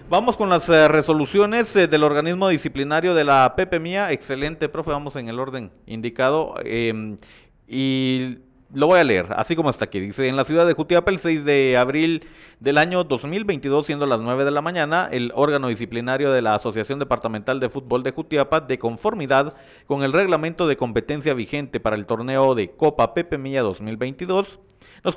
Vamos 0.10 0.38
con 0.38 0.48
las 0.48 0.70
eh, 0.70 0.88
resoluciones 0.88 1.76
eh, 1.76 1.86
del 1.86 2.02
organismo 2.06 2.48
disciplinario 2.48 3.14
de 3.14 3.26
la 3.26 3.56
Pepe 3.58 3.78
Mía. 3.78 4.14
Excelente, 4.14 4.70
profe. 4.70 4.92
Vamos 4.92 5.18
en 5.18 5.28
el 5.28 5.38
orden 5.38 5.70
indicado. 5.86 6.56
em, 6.64 7.18
y 7.68 8.38
lo 8.74 8.88
voy 8.88 9.02
a 9.02 9.04
leer, 9.04 9.28
así 9.36 9.54
como 9.54 9.70
está 9.70 9.84
aquí. 9.84 10.00
Dice, 10.00 10.30
en 10.30 10.38
la 10.38 10.46
ciudad 10.46 10.66
de 10.66 10.74
Jutiapa, 10.74 11.12
el 11.12 11.20
6 11.20 11.44
de 11.44 11.76
abril 11.78 12.26
del 12.62 12.78
año 12.78 13.04
2022, 13.04 13.86
siendo 13.86 14.06
las 14.06 14.22
9 14.22 14.46
de 14.46 14.52
la 14.52 14.62
mañana, 14.62 15.10
el 15.12 15.34
órgano 15.36 15.68
disciplinario 15.68 16.32
de 16.32 16.42
la 16.42 16.56
Asociación 16.56 17.00
Departamental 17.00 17.60
de 17.60 17.70
Fútbol 17.70 18.04
de 18.04 18.12
Jutiapa, 18.12 18.62
de 18.62 18.80
conformidad 18.80 19.56
con 19.88 20.04
el 20.04 20.14
reglamento 20.14 20.70
de 20.70 20.78
competencia 20.78 21.34
vigente 21.34 21.82
para 21.82 21.98
el 21.98 22.06
torneo 22.06 22.56
de 22.56 22.72
Copa 22.72 23.14
Pepe 23.14 23.38
Mía 23.38 23.62
2022, 23.62 24.60
nos, 25.04 25.16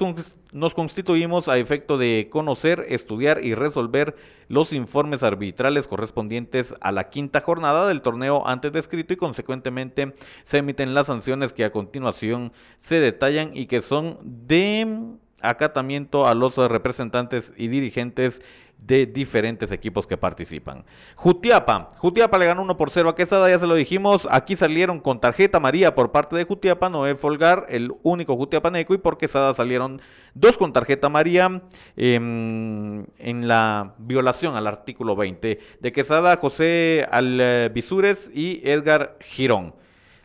nos 0.52 0.74
constituimos 0.74 1.48
a 1.48 1.58
efecto 1.58 1.98
de 1.98 2.28
conocer, 2.30 2.86
estudiar 2.88 3.44
y 3.44 3.54
resolver 3.54 4.16
los 4.48 4.72
informes 4.72 5.22
arbitrales 5.22 5.86
correspondientes 5.86 6.74
a 6.80 6.92
la 6.92 7.10
quinta 7.10 7.40
jornada 7.40 7.86
del 7.86 8.02
torneo 8.02 8.46
antes 8.46 8.72
descrito 8.72 9.12
y 9.12 9.16
consecuentemente 9.16 10.14
se 10.44 10.58
emiten 10.58 10.94
las 10.94 11.06
sanciones 11.06 11.52
que 11.52 11.64
a 11.64 11.72
continuación 11.72 12.52
se 12.80 13.00
detallan 13.00 13.56
y 13.56 13.66
que 13.66 13.80
son 13.80 14.18
de 14.22 15.16
acatamiento 15.40 16.26
a 16.26 16.34
los 16.34 16.56
representantes 16.56 17.52
y 17.56 17.68
dirigentes 17.68 18.42
de 18.86 19.06
diferentes 19.06 19.70
equipos 19.72 20.06
que 20.06 20.16
participan. 20.16 20.84
Jutiapa, 21.14 21.92
Jutiapa 21.96 22.38
le 22.38 22.46
ganó 22.46 22.62
1 22.62 22.76
por 22.76 22.90
0 22.90 23.10
a 23.10 23.14
Quesada, 23.14 23.48
ya 23.48 23.58
se 23.58 23.66
lo 23.66 23.74
dijimos, 23.74 24.26
aquí 24.30 24.56
salieron 24.56 25.00
con 25.00 25.20
tarjeta 25.20 25.60
María 25.60 25.94
por 25.94 26.12
parte 26.12 26.36
de 26.36 26.44
Jutiapa, 26.44 26.88
Noé 26.88 27.14
Folgar, 27.14 27.66
el 27.68 27.92
único 28.02 28.36
Jutiapaneco, 28.36 28.94
y 28.94 28.98
por 28.98 29.18
Quesada 29.18 29.54
salieron 29.54 30.00
dos 30.34 30.56
con 30.56 30.72
tarjeta 30.72 31.08
María 31.08 31.62
em, 31.96 33.04
en 33.18 33.48
la 33.48 33.94
violación 33.98 34.56
al 34.56 34.66
artículo 34.66 35.14
20 35.14 35.60
de 35.80 35.92
Quesada, 35.92 36.36
José 36.36 37.06
Alvisures 37.10 38.30
y 38.34 38.60
Edgar 38.64 39.16
Girón. 39.20 39.74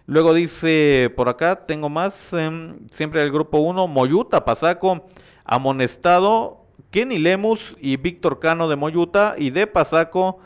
Luego 0.07 0.33
dice 0.33 1.11
por 1.15 1.29
acá, 1.29 1.65
tengo 1.65 1.89
más, 1.89 2.31
em, 2.33 2.87
siempre 2.89 3.23
el 3.23 3.31
grupo 3.31 3.59
1, 3.59 3.87
Moyuta, 3.87 4.45
Pasaco, 4.45 5.05
amonestado 5.43 6.64
Kenny 6.91 7.19
Lemus 7.19 7.75
y 7.79 7.97
Víctor 7.97 8.39
Cano 8.39 8.67
de 8.67 8.75
Moyuta. 8.75 9.35
Y 9.37 9.49
de 9.49 9.67
Pasaco 9.67 10.39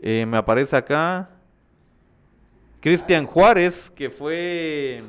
eh, 0.00 0.26
me 0.26 0.36
aparece 0.36 0.76
acá 0.76 1.30
Cristian 2.80 3.26
Juárez, 3.26 3.90
que 3.90 4.10
fue... 4.10 5.02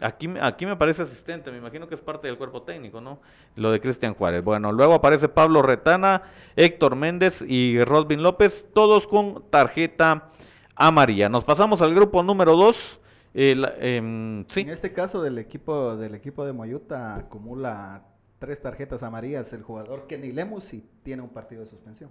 Aquí, 0.00 0.28
aquí 0.40 0.66
me 0.66 0.76
parece 0.76 1.02
asistente, 1.02 1.52
me 1.52 1.58
imagino 1.58 1.86
que 1.88 1.94
es 1.94 2.00
parte 2.00 2.26
del 2.26 2.36
cuerpo 2.36 2.62
técnico, 2.62 3.00
¿no? 3.00 3.20
Lo 3.54 3.70
de 3.70 3.80
Cristian 3.80 4.14
Juárez. 4.14 4.42
Bueno, 4.42 4.72
luego 4.72 4.92
aparece 4.92 5.28
Pablo 5.28 5.62
Retana, 5.62 6.22
Héctor 6.56 6.96
Méndez 6.96 7.42
y 7.46 7.82
Rodvin 7.84 8.22
López, 8.22 8.66
todos 8.74 9.06
con 9.06 9.44
tarjeta 9.50 10.32
amarilla. 10.74 11.28
Nos 11.28 11.44
pasamos 11.44 11.80
al 11.80 11.94
grupo 11.94 12.22
número 12.24 12.56
2. 12.56 13.00
Em, 13.34 14.44
En 14.56 14.70
este 14.70 14.92
caso 14.92 15.22
del 15.22 15.38
equipo 15.38 15.96
del 15.96 16.14
equipo 16.16 16.44
de 16.44 16.52
Moyuta 16.52 17.14
acumula 17.16 18.02
tres 18.38 18.60
tarjetas 18.60 19.02
amarillas 19.02 19.52
el 19.52 19.62
jugador 19.62 20.06
Kenny 20.06 20.32
Lemus 20.32 20.74
y 20.74 20.84
tiene 21.02 21.22
un 21.22 21.30
partido 21.30 21.62
de 21.62 21.68
suspensión. 21.68 22.10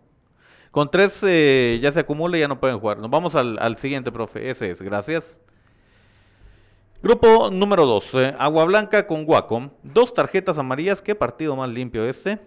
Con 0.72 0.90
tres 0.90 1.20
eh, 1.22 1.80
ya 1.82 1.92
se 1.92 2.00
acumula 2.00 2.36
y 2.36 2.40
ya 2.40 2.48
no 2.48 2.60
pueden 2.60 2.80
jugar. 2.80 2.98
Nos 2.98 3.12
vamos 3.12 3.36
al, 3.36 3.78
siguiente, 3.78 4.12
profe. 4.12 4.50
Ese 4.50 4.72
es, 4.72 4.82
gracias. 4.82 5.40
Grupo 7.04 7.52
número 7.52 7.86
2, 7.86 8.10
eh, 8.16 8.36
Agua 8.40 8.66
Blanca 8.66 9.06
con 9.06 9.24
Guaco. 9.24 9.70
Dos 9.84 10.14
tarjetas 10.14 10.58
amarillas. 10.58 11.02
Qué 11.02 11.14
partido 11.14 11.56
más 11.56 11.70
limpio 11.70 12.06
este. 12.06 12.40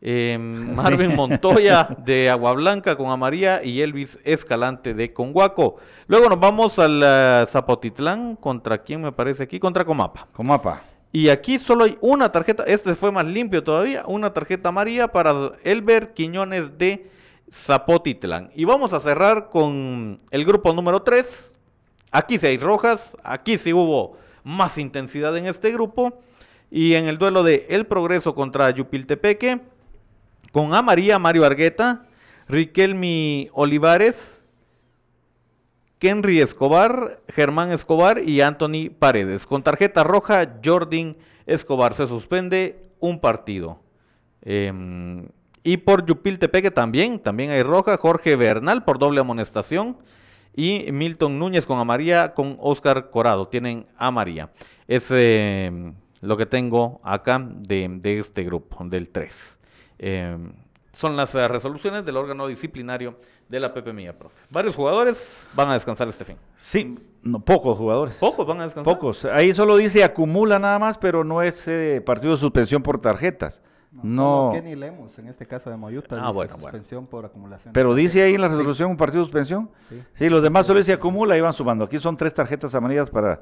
Em, 0.00 0.74
Marvin 0.76 1.14
Montoya 1.14 1.88
de 2.04 2.30
Agua 2.30 2.54
Blanca 2.54 2.96
con 2.96 3.10
amarilla 3.10 3.62
y 3.62 3.82
Elvis 3.82 4.18
Escalante 4.24 4.94
de 4.94 5.12
Conguaco. 5.12 5.76
Luego 6.06 6.30
nos 6.30 6.40
vamos 6.40 6.78
al 6.78 7.02
uh, 7.02 7.46
Zapotitlán. 7.46 8.36
¿Contra 8.36 8.78
quién 8.78 9.02
me 9.02 9.12
parece 9.12 9.42
aquí? 9.42 9.60
Contra 9.60 9.84
Comapa. 9.84 10.28
Comapa. 10.32 10.93
Y 11.16 11.28
aquí 11.28 11.60
solo 11.60 11.84
hay 11.84 11.96
una 12.00 12.32
tarjeta, 12.32 12.64
este 12.64 12.96
fue 12.96 13.12
más 13.12 13.24
limpio 13.24 13.62
todavía, 13.62 14.02
una 14.04 14.34
tarjeta 14.34 14.70
amarilla 14.70 15.12
para 15.12 15.52
Elber 15.62 16.12
Quiñones 16.12 16.76
de 16.76 17.08
Zapotitlán. 17.52 18.50
Y 18.52 18.64
vamos 18.64 18.92
a 18.92 18.98
cerrar 18.98 19.48
con 19.48 20.18
el 20.32 20.44
grupo 20.44 20.72
número 20.72 21.02
3. 21.02 21.54
Aquí 22.10 22.36
sí 22.40 22.48
hay 22.48 22.58
rojas, 22.58 23.16
aquí 23.22 23.58
sí 23.58 23.72
hubo 23.72 24.16
más 24.42 24.76
intensidad 24.76 25.36
en 25.36 25.46
este 25.46 25.70
grupo. 25.70 26.20
Y 26.68 26.94
en 26.94 27.06
el 27.06 27.16
duelo 27.16 27.44
de 27.44 27.68
El 27.70 27.86
Progreso 27.86 28.34
contra 28.34 28.68
Yupiltepeque, 28.70 29.60
con 30.50 30.74
amarilla 30.74 31.20
Mario 31.20 31.44
Argueta, 31.44 32.06
Riquelmi 32.48 33.50
Olivares, 33.52 34.42
Henry 36.04 36.40
Escobar, 36.40 37.22
Germán 37.28 37.72
Escobar 37.72 38.20
y 38.20 38.42
Anthony 38.42 38.90
Paredes. 38.98 39.46
Con 39.46 39.62
tarjeta 39.62 40.04
roja, 40.04 40.56
Jordan 40.62 41.16
Escobar 41.46 41.94
se 41.94 42.06
suspende 42.06 42.82
un 43.00 43.20
partido. 43.20 43.80
Em, 44.42 45.26
y 45.62 45.78
por 45.78 46.04
Yupiltepeque 46.04 46.70
también, 46.70 47.18
también 47.18 47.50
hay 47.50 47.62
roja, 47.62 47.96
Jorge 47.96 48.36
Bernal 48.36 48.84
por 48.84 48.98
doble 48.98 49.20
amonestación 49.20 49.96
y 50.54 50.92
Milton 50.92 51.38
Núñez 51.38 51.64
con 51.64 51.78
amarilla 51.78 52.34
con 52.34 52.58
Oscar 52.60 53.10
Corado. 53.10 53.48
Tienen 53.48 53.86
amarilla. 53.96 54.50
Es 54.86 55.06
em, 55.10 55.94
lo 56.20 56.36
que 56.36 56.46
tengo 56.46 57.00
acá 57.02 57.38
de, 57.38 58.18
este 58.18 58.44
grupo, 58.44 58.84
del 58.84 59.08
3. 59.08 59.58
Em, 59.98 60.52
son 60.94 61.16
las 61.16 61.34
eh, 61.34 61.46
resoluciones 61.48 62.04
del 62.04 62.16
órgano 62.16 62.46
disciplinario 62.46 63.16
de 63.48 63.60
la 63.60 63.74
Pepe 63.74 63.92
Mía, 63.92 64.16
profe. 64.16 64.36
Varios 64.50 64.74
jugadores 64.74 65.46
van 65.54 65.68
a 65.68 65.74
descansar 65.74 66.08
este 66.08 66.24
fin. 66.24 66.36
Sí, 66.56 66.98
no, 67.22 67.40
pocos 67.40 67.76
jugadores. 67.76 68.14
Pocos 68.16 68.46
van 68.46 68.60
a 68.60 68.64
descansar. 68.64 68.94
Pocos. 68.94 69.24
Ahí 69.26 69.52
solo 69.52 69.76
dice 69.76 70.02
acumula 70.04 70.58
nada 70.58 70.78
más, 70.78 70.98
pero 70.98 71.24
no 71.24 71.42
es 71.42 71.62
eh, 71.66 72.02
partido 72.04 72.32
de 72.32 72.38
suspensión 72.38 72.82
por 72.82 73.00
tarjetas. 73.00 73.60
No. 74.02 74.50
Kenny 74.52 74.74
Lemus, 74.74 75.18
en 75.20 75.28
este 75.28 75.46
caso 75.46 75.70
de 75.70 75.76
Moyuta, 75.76 76.16
ah, 76.20 76.32
bueno, 76.32 76.52
suspensión 76.52 77.06
por 77.06 77.24
acumulación. 77.24 77.72
Pero 77.72 77.94
dice 77.94 78.22
ahí 78.22 78.34
en 78.34 78.40
la 78.40 78.48
resolución 78.48 78.90
un 78.90 78.96
partido 78.96 79.20
de 79.20 79.26
suspensión. 79.26 79.70
Sí. 79.88 80.02
sí, 80.14 80.28
los 80.28 80.42
demás 80.42 80.66
solo 80.66 80.80
dice 80.80 80.92
acumula 80.92 81.36
y 81.36 81.40
van 81.40 81.52
sumando. 81.52 81.84
Aquí 81.84 81.98
son 81.98 82.16
tres 82.16 82.34
tarjetas 82.34 82.74
amarillas 82.74 83.08
para. 83.08 83.40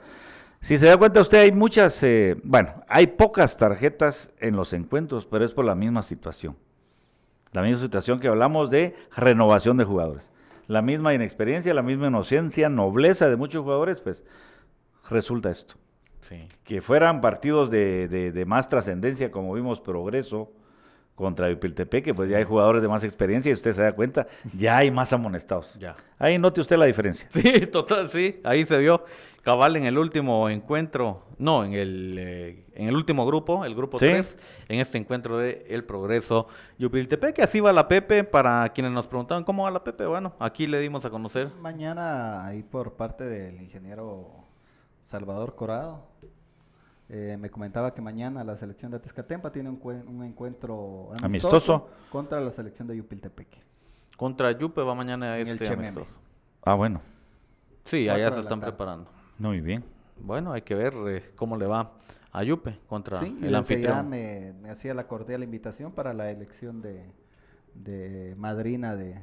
Si 0.60 0.78
se 0.78 0.86
da 0.86 0.96
cuenta 0.96 1.20
usted, 1.20 1.38
hay 1.40 1.52
muchas, 1.52 2.00
eh, 2.02 2.36
bueno, 2.44 2.84
hay 2.86 3.08
pocas 3.08 3.56
tarjetas 3.56 4.30
en 4.38 4.54
los 4.54 4.72
encuentros, 4.72 5.26
pero 5.26 5.44
es 5.44 5.52
por 5.52 5.64
la 5.64 5.74
misma 5.74 6.02
situación. 6.02 6.56
La 7.52 7.62
misma 7.62 7.82
situación 7.82 8.18
que 8.18 8.28
hablamos 8.28 8.70
de 8.70 8.96
renovación 9.14 9.76
de 9.76 9.84
jugadores. 9.84 10.30
La 10.66 10.80
misma 10.80 11.12
inexperiencia, 11.14 11.74
la 11.74 11.82
misma 11.82 12.08
inocencia, 12.08 12.68
nobleza 12.68 13.28
de 13.28 13.36
muchos 13.36 13.62
jugadores, 13.62 14.00
pues 14.00 14.24
resulta 15.10 15.50
esto. 15.50 15.74
Sí. 16.20 16.48
Que 16.64 16.80
fueran 16.80 17.20
partidos 17.20 17.70
de, 17.70 18.44
más 18.46 18.68
trascendencia, 18.68 19.30
como 19.30 19.52
vimos 19.52 19.80
Progreso 19.80 20.50
contra 21.14 21.50
Ipiltepeque, 21.50 22.14
pues 22.14 22.30
ya 22.30 22.38
hay 22.38 22.44
jugadores 22.44 22.80
de 22.80 22.88
más 22.88 23.04
experiencia 23.04 23.50
y 23.50 23.52
usted 23.52 23.72
se 23.72 23.82
da 23.82 23.92
cuenta, 23.92 24.26
ya 24.56 24.78
hay 24.78 24.90
más 24.90 25.12
amonestados. 25.12 25.74
Ya. 25.78 25.94
Ahí 26.18 26.38
note 26.38 26.60
usted 26.60 26.76
la 26.76 26.86
diferencia. 26.86 27.26
Sí, 27.30 27.66
total, 27.66 28.08
sí, 28.08 28.40
ahí 28.44 28.64
se 28.64 28.78
vio 28.78 29.04
cabal 29.42 29.76
en 29.76 29.84
el 29.84 29.98
último 29.98 30.48
encuentro, 30.48 31.24
no, 31.38 31.64
en 31.64 31.74
el, 31.74 32.16
eh, 32.18 32.64
en 32.74 32.88
el 32.88 32.94
último 32.94 33.26
grupo, 33.26 33.64
el 33.64 33.74
grupo 33.74 33.98
3, 33.98 34.38
en 34.68 34.80
este 34.80 34.98
encuentro 34.98 35.36
de 35.36 35.66
El 35.68 35.84
Progreso 35.84 36.46
Yupiltepeque. 36.78 37.42
Así 37.42 37.60
va 37.60 37.72
la 37.72 37.88
Pepe, 37.88 38.24
para 38.24 38.68
quienes 38.70 38.92
nos 38.92 39.06
preguntaban 39.06 39.44
cómo 39.44 39.64
va 39.64 39.70
la 39.70 39.84
Pepe, 39.84 40.06
bueno, 40.06 40.32
aquí 40.38 40.66
le 40.66 40.78
dimos 40.78 41.04
a 41.04 41.10
conocer. 41.10 41.50
Mañana, 41.60 42.46
ahí 42.46 42.62
por 42.62 42.94
parte 42.94 43.24
del 43.24 43.60
ingeniero 43.60 44.30
Salvador 45.06 45.56
Corado, 45.56 46.06
eh, 47.08 47.36
me 47.38 47.50
comentaba 47.50 47.92
que 47.92 48.00
mañana 48.00 48.44
la 48.44 48.56
selección 48.56 48.92
de 48.92 49.00
Tezcatempa 49.00 49.50
tiene 49.50 49.68
un, 49.68 50.24
encuentro 50.24 51.10
amistoso, 51.20 51.90
contra 52.10 52.40
la 52.40 52.52
selección 52.52 52.88
de 52.88 52.96
Yupiltepeque. 52.96 53.60
Contra 54.16 54.52
Yupe 54.52 54.82
va 54.82 54.94
mañana 54.94 55.36
este 55.36 55.66
amistoso. 55.66 56.16
Ah, 56.62 56.74
bueno. 56.74 57.02
Sí, 57.84 58.08
allá 58.08 58.30
se 58.30 58.40
están 58.40 58.60
preparando. 58.60 59.10
Muy 59.38 59.60
bien. 59.60 59.84
Bueno, 60.20 60.52
hay 60.52 60.62
que 60.62 60.74
ver 60.74 60.94
eh, 61.08 61.30
cómo 61.36 61.56
le 61.56 61.66
va 61.66 61.92
a 62.32 62.42
Yupe 62.44 62.78
contra 62.86 63.20
el 63.20 63.54
anfitrión. 63.54 64.08
me, 64.08 64.52
me, 64.62 64.70
hacía 64.70 64.94
la 64.94 65.06
cordial 65.06 65.42
invitación 65.42 65.92
para 65.92 66.14
la 66.14 66.30
elección 66.30 66.80
de, 66.80 67.02
de 67.74 68.34
madrina 68.36 68.96
de, 68.96 69.18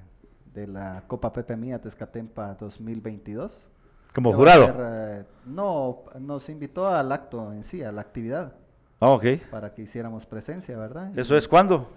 de 0.53 0.67
la 0.67 1.03
Copa 1.07 1.31
Pepe 1.33 1.55
Mía 1.55 1.79
Tezcatempa 1.79 2.55
2022. 2.55 3.65
¿Como 4.13 4.33
jurado? 4.33 4.73
Eh, 4.77 5.23
no, 5.45 6.03
nos 6.19 6.49
invitó 6.49 6.87
al 6.87 7.11
acto 7.11 7.53
en 7.53 7.63
sí, 7.63 7.83
a 7.83 7.91
la 7.91 8.01
actividad. 8.01 8.53
Ah, 8.99 9.11
ok. 9.11 9.25
Para 9.51 9.73
que 9.73 9.83
hiciéramos 9.83 10.25
presencia, 10.25 10.77
¿verdad? 10.77 11.17
¿Eso 11.17 11.35
es 11.35 11.47
cuándo? 11.47 11.89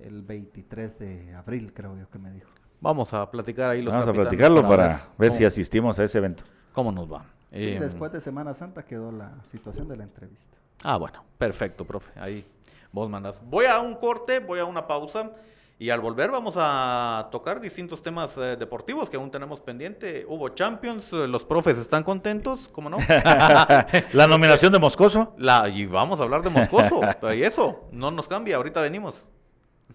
El 0.00 0.22
23 0.22 0.98
de 0.98 1.34
abril, 1.34 1.72
creo 1.72 1.96
yo 1.96 2.10
que 2.10 2.18
me 2.18 2.30
dijo. 2.30 2.50
Vamos 2.80 3.14
a 3.14 3.30
platicar 3.30 3.70
ahí 3.70 3.80
los 3.80 3.94
Vamos 3.94 4.08
a 4.08 4.12
platicarlo 4.12 4.68
para, 4.68 5.08
ver 5.16 5.32
si 5.32 5.44
asistimos 5.44 5.98
a 5.98 6.04
ese 6.04 6.18
evento. 6.18 6.42
¿Cómo 6.72 6.90
nos 6.90 7.10
va? 7.10 7.24
Em, 7.52 7.78
después 7.78 8.10
de 8.12 8.20
Semana 8.20 8.54
Santa 8.54 8.82
quedó 8.84 9.12
la 9.12 9.30
situación 9.50 9.86
de 9.86 9.96
la 9.96 10.04
entrevista. 10.04 10.56
Ah, 10.82 10.96
bueno, 10.96 11.22
perfecto, 11.38 11.84
profe. 11.84 12.18
Ahí 12.18 12.44
vos 12.90 13.08
mandas. 13.08 13.40
Voy 13.44 13.66
a 13.66 13.78
un 13.80 13.94
corte, 13.94 14.40
voy 14.40 14.58
a 14.58 14.64
una 14.64 14.86
pausa. 14.86 15.30
Y 15.78 15.90
al 15.90 16.00
volver 16.00 16.30
vamos 16.30 16.54
a 16.56 17.28
tocar 17.32 17.60
distintos 17.60 18.02
temas 18.04 18.36
eh, 18.36 18.56
deportivos 18.56 19.10
que 19.10 19.16
aún 19.16 19.32
tenemos 19.32 19.60
pendiente. 19.60 20.24
Hubo 20.28 20.50
Champions, 20.50 21.12
eh, 21.12 21.26
los 21.26 21.44
profes 21.44 21.76
están 21.76 22.04
contentos, 22.04 22.68
¿cómo 22.70 22.88
no? 22.88 22.98
la 24.12 24.26
nominación 24.28 24.72
de 24.72 24.78
Moscoso. 24.78 25.34
La, 25.38 25.68
y 25.68 25.86
vamos 25.86 26.20
a 26.20 26.22
hablar 26.22 26.42
de 26.42 26.50
Moscoso. 26.50 27.00
y 27.34 27.42
eso, 27.42 27.88
no 27.90 28.12
nos 28.12 28.28
cambia, 28.28 28.56
ahorita 28.56 28.80
venimos. 28.80 29.26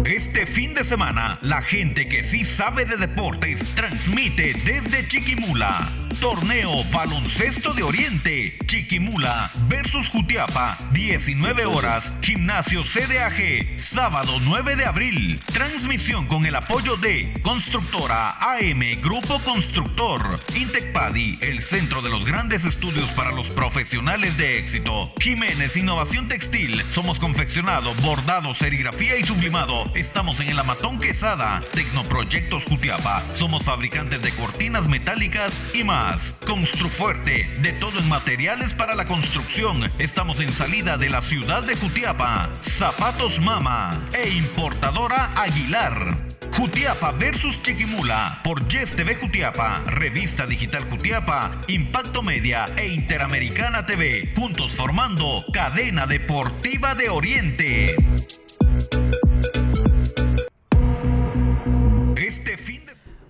Este 0.09 0.47
fin 0.47 0.73
de 0.73 0.83
semana, 0.83 1.37
la 1.43 1.61
gente 1.61 2.09
que 2.09 2.23
sí 2.23 2.43
sabe 2.43 2.83
de 2.83 2.97
deportes 2.97 3.59
transmite 3.75 4.55
desde 4.65 5.07
Chiquimula 5.07 6.08
Torneo 6.19 6.83
Baloncesto 6.91 7.73
de 7.73 7.83
Oriente. 7.83 8.57
Chiquimula 8.65 9.51
versus 9.67 10.09
Jutiapa. 10.09 10.77
19 10.91 11.65
horas. 11.65 12.11
Gimnasio 12.21 12.83
CDAG. 12.83 13.79
Sábado 13.79 14.33
9 14.41 14.75
de 14.75 14.85
abril. 14.85 15.39
Transmisión 15.53 16.27
con 16.27 16.45
el 16.45 16.55
apoyo 16.55 16.97
de 16.97 17.39
Constructora 17.41 18.37
AM 18.39 19.01
Grupo 19.01 19.39
Constructor. 19.39 20.39
Intecpadi, 20.55 21.37
el 21.41 21.61
centro 21.61 22.01
de 22.01 22.09
los 22.09 22.25
grandes 22.25 22.65
estudios 22.65 23.09
para 23.11 23.31
los 23.31 23.49
profesionales 23.49 24.37
de 24.37 24.57
éxito. 24.57 25.13
Jiménez 25.19 25.77
Innovación 25.77 26.27
Textil. 26.27 26.81
Somos 26.93 27.19
confeccionado, 27.19 27.93
bordado, 28.01 28.53
serigrafía 28.55 29.17
y 29.17 29.23
sublimado. 29.23 29.91
Estamos 29.95 30.39
en 30.39 30.49
el 30.49 30.59
Amatón 30.59 30.99
Quesada. 30.99 31.61
Tecnoproyectos 31.71 32.65
Jutiapa. 32.65 33.23
Somos 33.33 33.63
fabricantes 33.63 34.21
de 34.21 34.31
cortinas 34.31 34.87
metálicas 34.87 35.53
y 35.73 35.83
más. 35.83 35.98
Construfuerte, 36.45 37.51
de 37.61 37.73
todo 37.73 37.99
en 37.99 38.07
materiales 38.07 38.73
para 38.73 38.95
la 38.95 39.05
construcción. 39.05 39.91
Estamos 39.99 40.39
en 40.39 40.51
salida 40.53 40.97
de 40.97 41.09
la 41.09 41.21
ciudad 41.21 41.63
de 41.63 41.75
Jutiapa. 41.75 42.49
Zapatos 42.61 43.39
Mama 43.41 44.01
e 44.13 44.29
importadora 44.29 45.31
Aguilar. 45.35 46.17
Jutiapa 46.55 47.11
versus 47.11 47.61
Chiquimula 47.63 48.39
por 48.43 48.65
Yes 48.69 48.95
TV 48.95 49.15
Jutiapa, 49.15 49.83
Revista 49.87 50.45
Digital 50.45 50.83
Jutiapa, 50.89 51.61
Impacto 51.67 52.23
Media 52.23 52.65
e 52.77 52.87
Interamericana 52.87 53.85
TV, 53.85 54.33
juntos 54.35 54.71
formando 54.71 55.43
Cadena 55.53 56.07
Deportiva 56.07 56.95
de 56.95 57.09
Oriente. 57.09 58.38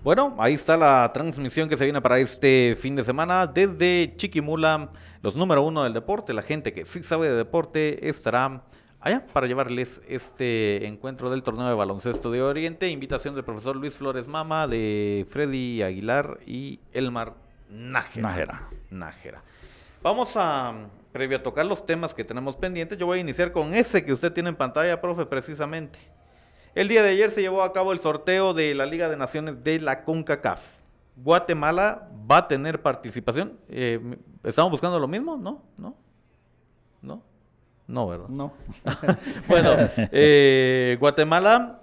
Bueno, 0.02 0.34
ahí 0.38 0.54
está 0.54 0.78
la 0.78 1.10
transmisión 1.12 1.68
que 1.68 1.76
se 1.76 1.84
viene 1.84 2.00
para 2.00 2.18
este 2.18 2.74
fin 2.80 2.96
de 2.96 3.04
semana 3.04 3.46
desde 3.46 4.14
Chiquimula, 4.16 4.88
los 5.22 5.36
número 5.36 5.62
uno 5.62 5.84
del 5.84 5.92
deporte. 5.92 6.32
La 6.32 6.40
gente 6.40 6.72
que 6.72 6.86
sí 6.86 7.02
sabe 7.02 7.28
de 7.28 7.36
deporte 7.36 8.08
estará 8.08 8.62
allá 8.98 9.26
para 9.30 9.46
llevarles 9.46 10.00
este 10.08 10.86
encuentro 10.86 11.28
del 11.28 11.42
torneo 11.42 11.68
de 11.68 11.74
baloncesto 11.74 12.30
de 12.30 12.40
Oriente. 12.40 12.88
Invitación 12.88 13.34
del 13.34 13.44
profesor 13.44 13.76
Luis 13.76 13.94
Flores 13.94 14.26
Mama, 14.26 14.66
de 14.66 15.26
Freddy 15.28 15.82
Aguilar 15.82 16.38
y 16.46 16.80
Elmar 16.94 17.34
Nájera. 17.68 18.22
Nájera. 18.26 18.68
Nájera. 18.88 19.42
Vamos 20.02 20.32
a, 20.34 20.72
previo 21.12 21.36
a 21.36 21.42
tocar 21.42 21.66
los 21.66 21.84
temas 21.84 22.14
que 22.14 22.24
tenemos 22.24 22.56
pendientes, 22.56 22.96
yo 22.96 23.04
voy 23.04 23.18
a 23.18 23.20
iniciar 23.20 23.52
con 23.52 23.74
ese 23.74 24.02
que 24.02 24.14
usted 24.14 24.32
tiene 24.32 24.48
en 24.48 24.56
pantalla, 24.56 24.98
profe, 24.98 25.26
precisamente. 25.26 25.98
El 26.74 26.88
día 26.88 27.02
de 27.02 27.10
ayer 27.10 27.30
se 27.30 27.40
llevó 27.40 27.62
a 27.62 27.72
cabo 27.72 27.92
el 27.92 27.98
sorteo 27.98 28.54
de 28.54 28.74
la 28.74 28.86
Liga 28.86 29.08
de 29.08 29.16
Naciones 29.16 29.64
de 29.64 29.80
la 29.80 30.04
CONCACAF. 30.04 30.60
Guatemala 31.16 32.08
va 32.30 32.38
a 32.38 32.48
tener 32.48 32.80
participación. 32.80 33.58
Eh, 33.68 34.16
¿Estamos 34.44 34.70
buscando 34.70 34.98
lo 34.98 35.08
mismo? 35.08 35.36
¿No? 35.36 35.62
¿No? 35.76 35.96
¿No? 37.02 37.22
No, 37.88 38.06
¿verdad? 38.06 38.28
No. 38.28 38.52
bueno, 39.48 39.70
eh, 39.96 40.96
Guatemala 41.00 41.79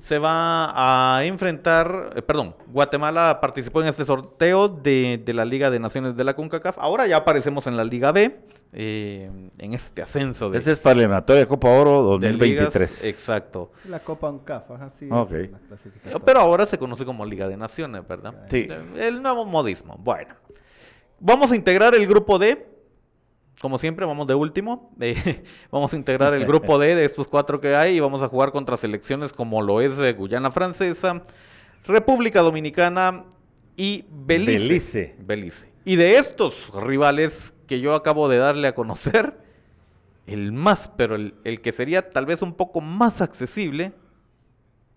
se 0.00 0.18
va 0.18 1.16
a 1.16 1.24
enfrentar, 1.24 2.12
eh, 2.16 2.22
perdón, 2.22 2.54
Guatemala 2.68 3.40
participó 3.40 3.82
en 3.82 3.88
este 3.88 4.04
sorteo 4.04 4.68
de, 4.68 5.20
de 5.24 5.32
la 5.32 5.44
Liga 5.44 5.70
de 5.70 5.78
Naciones 5.78 6.16
de 6.16 6.24
la 6.24 6.34
CONCACAF. 6.34 6.78
Ahora 6.78 7.06
ya 7.06 7.16
aparecemos 7.16 7.66
en 7.66 7.76
la 7.76 7.84
Liga 7.84 8.12
B, 8.12 8.38
eh, 8.72 9.30
en 9.58 9.72
este 9.72 10.02
ascenso 10.02 10.50
de, 10.50 10.58
Ese 10.58 10.72
es 10.72 10.80
para 10.80 10.94
el 10.94 11.00
eliminatorio 11.00 11.40
de 11.40 11.48
Copa 11.48 11.68
Oro 11.70 12.18
de 12.18 12.30
ligas. 12.32 12.72
2023. 12.72 13.04
Exacto. 13.04 13.72
La 13.88 14.00
Copa 14.00 14.28
UNCAF, 14.28 14.70
ajá, 14.70 14.90
sí. 14.90 15.08
Ok. 15.10 15.32
es 15.32 15.50
la 15.50 15.58
clasificatoria. 15.58 16.24
Pero 16.24 16.40
ahora 16.40 16.66
se 16.66 16.76
conoce 16.78 17.04
como 17.04 17.24
Liga 17.24 17.48
de 17.48 17.56
Naciones, 17.56 18.06
¿verdad? 18.06 18.34
Sí. 18.50 18.66
El 18.96 19.22
nuevo 19.22 19.46
modismo. 19.46 19.96
Bueno, 19.98 20.34
vamos 21.18 21.52
a 21.52 21.56
integrar 21.56 21.94
el 21.94 22.06
grupo 22.06 22.38
D. 22.38 22.75
Como 23.60 23.78
siempre, 23.78 24.04
vamos 24.04 24.26
de 24.26 24.34
último. 24.34 24.90
Eh, 25.00 25.44
vamos 25.70 25.92
a 25.92 25.96
integrar 25.96 26.34
el 26.34 26.46
grupo 26.46 26.78
D 26.78 26.94
de 26.94 27.04
estos 27.04 27.28
cuatro 27.28 27.60
que 27.60 27.74
hay 27.74 27.96
y 27.96 28.00
vamos 28.00 28.22
a 28.22 28.28
jugar 28.28 28.52
contra 28.52 28.76
selecciones 28.76 29.32
como 29.32 29.62
lo 29.62 29.80
es 29.80 29.98
eh, 29.98 30.12
Guyana 30.12 30.50
Francesa, 30.50 31.22
República 31.84 32.42
Dominicana 32.42 33.24
y 33.76 34.04
Belice. 34.10 34.58
Belice. 34.58 35.16
Belice. 35.18 35.72
Y 35.84 35.96
de 35.96 36.18
estos 36.18 36.70
rivales 36.74 37.54
que 37.66 37.80
yo 37.80 37.94
acabo 37.94 38.28
de 38.28 38.38
darle 38.38 38.68
a 38.68 38.74
conocer, 38.74 39.38
el 40.26 40.52
más, 40.52 40.90
pero 40.96 41.14
el, 41.14 41.34
el 41.44 41.60
que 41.60 41.72
sería 41.72 42.10
tal 42.10 42.26
vez 42.26 42.42
un 42.42 42.54
poco 42.54 42.80
más 42.80 43.20
accesible, 43.20 43.92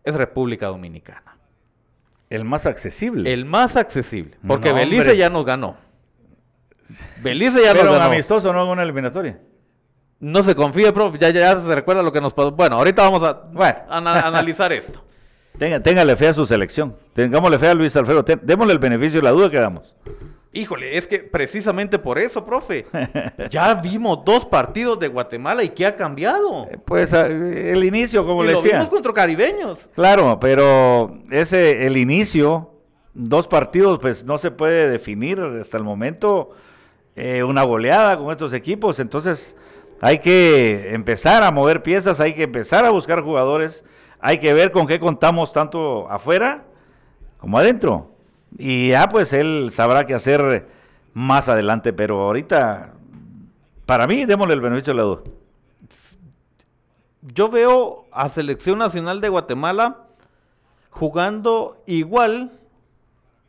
es 0.04 0.16
República 0.16 0.68
Dominicana. 0.68 1.38
El 2.30 2.46
más 2.46 2.66
accesible. 2.66 3.32
El 3.34 3.46
más 3.46 3.76
accesible. 3.76 4.38
Porque 4.48 4.70
No, 4.70 4.76
Belice 4.76 5.18
ya 5.18 5.30
nos 5.30 5.46
ganó. 5.46 5.78
Belice 7.22 7.62
ya 7.64 7.72
Pero 7.74 7.86
nos 7.86 7.98
ganó. 8.00 8.12
amistoso, 8.12 8.52
no 8.54 8.70
una 8.72 8.84
eliminatoria. 8.84 9.40
No 10.20 10.44
se 10.44 10.54
confíe, 10.56 10.92
profe. 10.92 11.18
Ya, 11.18 11.30
ya 11.30 11.58
se 11.60 11.76
recuerda 11.76 12.04
lo 12.04 12.12
que 12.12 12.20
nos 12.22 12.34
pasó. 12.34 12.52
Bueno, 12.52 12.78
ahorita 12.78 13.04
vamos 13.04 13.24
a 13.24 13.34
Bueno. 13.52 13.80
ana- 13.90 14.22
analizar 14.22 14.72
esto. 14.74 15.04
Tenga, 15.58 15.82
téngale 15.82 16.16
fe 16.16 16.28
a 16.28 16.34
su 16.34 16.46
selección. 16.46 16.96
Tengámosle 17.14 17.60
fe 17.60 17.68
a 17.68 17.74
Luis 17.74 17.96
Alfredo. 17.96 18.24
Ten- 18.24 18.42
démosle 18.44 18.74
el 18.74 18.80
beneficio 18.80 19.20
de 19.20 19.24
la 19.24 19.32
duda 19.32 19.50
que 19.50 19.60
damos. 19.60 19.96
Híjole, 20.52 20.98
es 20.98 21.06
que 21.08 21.20
precisamente 21.20 22.00
por 22.00 22.18
eso, 22.18 22.44
profe. 22.46 22.86
Ya 23.50 23.74
vimos 23.76 24.24
dos 24.26 24.46
partidos 24.46 25.00
de 25.00 25.08
Guatemala 25.08 25.64
y 25.64 25.70
¿qué 25.70 25.86
ha 25.86 25.96
cambiado? 25.96 26.68
Pues 26.86 27.14
a- 27.14 27.28
el 27.28 27.84
inicio, 27.84 28.26
como 28.26 28.44
y 28.44 28.48
le 28.48 28.54
lo 28.54 28.62
decía. 28.62 28.78
vimos 28.80 28.90
contra 28.90 29.14
caribeños. 29.14 29.88
Claro, 29.96 30.38
pero 30.40 31.20
ese 31.30 31.86
el 31.86 31.98
inicio, 31.98 32.72
dos 33.14 33.48
partidos, 33.48 34.00
pues 34.00 34.24
no 34.24 34.38
se 34.38 34.52
puede 34.52 34.90
definir 34.90 35.40
hasta 35.40 35.78
el 35.78 35.84
momento 35.84 36.50
eh, 37.20 37.44
una 37.44 37.64
goleada 37.64 38.18
con 38.18 38.32
estos 38.32 38.54
equipos. 38.54 39.00
Entonces 39.00 39.56
hay 40.02 40.20
que 40.20 40.94
empezar 40.94 41.44
a 41.44 41.52
mover 41.52 41.84
piezas, 41.84 42.20
hay 42.20 42.34
que 42.34 42.44
empezar 42.44 42.86
a 42.86 42.92
buscar 42.92 43.22
jugadores, 43.22 43.84
hay 44.20 44.40
que 44.40 44.54
ver 44.54 44.72
con 44.72 44.88
qué 44.88 45.00
contamos 45.00 45.52
tanto 45.52 46.10
afuera 46.10 46.64
como 47.38 47.58
adentro. 47.58 48.12
Y 48.58 48.90
ya 48.90 49.10
pues 49.10 49.34
él 49.34 49.70
sabrá 49.72 50.08
qué 50.08 50.14
hacer 50.16 50.68
más 51.14 51.50
adelante, 51.50 51.92
pero 51.94 52.22
ahorita, 52.22 52.94
para 53.86 54.08
mí, 54.08 54.26
démosle 54.26 54.54
el 54.54 54.62
beneficio 54.62 54.94
de 54.94 54.98
la 54.98 55.04
duda. 55.04 55.22
Yo 57.22 57.50
veo 57.50 58.06
a 58.12 58.30
Selección 58.30 58.78
Nacional 58.78 59.20
de 59.20 59.30
Guatemala 59.30 60.06
jugando 60.90 61.84
igual 61.86 62.54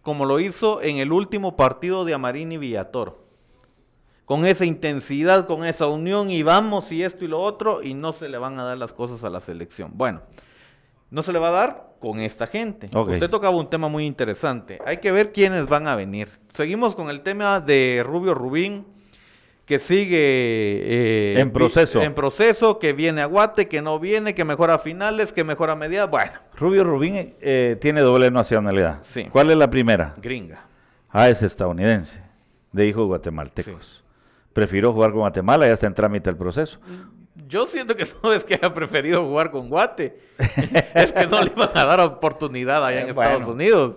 como 0.02 0.24
lo 0.24 0.40
hizo 0.40 0.82
en 0.82 0.96
el 0.96 1.12
último 1.12 1.56
partido 1.56 2.04
de 2.04 2.14
Amarín 2.14 2.52
y 2.52 2.58
Villatoro. 2.58 3.29
Con 4.30 4.46
esa 4.46 4.64
intensidad, 4.64 5.48
con 5.48 5.64
esa 5.64 5.88
unión 5.88 6.30
y 6.30 6.44
vamos 6.44 6.92
y 6.92 7.02
esto 7.02 7.24
y 7.24 7.26
lo 7.26 7.40
otro 7.40 7.82
y 7.82 7.94
no 7.94 8.12
se 8.12 8.28
le 8.28 8.38
van 8.38 8.60
a 8.60 8.62
dar 8.62 8.78
las 8.78 8.92
cosas 8.92 9.24
a 9.24 9.28
la 9.28 9.40
selección. 9.40 9.90
Bueno, 9.94 10.20
no 11.10 11.24
se 11.24 11.32
le 11.32 11.40
va 11.40 11.48
a 11.48 11.50
dar 11.50 11.94
con 11.98 12.20
esta 12.20 12.46
gente. 12.46 12.88
Usted 12.96 13.28
tocaba 13.28 13.56
un 13.56 13.68
tema 13.68 13.88
muy 13.88 14.06
interesante. 14.06 14.78
Hay 14.86 14.98
que 14.98 15.10
ver 15.10 15.32
quiénes 15.32 15.66
van 15.66 15.88
a 15.88 15.96
venir. 15.96 16.28
Seguimos 16.54 16.94
con 16.94 17.10
el 17.10 17.22
tema 17.22 17.58
de 17.58 18.04
Rubio 18.06 18.34
Rubín, 18.34 18.86
que 19.66 19.80
sigue 19.80 20.20
eh, 20.20 21.40
En 21.40 21.50
proceso. 21.50 22.00
En 22.00 22.14
proceso, 22.14 22.78
que 22.78 22.92
viene 22.92 23.22
a 23.22 23.26
Guate, 23.26 23.66
que 23.66 23.82
no 23.82 23.98
viene, 23.98 24.36
que 24.36 24.44
mejora 24.44 24.78
finales, 24.78 25.32
que 25.32 25.42
mejora 25.42 25.74
medidas. 25.74 26.08
Bueno, 26.08 26.34
Rubio 26.54 26.84
Rubín 26.84 27.34
eh, 27.40 27.76
tiene 27.80 28.00
doble 28.00 28.30
nacionalidad. 28.30 28.98
Sí. 29.02 29.24
¿Cuál 29.24 29.50
es 29.50 29.56
la 29.56 29.68
primera? 29.68 30.14
gringa. 30.18 30.66
Ah, 31.08 31.28
es 31.28 31.42
estadounidense, 31.42 32.22
de 32.70 32.86
hijos 32.86 33.08
guatemaltecos. 33.08 33.99
Prefirió 34.52 34.92
jugar 34.92 35.10
con 35.10 35.20
Guatemala, 35.20 35.66
ya 35.66 35.74
está 35.74 35.86
en 35.86 35.94
trámite 35.94 36.28
el 36.30 36.36
proceso. 36.36 36.78
Yo 37.46 37.66
siento 37.66 37.96
que 37.96 38.06
no 38.22 38.32
es 38.32 38.44
que 38.44 38.54
haya 38.54 38.72
preferido 38.74 39.24
jugar 39.24 39.50
con 39.50 39.68
Guate. 39.68 40.18
es 40.94 41.12
que 41.12 41.26
no 41.26 41.40
le 41.40 41.52
iban 41.54 41.70
a 41.74 41.84
dar 41.84 42.00
oportunidad 42.00 42.84
allá 42.84 43.00
en 43.02 43.06
Eh, 43.08 43.10
Estados. 43.10 43.46
Unidos. 43.46 43.96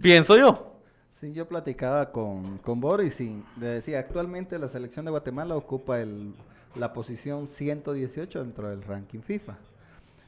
Pienso 0.00 0.36
yo. 0.36 0.70
Sí, 1.12 1.32
yo 1.32 1.46
platicaba 1.46 2.10
con, 2.12 2.58
con 2.58 2.80
Boris 2.80 3.20
y 3.20 3.42
le 3.60 3.66
decía, 3.66 3.98
actualmente 4.00 4.58
la 4.58 4.68
selección 4.68 5.04
de 5.04 5.10
Guatemala 5.10 5.56
ocupa 5.56 6.00
el, 6.00 6.34
la 6.74 6.92
posición 6.92 7.46
118 7.46 8.40
dentro 8.42 8.68
del 8.68 8.82
ranking 8.82 9.20
FIFA. 9.20 9.56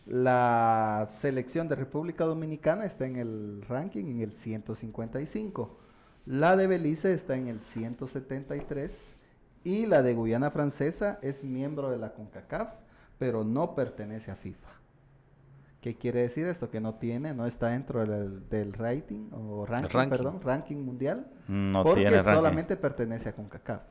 La 0.07 1.09
selección 1.11 1.69
de 1.69 1.75
República 1.75 2.25
Dominicana 2.25 2.85
está 2.87 3.07
en 3.07 3.17
el 3.17 3.65
ranking 3.69 4.05
en 4.05 4.21
el 4.21 4.33
155. 4.33 5.77
La 6.27 6.57
de 6.57 6.67
Belice 6.69 7.13
está 7.13 7.37
en 7.37 7.49
el 7.49 7.61
173 7.61 9.16
y 9.67 9.85
la 9.87 10.01
de 10.03 10.15
Guyana 10.15 10.51
Francesa 10.53 11.19
es 11.23 11.43
miembro 11.43 11.91
de 11.91 11.99
la 11.99 12.11
CONCACAF, 12.13 12.69
pero 13.19 13.43
no 13.43 13.75
pertenece 13.75 14.31
a 14.31 14.37
FIFA. 14.37 14.69
¿Qué 15.81 15.97
quiere 15.97 16.21
decir 16.23 16.47
esto? 16.47 16.71
Que 16.71 16.81
no 16.81 16.95
tiene, 16.95 17.35
no 17.35 17.47
está 17.47 17.69
dentro 17.69 17.99
del, 18.07 18.49
del 18.49 18.73
rating 18.73 19.29
o 19.33 19.67
ranking, 19.67 19.93
ranking. 19.97 20.11
perdón, 20.17 20.41
ranking 20.43 20.77
mundial, 20.77 21.27
No 21.49 21.83
porque 21.83 22.03
tiene 22.03 22.17
ranking. 22.19 22.33
solamente 22.35 22.77
pertenece 22.77 23.29
a 23.29 23.33
CONCACAF. 23.33 23.83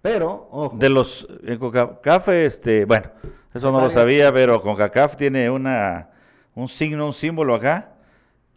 Pero, 0.00 0.48
ojo, 0.50 0.76
De 0.78 0.88
los 0.88 1.28
en 1.42 1.58
CONCACAF, 1.58 2.28
este, 2.30 2.84
bueno, 2.86 3.10
eso 3.52 3.70
no 3.70 3.80
lo 3.80 3.90
sabía, 3.90 4.32
pero 4.32 4.62
CONCACAF 4.62 5.16
tiene 5.16 5.50
una 5.50 6.08
un 6.54 6.68
signo, 6.68 7.06
un 7.06 7.12
símbolo 7.14 7.54
acá, 7.54 7.92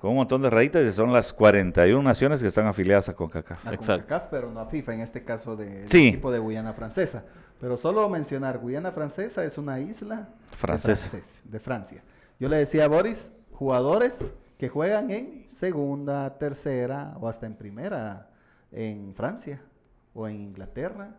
con 0.01 0.09
un 0.11 0.15
montón 0.17 0.41
de 0.41 0.49
rayitas 0.49 0.83
y 0.83 0.91
son 0.91 1.13
las 1.13 1.31
41 1.31 2.01
naciones 2.01 2.41
que 2.41 2.47
están 2.47 2.65
afiliadas 2.65 3.07
a 3.07 3.13
CONCACAF. 3.13 3.67
a 3.67 3.73
Exacto. 3.73 4.07
CONCACAF, 4.07 4.23
pero 4.31 4.49
no 4.51 4.59
a 4.59 4.65
FIFA, 4.65 4.95
en 4.95 5.01
este 5.01 5.23
caso 5.23 5.55
del 5.55 5.87
Sí. 5.89 6.07
equipo 6.09 6.31
de 6.31 6.39
Guyana 6.39 6.73
Francesa. 6.73 7.23
Pero 7.59 7.77
solo 7.77 8.09
mencionar, 8.09 8.57
Guyana 8.57 8.91
Francesa 8.91 9.43
es 9.45 9.59
una 9.59 9.79
isla 9.79 10.27
de 10.49 10.57
Francesa. 10.57 11.09
frances- 11.09 11.39
de 11.43 11.59
Francia. 11.59 12.01
Yo 12.39 12.49
le 12.49 12.57
decía 12.57 12.85
a 12.85 12.87
Boris, 12.87 13.31
jugadores 13.51 14.33
que 14.57 14.69
juegan 14.69 15.11
en 15.11 15.45
segunda, 15.51 16.37
tercera 16.39 17.13
o 17.19 17.27
hasta 17.29 17.45
en 17.45 17.53
primera 17.55 18.27
en 18.71 19.13
Francia 19.15 19.61
o 20.15 20.27
en 20.27 20.35
Inglaterra, 20.41 21.09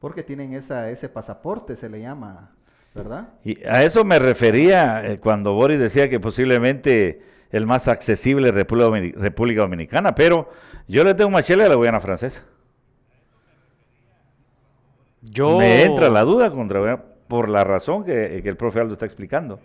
porque 0.00 0.24
tienen 0.24 0.54
esa, 0.54 0.90
ese 0.90 1.08
pasaporte, 1.08 1.76
se 1.76 1.88
le 1.88 2.00
llama, 2.00 2.50
¿verdad? 2.94 3.28
Y 3.44 3.62
a 3.64 3.84
eso 3.84 4.04
me 4.04 4.18
refería 4.18 5.06
eh, 5.06 5.18
cuando 5.20 5.52
Boris 5.54 5.78
decía 5.78 6.10
que 6.10 6.18
posiblemente 6.18 7.22
el 7.52 7.66
más 7.66 7.86
accesible 7.86 8.48
es 8.48 8.54
República, 8.54 8.88
Domini- 8.88 9.14
República 9.14 9.60
Dominicana, 9.60 10.14
pero 10.14 10.50
yo 10.88 11.04
le 11.04 11.14
tengo 11.14 11.30
más 11.30 11.46
chile 11.46 11.64
a 11.64 11.68
la 11.68 11.74
Guyana 11.76 12.00
Francesa. 12.00 12.42
Yo... 15.20 15.58
Me 15.58 15.82
entra 15.84 16.08
la 16.10 16.22
duda 16.24 16.50
contra 16.50 17.04
por 17.28 17.48
la 17.48 17.62
razón 17.64 18.04
que, 18.04 18.40
que 18.42 18.48
el 18.48 18.56
profe 18.56 18.80
Aldo 18.80 18.94
está 18.94 19.06
explicando. 19.06 19.60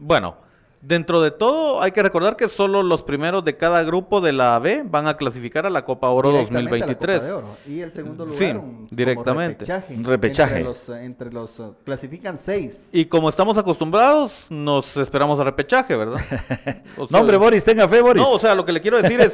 Bueno, 0.00 0.36
dentro 0.80 1.20
de 1.20 1.30
todo 1.32 1.82
hay 1.82 1.90
que 1.92 2.02
recordar 2.02 2.36
que 2.36 2.48
solo 2.48 2.82
los 2.82 3.02
primeros 3.02 3.44
de 3.44 3.56
cada 3.56 3.82
grupo 3.82 4.20
de 4.20 4.32
la 4.32 4.58
B 4.58 4.82
van 4.84 5.08
a 5.08 5.16
clasificar 5.16 5.66
a 5.66 5.70
la 5.70 5.84
Copa 5.84 6.08
Oro 6.10 6.30
Directamente 6.30 6.74
a 6.74 6.78
la 6.78 6.86
2023. 6.86 7.20
Copa 7.20 7.34
Oro. 7.36 7.56
Y 7.66 7.80
el 7.80 7.92
segundo 7.92 8.24
lugar, 8.24 8.38
Sí, 8.38 8.44
un- 8.46 8.86
directamente. 8.90 9.64
repechaje. 10.04 10.54
Entre 10.54 10.62
los, 10.64 10.88
eh, 10.88 11.04
entre 11.04 11.32
los, 11.32 11.62
clasifican 11.84 12.38
seis. 12.38 12.88
Y 12.92 13.06
como 13.06 13.28
estamos 13.28 13.58
acostumbrados, 13.58 14.46
nos 14.48 14.96
esperamos 14.96 15.40
a 15.40 15.44
repechaje, 15.44 15.96
¿verdad? 15.96 16.20
O 16.98 17.06
No, 17.10 17.18
hombre, 17.20 17.36
Boris, 17.36 17.64
tenga 17.64 17.88
fe, 17.88 18.00
Boris. 18.00 18.22
No, 18.22 18.30
o 18.32 18.38
sea, 18.38 18.54
lo 18.54 18.64
que 18.64 18.72
le 18.72 18.80
quiero 18.80 19.00
decir 19.00 19.20
es, 19.20 19.32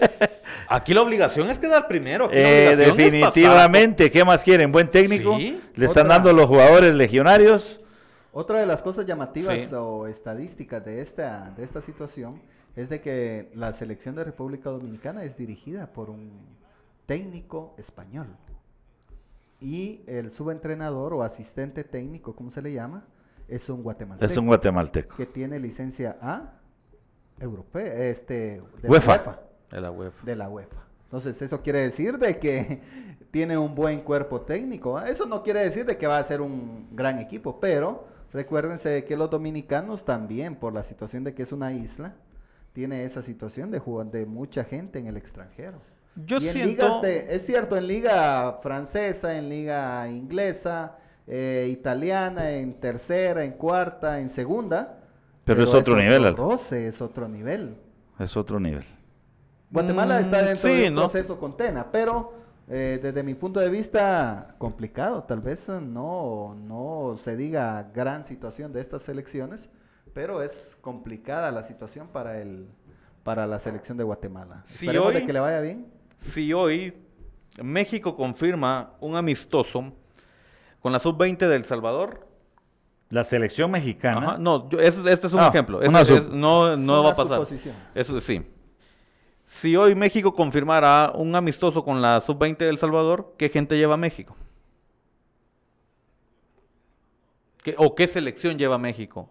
aquí 0.69 0.95
la 0.95 1.03
obligación 1.03 1.49
es 1.51 1.59
quedar 1.59 1.87
primero. 1.87 2.29
Eh, 2.33 2.75
definitivamente, 2.77 4.11
¿qué 4.11 4.25
más 4.25 4.43
quieren? 4.43 4.73
Buen 4.73 4.91
técnico. 4.91 5.37
Sí. 5.39 5.61
Le 5.75 5.87
están 5.87 6.07
Otra. 6.07 6.17
dando 6.17 6.33
los 6.33 6.47
jugadores 6.47 6.95
legionarios. 6.95 7.79
Otra 8.33 8.61
de 8.61 8.67
las 8.67 8.83
cosas 8.83 9.07
llamativas 9.07 9.61
Sí. 9.61 9.75
o 9.75 10.07
estadísticas 10.07 10.85
de 10.85 11.01
esta, 11.03 11.51
de 11.57 11.65
esta 11.65 11.81
situación 11.81 12.41
es 12.77 12.89
de 12.89 13.01
que 13.01 13.51
la 13.55 13.73
selección 13.75 14.15
de 14.15 14.25
República 14.25 14.71
Dominicana 14.71 15.25
es 15.25 15.37
dirigida 15.37 15.87
por 15.89 16.09
un 16.09 16.31
técnico 17.07 17.75
español. 17.77 18.29
Y 19.61 20.01
el 20.07 20.33
subentrenador 20.33 21.13
o 21.15 21.23
asistente 21.23 21.85
técnico, 21.85 22.35
¿cómo 22.35 22.51
se 22.51 22.63
le 22.63 22.73
llama? 22.73 23.05
Es 23.49 23.69
un 23.69 23.83
guatemalteco. 23.83 24.33
Es 24.33 24.37
un 24.39 24.47
guatemalteco. 24.47 25.17
que 25.17 25.27
tiene 25.27 25.59
licencia 25.61 26.17
A 26.23 26.55
europea, 27.39 28.07
este, 28.07 28.63
de 28.83 28.89
UEFA. 28.89 28.89
la 28.89 28.89
UEFA. 28.89 29.25
pasado. 29.25 29.43
De 29.71 29.81
la 29.81 29.91
UEFA. 29.91 30.25
de 30.25 30.37
la 30.37 30.49
UEFA. 30.49 30.83
Entonces, 31.05 31.43
eso 31.43 31.61
quiere 31.61 31.83
decir 31.83 32.19
de 32.19 32.39
que 32.39 32.81
tiene 33.31 33.59
un 33.59 33.75
buen 33.75 34.01
cuerpo 34.01 34.41
técnico. 34.41 34.97
¿ah? 34.97 35.09
Eso 35.09 35.27
no 35.27 35.43
quiere 35.43 35.61
decir 35.63 35.85
de 35.85 35.99
que 35.99 36.07
va 36.07 36.19
a 36.19 36.25
ser 36.25 36.41
un 36.41 36.89
gran 36.93 37.19
equipo, 37.19 37.61
pero 37.61 38.07
recuérdense 38.33 38.89
de 38.89 39.05
que 39.05 39.17
los 39.17 39.31
dominicanos 39.31 40.05
también, 40.05 40.57
por 40.57 40.73
la 40.73 40.83
situación 40.83 41.25
de 41.25 41.35
que 41.35 41.43
es 41.43 41.53
una 41.53 41.73
isla, 41.73 42.15
tiene 42.73 43.05
esa 43.05 43.23
situación 43.23 43.71
de 43.71 43.79
jugar 43.79 44.07
de 44.11 44.25
mucha 44.27 44.65
gente 44.65 44.99
en 44.99 45.07
el 45.07 45.17
extranjero. 45.17 45.79
Yo 46.15 46.39
y 46.39 46.49
en 46.49 46.53
siento... 46.53 46.71
ligas 46.71 47.03
de, 47.03 47.35
es 47.35 47.45
cierto, 47.47 47.77
en 47.77 47.87
liga 47.87 48.59
francesa, 48.63 49.37
en 49.37 49.49
liga 49.49 50.09
inglesa, 50.09 50.99
eh, 51.27 51.69
italiana, 51.71 52.51
en 52.53 52.75
tercera, 52.81 53.45
en 53.45 53.53
cuarta, 53.53 54.21
en 54.21 54.29
segunda. 54.29 54.99
Pero 55.45 55.63
es 55.65 55.69
otro 55.75 55.97
nivel, 55.97 56.25
Aldo. 56.25 56.43
12 56.49 56.87
es 56.89 57.01
otro 57.01 57.29
nivel. 57.29 57.77
Es 58.19 58.37
otro 58.37 58.61
nivel. 58.61 58.85
Guatemala 59.71 60.21
está 60.21 60.43
Mm, 60.43 60.47
dentro 60.47 60.71
sí, 60.71 60.77
de 60.83 60.89
un 60.89 60.95
¿no? 60.95 61.01
proceso 61.03 61.39
con 61.39 61.57
Tena, 61.57 61.91
pero 61.91 62.33
eh, 62.69 62.99
desde 63.03 63.23
mi 63.23 63.35
punto 63.35 63.61
de 63.61 63.69
vista 63.69 64.55
complicado, 64.59 65.25
tal 65.25 65.41
vez 65.41 65.69
eh, 65.69 65.81
no, 65.81 66.55
no 66.55 67.17
se 67.19 67.37
diga 67.37 67.91
gran 67.95 68.25
situación 68.25 68.73
de 68.73 68.81
estas 68.81 69.03
selecciones, 69.03 69.69
pero 70.15 70.43
es 70.43 70.77
complicada 70.81 71.51
la 71.51 71.63
situación 71.63 72.09
para 72.09 72.41
el 72.41 72.69
para 73.25 73.47
la 73.47 73.61
selección 73.61 73.97
de 73.97 74.03
Guatemala. 74.05 74.63
Si 74.65 74.87
Esperemos 74.87 75.13
de 75.13 75.19
hoy- 75.21 75.27
que 75.27 75.33
le 75.33 75.39
vaya 75.41 75.61
bien. 75.61 75.87
Si 76.33 76.53
hoy 76.53 76.93
México 77.63 78.17
confirma 78.17 78.95
un 79.01 79.15
amistoso 79.15 79.93
con 80.81 80.91
la 80.93 80.99
sub-20 80.99 81.47
de 81.49 81.55
El 81.57 81.65
Salvador, 81.65 82.27
La 83.11 83.25
selección 83.25 83.71
mexicana. 83.71 84.27
Ajá, 84.27 84.39
no, 84.39 84.69
yo- 84.71 84.81
es- 84.81 84.97
este 84.97 85.27
es 85.27 85.33
un 85.35 85.41
Ah, 85.41 85.49
ejemplo. 85.49 85.81
sub- 86.05 86.17
es- 86.17 86.29
no 86.31 86.77
no 86.79 87.03
va 87.05 87.11
a 87.11 87.15
pasar. 87.15 87.43
Eso 87.95 88.21
sí. 88.21 88.43
Si 89.47 89.77
hoy 89.77 89.95
México 89.95 90.33
confirmara 90.35 91.13
un 91.15 91.35
amistoso 91.37 91.85
con 91.85 92.01
la 92.01 92.21
sub-20 92.21 92.57
de 92.59 92.69
El 92.71 92.79
Salvador, 92.79 93.35
¿qué 93.37 93.49
gente 93.49 93.77
lleva 93.77 93.95
a 93.95 93.99
México? 93.99 94.35
¿Qué- 97.63 97.75
¿O 97.79 97.95
qué 97.95 98.07
selección 98.07 98.59
lleva 98.59 98.75
a 98.77 98.79
México? 98.79 99.29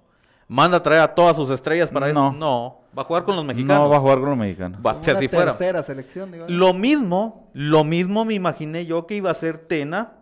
¿Manda 0.47 0.77
a 0.77 0.83
traer 0.83 1.01
a 1.01 1.15
todas 1.15 1.35
sus 1.35 1.49
estrellas 1.49 1.89
para 1.89 2.09
eso? 2.09 2.19
No. 2.19 2.31
No, 2.33 2.79
va 2.97 3.03
a 3.03 3.05
jugar 3.05 3.23
con 3.23 3.35
los 3.35 3.45
mexicanos. 3.45 3.83
No 3.83 3.89
va 3.89 3.97
a 3.97 3.99
jugar 3.99 4.19
con 4.19 4.29
los 4.29 4.37
mexicanos. 4.37 4.79
Va, 4.85 4.93
Como 4.93 5.03
si 5.03 5.09
una 5.11 5.19
así 5.19 5.27
fuera. 5.27 5.45
tercera 5.51 5.83
selección. 5.83 6.31
Lo 6.47 6.73
mismo, 6.73 7.49
lo 7.53 7.83
mismo 7.83 8.25
me 8.25 8.33
imaginé 8.33 8.85
yo 8.85 9.07
que 9.07 9.15
iba 9.15 9.31
a 9.31 9.33
ser 9.33 9.57
Tena 9.57 10.13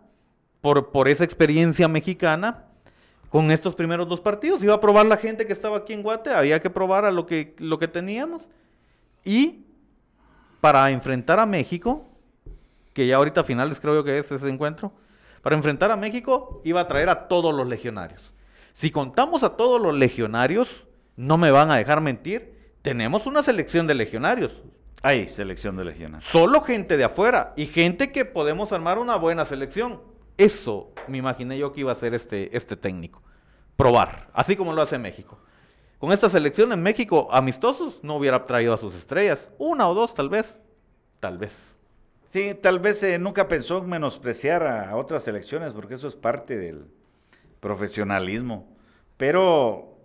por, 0.60 0.90
por 0.90 1.08
esa 1.08 1.24
experiencia 1.24 1.88
mexicana 1.88 2.64
con 3.28 3.50
estos 3.50 3.74
primeros 3.74 4.08
dos 4.08 4.20
partidos. 4.20 4.62
Iba 4.62 4.74
a 4.74 4.80
probar 4.80 5.06
la 5.06 5.16
gente 5.16 5.46
que 5.46 5.52
estaba 5.52 5.78
aquí 5.78 5.92
en 5.92 6.02
Guate, 6.02 6.30
había 6.30 6.60
que 6.60 6.70
probar 6.70 7.04
a 7.04 7.10
lo 7.12 7.26
que, 7.26 7.54
lo 7.58 7.78
que 7.78 7.88
teníamos. 7.88 8.48
Y 9.24 9.64
para 10.60 10.90
enfrentar 10.90 11.38
a 11.38 11.46
México, 11.46 12.06
que 12.92 13.06
ya 13.06 13.16
ahorita 13.16 13.42
a 13.42 13.44
finales 13.44 13.80
creo 13.80 13.94
yo 13.94 14.04
que 14.04 14.18
es 14.18 14.30
ese 14.30 14.48
encuentro, 14.48 14.92
para 15.42 15.56
enfrentar 15.56 15.90
a 15.90 15.96
México 15.96 16.60
iba 16.64 16.80
a 16.80 16.88
traer 16.88 17.08
a 17.08 17.28
todos 17.28 17.54
los 17.54 17.66
legionarios. 17.66 18.32
Si 18.74 18.90
contamos 18.90 19.42
a 19.42 19.56
todos 19.56 19.80
los 19.80 19.94
legionarios, 19.94 20.84
no 21.16 21.38
me 21.38 21.50
van 21.50 21.70
a 21.70 21.76
dejar 21.76 22.00
mentir, 22.00 22.74
tenemos 22.82 23.26
una 23.26 23.42
selección 23.42 23.86
de 23.86 23.94
legionarios. 23.94 24.52
Hay 25.02 25.28
selección 25.28 25.76
de 25.76 25.84
legionarios. 25.84 26.28
Solo 26.30 26.62
gente 26.62 26.96
de 26.96 27.04
afuera 27.04 27.54
y 27.56 27.66
gente 27.66 28.12
que 28.12 28.26
podemos 28.26 28.72
armar 28.72 28.98
una 28.98 29.16
buena 29.16 29.44
selección. 29.46 30.00
Eso 30.36 30.92
me 31.08 31.18
imaginé 31.18 31.58
yo 31.58 31.72
que 31.72 31.80
iba 31.80 31.92
a 31.92 31.96
ser 31.96 32.14
este, 32.14 32.54
este 32.56 32.76
técnico. 32.76 33.22
Probar, 33.76 34.28
así 34.34 34.56
como 34.56 34.74
lo 34.74 34.82
hace 34.82 34.98
México. 34.98 35.38
Con 36.00 36.10
esta 36.12 36.28
selección 36.28 36.72
en 36.72 36.82
México, 36.82 37.28
amistosos, 37.30 38.00
no 38.02 38.16
hubiera 38.16 38.46
traído 38.46 38.72
a 38.74 38.78
sus 38.78 38.94
estrellas. 38.96 39.48
Una 39.58 39.88
o 39.88 39.94
dos, 39.94 40.14
tal 40.14 40.28
vez. 40.28 40.58
Tal 41.20 41.36
vez. 41.38 41.78
Sí, 42.32 42.54
tal 42.60 42.78
vez 42.80 43.02
eh, 43.02 43.18
nunca 43.18 43.46
pensó 43.46 43.78
en 43.78 43.88
menospreciar 43.88 44.62
a, 44.62 44.90
a 44.90 44.96
otras 44.96 45.22
selecciones, 45.24 45.72
porque 45.74 45.94
eso 45.94 46.08
es 46.08 46.16
parte 46.16 46.56
del 46.56 46.86
profesionalismo. 47.60 48.66
Pero 49.16 49.98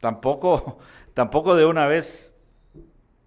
tampoco, 0.00 0.78
tampoco 1.14 1.54
de 1.54 1.66
una 1.66 1.86
vez 1.86 2.34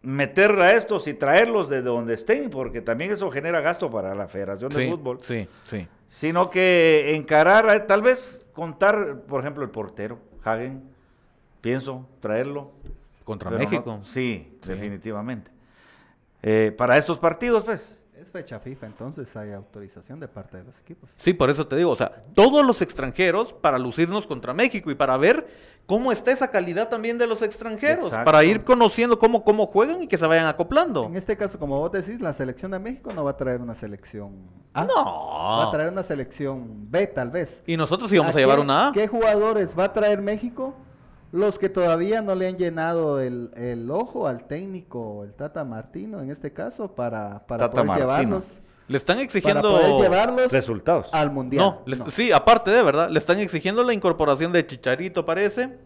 meter 0.01 0.51
a 0.61 0.71
estos 0.71 1.07
y 1.07 1.13
traerlos 1.13 1.69
de 1.69 1.81
donde 1.81 2.13
estén, 2.15 2.49
porque 2.49 2.81
también 2.81 3.11
eso 3.11 3.29
genera 3.29 3.61
gasto 3.61 3.91
para 3.91 4.15
la 4.15 4.27
Federación 4.27 4.69
de 4.71 4.89
Fútbol. 4.89 5.19
sí, 5.21 5.47
sí. 5.65 5.87
Sino 6.09 6.49
que 6.49 7.13
encarar, 7.15 7.69
a- 7.69 7.85
tal 7.85 8.01
vez 8.01 8.41
contar, 8.53 9.21
por 9.27 9.41
ejemplo, 9.41 9.63
el 9.63 9.69
portero, 9.69 10.17
Hagen, 10.43 10.81
pienso 11.61 12.05
traerlo. 12.19 12.71
Contra 13.23 13.49
no- 13.51 13.57
México. 13.57 13.99
sí, 14.05 14.57
Sí. 14.61 14.69
definitivamente. 14.69 15.51
Eh, 16.41 16.73
para 16.77 16.97
estos 16.97 17.17
partidos, 17.19 17.63
pues. 17.65 17.93
Es 18.19 18.31
fecha 18.31 18.59
FIFA, 18.59 18.87
entonces 18.87 19.35
hay 19.37 19.51
autorización 19.51 20.19
de 20.19 20.27
parte 20.27 20.57
de 20.57 20.63
los 20.63 20.77
equipos. 20.79 21.09
Sí, 21.17 21.33
por 21.33 21.49
eso 21.49 21.67
te 21.67 21.75
digo, 21.75 21.91
o 21.91 21.95
sea, 21.95 22.23
todos 22.33 22.65
los 22.65 22.81
extranjeros 22.81 23.53
para 23.53 23.77
lucirnos 23.77 24.25
contra 24.25 24.53
México 24.53 24.89
y 24.89 24.95
para 24.95 25.15
ver 25.17 25.47
cómo 25.85 26.11
está 26.11 26.31
esa 26.31 26.49
calidad 26.49 26.89
también 26.89 27.17
de 27.19 27.27
los 27.27 27.41
extranjeros, 27.43 28.05
Exacto. 28.05 28.25
para 28.25 28.43
ir 28.43 28.63
conociendo 28.63 29.19
cómo, 29.19 29.43
cómo 29.43 29.67
juegan 29.67 30.01
y 30.03 30.07
que 30.07 30.17
se 30.17 30.25
vayan 30.25 30.47
acoplando. 30.47 31.05
En 31.05 31.15
este 31.15 31.37
caso, 31.37 31.59
como 31.59 31.79
vos 31.79 31.91
decís, 31.91 32.19
la 32.19 32.33
selección 32.33 32.71
de 32.71 32.79
México 32.79 33.13
no 33.13 33.23
va 33.23 33.31
a 33.31 33.37
traer 33.37 33.61
una 33.61 33.75
selección 33.75 34.31
A. 34.73 34.83
No. 34.83 34.95
Va 35.59 35.67
a 35.67 35.71
traer 35.71 35.91
una 35.91 36.03
selección 36.03 36.89
B, 36.91 37.07
tal 37.07 37.29
vez. 37.29 37.61
Y 37.67 37.77
nosotros 37.77 38.11
íbamos 38.11 38.31
a, 38.33 38.37
qué- 38.37 38.41
llevar 38.41 38.59
una 38.59 38.87
A. 38.89 38.91
¿Qué 38.93 39.07
jugadores 39.07 39.77
va 39.77 39.85
a 39.85 39.93
traer 39.93 40.21
México? 40.21 40.75
Los 41.31 41.59
que 41.59 41.67
todavía 41.69 42.21
no 42.21 42.35
le 42.35 42.47
han 42.47 42.57
llenado 42.57 43.19
el, 43.19 43.51
el 43.55 43.91
ojo 43.91 44.27
al 44.27 44.47
técnico, 44.47 45.23
el 45.25 45.33
Tata 45.33 45.63
Martino, 45.65 46.21
en 46.21 46.31
este 46.31 46.53
caso, 46.53 46.95
para, 46.95 47.39
para 47.47 47.65
Tata 47.65 47.71
poder 47.71 47.85
Martino. 47.85 48.07
llevarlos, 48.07 48.61
Le 48.87 48.97
están 48.97 49.15
para 49.17 49.25
exigiendo... 49.25 49.61
poder 49.69 50.01
llevarlos 50.03 50.51
Resultados. 50.51 51.09
al 51.11 51.31
mundial. 51.31 51.63
No, 51.65 51.81
les- 51.85 51.99
No. 51.99 52.09
sí, 52.11 52.31
aparte 52.31 52.71
de 52.71 52.81
verdad, 52.81 53.09
le 53.09 53.19
están 53.19 53.39
exigiendo 53.39 53.83
la 53.83 53.93
incorporación 53.93 54.53
de 54.53 54.65
Chicharito, 54.65 55.25
parece, 55.25 55.77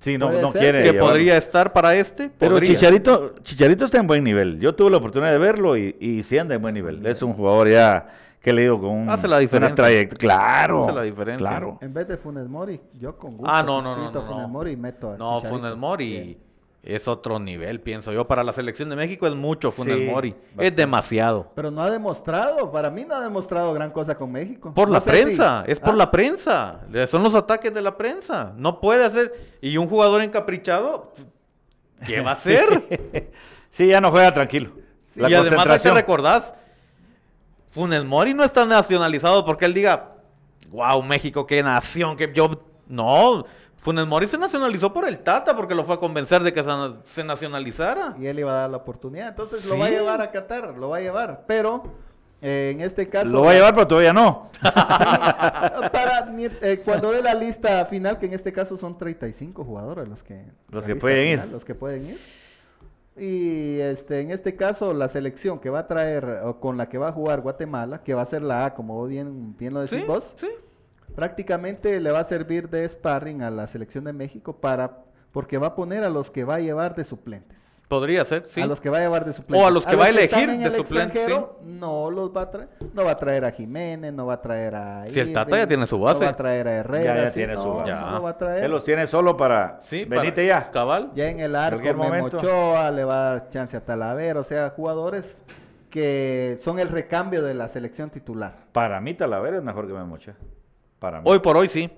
Sí, 0.00 0.16
no, 0.16 0.32
no 0.32 0.50
ser 0.50 0.60
quiere. 0.62 0.78
que 0.82 0.92
llevarlo. 0.92 1.08
podría 1.12 1.36
estar 1.36 1.74
para 1.74 1.94
este. 1.94 2.30
Pero 2.38 2.52
podría. 2.52 2.70
Chicharito, 2.70 3.34
Chicharito 3.42 3.84
está 3.84 3.98
en 3.98 4.06
buen 4.06 4.24
nivel. 4.24 4.58
Yo 4.58 4.74
tuve 4.74 4.90
la 4.90 4.96
oportunidad 4.96 5.30
de 5.30 5.36
verlo 5.36 5.76
y, 5.76 5.94
y 6.00 6.22
sí 6.22 6.38
anda 6.38 6.54
en 6.54 6.62
buen 6.62 6.72
nivel. 6.72 7.04
Es 7.04 7.20
un 7.20 7.34
jugador 7.34 7.68
ya, 7.68 8.06
¿qué 8.40 8.52
le 8.52 8.62
digo? 8.62 8.80
Con 8.80 8.90
un, 8.90 9.10
Hace 9.10 9.28
la 9.28 9.38
diferencia. 9.38 9.68
una 9.68 9.74
trayectoria. 9.74 10.18
Claro. 10.18 10.82
Hace 10.84 10.92
la 10.92 11.02
diferencia. 11.02 11.48
Claro. 11.48 11.78
En 11.80 11.92
vez 11.94 12.08
de 12.08 12.16
Funes 12.16 12.48
Mori, 12.48 12.80
yo 12.98 13.16
con 13.16 13.36
gusto. 13.36 13.52
Ah, 13.52 13.62
no, 13.62 13.80
no, 13.82 13.96
no, 13.96 14.10
no, 14.10 14.22
Funes. 14.22 14.48
Mori 14.48 14.72
y 14.72 14.76
meto 14.76 15.12
a 15.12 15.16
No, 15.16 15.36
Chicharito. 15.38 15.58
Funes 15.60 15.76
Mori. 15.76 16.10
Bien. 16.20 16.38
es 16.82 17.06
otro 17.08 17.38
nivel, 17.38 17.80
pienso 17.80 18.10
yo. 18.10 18.26
Para 18.26 18.42
la 18.42 18.52
selección 18.52 18.88
de 18.88 18.96
México 18.96 19.26
es 19.26 19.34
mucho 19.34 19.70
Funes 19.70 19.98
Sí, 19.98 20.04
Mori. 20.06 20.30
bastante. 20.30 20.66
Es 20.66 20.76
demasiado. 20.76 21.52
Pero 21.54 21.70
no 21.70 21.82
ha 21.82 21.90
demostrado, 21.90 22.72
para 22.72 22.88
mí 22.90 23.04
no 23.04 23.14
ha 23.16 23.20
demostrado 23.20 23.74
gran 23.74 23.90
cosa 23.90 24.14
con 24.16 24.32
México. 24.32 24.72
Por 24.74 24.88
No 24.88 24.94
la 24.94 25.00
si- 25.02 25.10
prensa, 25.10 25.62
es 25.66 25.78
por 25.78 25.90
Ah, 25.92 25.96
la 25.96 26.10
prensa. 26.10 26.80
Son 27.08 27.22
los 27.22 27.34
ataques 27.34 27.74
de 27.74 27.82
la 27.82 27.96
prensa. 27.98 28.52
No 28.56 28.80
puede 28.80 29.04
hacer. 29.04 29.32
Y 29.60 29.76
un 29.76 29.88
jugador 29.88 30.22
encaprichado, 30.22 31.12
¿qué 32.06 32.22
va 32.22 32.30
a 32.30 32.32
hacer? 32.40 33.36
Sí, 33.68 33.86
ya 33.88 34.00
no 34.00 34.10
juega 34.10 34.32
tranquilo. 34.32 34.70
Sí, 35.00 35.20
La 35.20 35.28
y 35.30 35.34
además 35.34 35.66
hay 35.66 35.80
que 35.80 35.90
recordar, 35.90 36.59
Funes 37.70 38.04
Mori 38.04 38.34
no 38.34 38.44
está 38.44 38.64
nacionalizado 38.64 39.44
porque 39.44 39.64
él 39.64 39.74
diga, 39.74 40.14
wow, 40.70 41.02
México, 41.02 41.46
qué 41.46 41.62
nación, 41.62 42.16
que 42.16 42.32
yo... 42.32 42.62
No, 42.88 43.44
Funes 43.80 44.06
Mori 44.06 44.26
se 44.26 44.36
nacionalizó 44.36 44.92
por 44.92 45.08
el 45.08 45.20
Tata 45.20 45.56
porque 45.56 45.74
lo 45.74 45.84
fue 45.84 45.94
a 45.94 45.98
convencer 45.98 46.42
de 46.42 46.52
que 46.52 46.62
se, 47.04 47.24
nacionalizara. 47.24 48.14
Y 48.18 48.26
él 48.26 48.40
iba 48.40 48.52
a 48.52 48.60
dar 48.62 48.70
la 48.70 48.76
oportunidad. 48.78 49.28
Entonces 49.28 49.64
lo 49.64 49.78
va 49.78 49.86
a 49.86 49.90
llevar 49.90 50.20
a 50.20 50.30
Qatar, 50.30 50.76
lo 50.76 50.90
va 50.90 50.98
a 50.98 51.00
llevar. 51.00 51.44
Pero 51.46 51.84
eh, 52.42 52.72
en 52.74 52.82
este 52.82 53.08
caso. 53.08 53.30
Lo 53.30 53.42
va 53.42 53.52
a 53.52 53.54
llevar, 53.54 53.74
pero 53.74 53.86
todavía 53.86 54.12
no. 54.12 54.50
para 54.62 56.30
eh, 56.38 56.82
cuando 56.84 57.12
dé 57.12 57.22
la 57.22 57.34
lista 57.34 57.86
final, 57.86 58.18
que 58.18 58.26
en 58.26 58.34
este 58.34 58.52
caso 58.52 58.76
son 58.76 58.98
35 58.98 59.64
jugadores 59.64 60.08
los 60.08 60.22
que, 60.22 60.44
Los 60.70 60.84
que 60.84 60.96
pueden 60.96 61.28
ir. 61.28 61.48
Los 61.50 61.64
que 61.64 61.74
pueden 61.74 62.06
ir. 62.10 62.20
Y 63.16 63.80
este, 63.80 64.20
en 64.20 64.30
este 64.30 64.56
caso, 64.56 64.94
la 64.94 65.08
selección 65.08 65.58
que 65.58 65.68
va 65.68 65.80
a 65.80 65.86
traer, 65.86 66.24
o 66.44 66.60
con 66.60 66.76
la 66.76 66.88
que 66.88 66.96
va 66.96 67.08
a 67.08 67.12
jugar 67.12 67.40
Guatemala, 67.40 68.02
que 68.02 68.14
va 68.14 68.22
a 68.22 68.26
ser 68.26 68.42
la 68.42 68.66
A, 68.66 68.74
como 68.74 69.04
bien, 69.06 69.56
bien 69.58 69.74
lo 69.74 69.80
decís 69.80 69.98
Sí, 70.00 70.04
vos, 70.06 70.34
sí. 70.36 70.48
prácticamente 71.14 71.98
le 72.00 72.10
va 72.12 72.20
a 72.20 72.24
servir 72.24 72.68
de 72.70 72.88
sparring 72.88 73.42
a 73.42 73.50
la 73.50 73.66
selección 73.66 74.04
de 74.04 74.12
México 74.12 74.54
para, 74.56 75.04
porque 75.32 75.58
va 75.58 75.68
a 75.68 75.74
poner 75.74 76.04
a 76.04 76.10
los 76.10 76.30
que 76.30 76.44
va 76.44 76.56
a 76.56 76.60
llevar 76.60 76.94
de 76.94 77.04
suplentes. 77.04 77.80
Podría 77.88 78.24
ser, 78.24 78.46
sí. 78.46 78.60
A 78.60 78.66
los 78.66 78.80
que 78.80 78.88
va 78.88 78.98
a 78.98 79.00
llevar 79.00 79.24
de 79.24 79.32
suplentes. 79.32 79.64
O 79.64 79.66
a 79.66 79.70
los 79.72 79.84
que 79.84 79.96
va 79.96 80.04
a 80.04 80.08
elegir 80.10 80.38
están 80.38 80.50
en 80.50 80.60
de 80.60 80.66
el 80.66 80.76
suplentes, 80.76 81.22
extranjero, 81.22 81.58
No 81.64 82.08
los 82.08 82.30
va 82.34 82.42
a 82.42 82.50
traer. 82.50 82.68
No 82.94 83.04
va 83.04 83.10
a 83.10 83.16
traer 83.16 83.44
a 83.44 83.50
Jiménez, 83.50 84.12
no 84.12 84.26
va 84.26 84.34
a 84.34 84.40
traer 84.40 84.76
a. 84.76 85.06
Si 85.06 85.18
el 85.18 85.32
Tata 85.32 85.56
ya 85.56 85.66
tiene 85.66 85.88
su 85.88 85.98
base. 85.98 86.20
No 86.20 86.26
va 86.26 86.30
a 86.30 86.36
traer 86.36 86.68
a 86.68 86.72
Herrera. 86.76 87.16
Ya, 87.16 87.22
ya 87.22 87.26
sí, 87.26 87.34
tiene 87.40 87.56
su 87.56 87.68
base. 87.74 87.90
Ya. 87.90 88.10
lo 88.12 88.22
va 88.22 88.30
a 88.30 88.38
traer. 88.38 88.64
Él 88.64 88.70
los 88.70 88.84
tiene 88.84 89.08
solo 89.08 89.36
para... 89.36 89.80
Sí, 89.80 90.04
Venite 90.04 90.46
para- 90.46 90.62
ya. 90.66 90.70
Cabal. 90.70 91.10
Ya 91.16 91.30
en 91.30 91.40
el 91.40 91.56
arco, 91.56 91.78
Cualquier 91.78 91.96
Memo 91.96 92.08
momento. 92.16 92.36
Ochoa 92.36 92.90
le 92.92 93.02
va 93.04 93.14
a 93.14 93.30
dar 93.32 93.48
chance 93.48 93.76
a 93.76 93.84
Talavera. 93.84 94.38
O 94.38 94.44
sea, 94.44 94.70
jugadores 94.70 95.42
que 95.90 96.58
son 96.60 96.78
el 96.78 96.88
recambio 96.88 97.42
de 97.42 97.54
la 97.54 97.68
selección 97.68 98.10
titular. 98.10 98.52
Para 98.70 99.00
mí 99.00 99.14
Talavera 99.14 99.56
es 99.56 99.64
mejor 99.64 99.88
que 99.88 99.94
Memocha. 99.94 100.34
Para 101.00 101.18
mí. 101.20 101.24
Hoy 101.28 101.40
por 101.40 101.56
hoy 101.56 101.68
sí. 101.68 101.90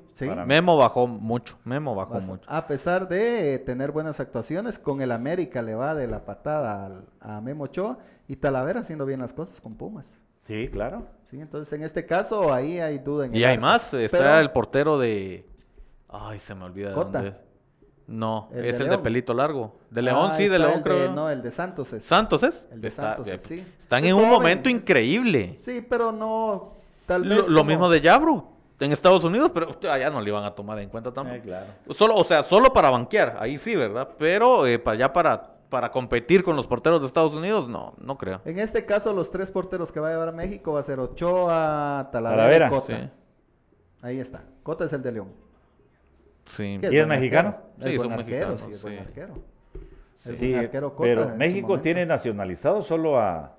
Memo 0.46 0.76
bajó 0.76 1.06
mucho. 1.06 1.58
Memo 1.64 1.94
bajó 1.94 2.20
mucho. 2.20 2.48
A 2.48 2.66
pesar 2.66 3.08
de 3.08 3.58
tener 3.58 3.90
buenas 3.90 4.20
actuaciones, 4.20 4.78
con 4.78 5.02
el 5.02 5.10
América 5.12 5.60
le 5.60 5.74
va 5.74 5.94
de 5.94 6.06
la 6.06 6.24
patada 6.24 6.86
al- 6.86 7.04
a 7.20 7.40
Memo 7.40 7.64
Ochoa 7.64 7.98
y 8.28 8.36
Talavera 8.36 8.80
haciendo 8.80 9.04
bien 9.04 9.20
las 9.20 9.32
cosas 9.32 9.60
con 9.60 9.74
Pumas. 9.74 10.14
Sí, 10.46 10.68
claro. 10.72 11.06
Sí, 11.30 11.40
entonces 11.40 11.72
en 11.72 11.82
este 11.82 12.06
caso 12.06 12.52
ahí 12.52 12.78
hay 12.78 12.98
duda 12.98 13.26
en 13.26 13.34
Y 13.34 13.38
el 13.38 13.44
hay 13.44 13.52
arco. 13.54 13.62
más. 13.62 13.92
Está 13.94 14.18
Pero 14.18 14.34
el 14.38 14.50
portero 14.50 14.98
de. 14.98 15.46
Ay, 16.08 16.38
se 16.38 16.54
me 16.54 16.64
olvida 16.64 16.90
de 16.90 16.94
Cota. 16.94 17.10
dónde 17.18 17.28
es. 17.30 17.34
No, 18.06 18.48
El 18.52 18.62
de 18.62 18.68
es 18.68 18.80
el 18.80 18.88
de 18.90 18.98
pelito 18.98 19.32
largo. 19.32 19.78
De 19.90 20.02
León, 20.02 20.30
Ah, 20.32 20.36
sí, 20.36 20.46
de 20.48 20.58
León 20.58 20.82
creo. 20.82 21.12
no, 21.12 21.30
el 21.30 21.40
de 21.40 21.50
Santos 21.50 21.92
es. 21.92 22.04
Santos 22.04 22.42
es. 22.42 22.68
El 22.70 22.80
de 22.80 22.88
Está- 22.88 23.14
Santos 23.14 23.28
es, 23.28 23.42
sí. 23.42 23.60
Están 23.80 24.04
Es 24.04 24.10
en 24.10 24.16
un 24.16 24.28
momento 24.28 24.68
increíble. 24.68 25.56
Sí, 25.60 25.84
pero 25.88 26.12
no 26.12 26.74
tal 27.06 27.26
Lo, 27.26 27.36
vez 27.36 27.48
lo 27.48 27.58
como- 27.60 27.68
mismo 27.68 27.88
de 27.88 28.00
Yabru 28.00 28.51
en 28.84 28.92
Estados 28.92 29.24
Unidos, 29.24 29.50
pero 29.54 29.68
allá 29.90 30.10
no 30.10 30.20
le 30.20 30.30
iban 30.30 30.44
a 30.44 30.54
tomar 30.54 30.78
en 30.78 30.88
cuenta 30.88 31.12
tampoco. 31.12 31.36
Eh, 31.36 31.40
claro. 31.40 31.66
Solo, 31.94 32.16
o 32.16 32.24
sea, 32.24 32.42
solo 32.42 32.72
para 32.72 32.90
banquear, 32.90 33.36
ahí 33.40 33.58
sí, 33.58 33.76
¿verdad? 33.76 34.08
Pero 34.18 34.66
eh, 34.66 34.78
para 34.78 34.94
allá 34.96 35.12
para, 35.12 35.54
para 35.68 35.90
competir 35.90 36.42
con 36.44 36.56
los 36.56 36.66
porteros 36.66 37.00
de 37.00 37.06
Estados 37.06 37.34
Unidos, 37.34 37.68
no, 37.68 37.94
no 37.98 38.18
creo. 38.18 38.40
En 38.44 38.58
este 38.58 38.84
caso 38.84 39.12
los 39.12 39.30
tres 39.30 39.50
porteros 39.50 39.90
que 39.92 40.00
va 40.00 40.08
a 40.08 40.10
llevar 40.12 40.28
a 40.28 40.32
México 40.32 40.72
va 40.72 40.80
a 40.80 40.82
ser 40.82 40.98
Ochoa, 41.00 42.08
Talavera, 42.12 42.66
y 42.66 42.70
Cota. 42.70 42.86
Sí, 42.86 43.08
Ahí 44.02 44.18
está. 44.20 44.42
Cota 44.62 44.84
es 44.84 44.92
el 44.92 45.02
de 45.02 45.12
León. 45.12 45.28
sí. 46.46 46.78
¿Y 46.82 46.96
es 46.96 47.06
mexicano? 47.06 47.56
arquero. 47.80 47.80
Sí, 47.80 47.94
Es 47.94 48.00
arquero, 48.02 48.16
mexicanos, 48.16 48.60
sí, 48.60 48.72
es 48.72 48.80
sí. 48.80 48.98
arquero. 48.98 49.34
Es 50.24 50.38
Sí, 50.38 50.54
arquero 50.54 50.90
Cota 50.94 51.02
pero 51.02 51.28
México 51.36 51.80
tiene 51.80 52.04
nacionalizado 52.06 52.82
solo 52.82 53.18
a... 53.18 53.52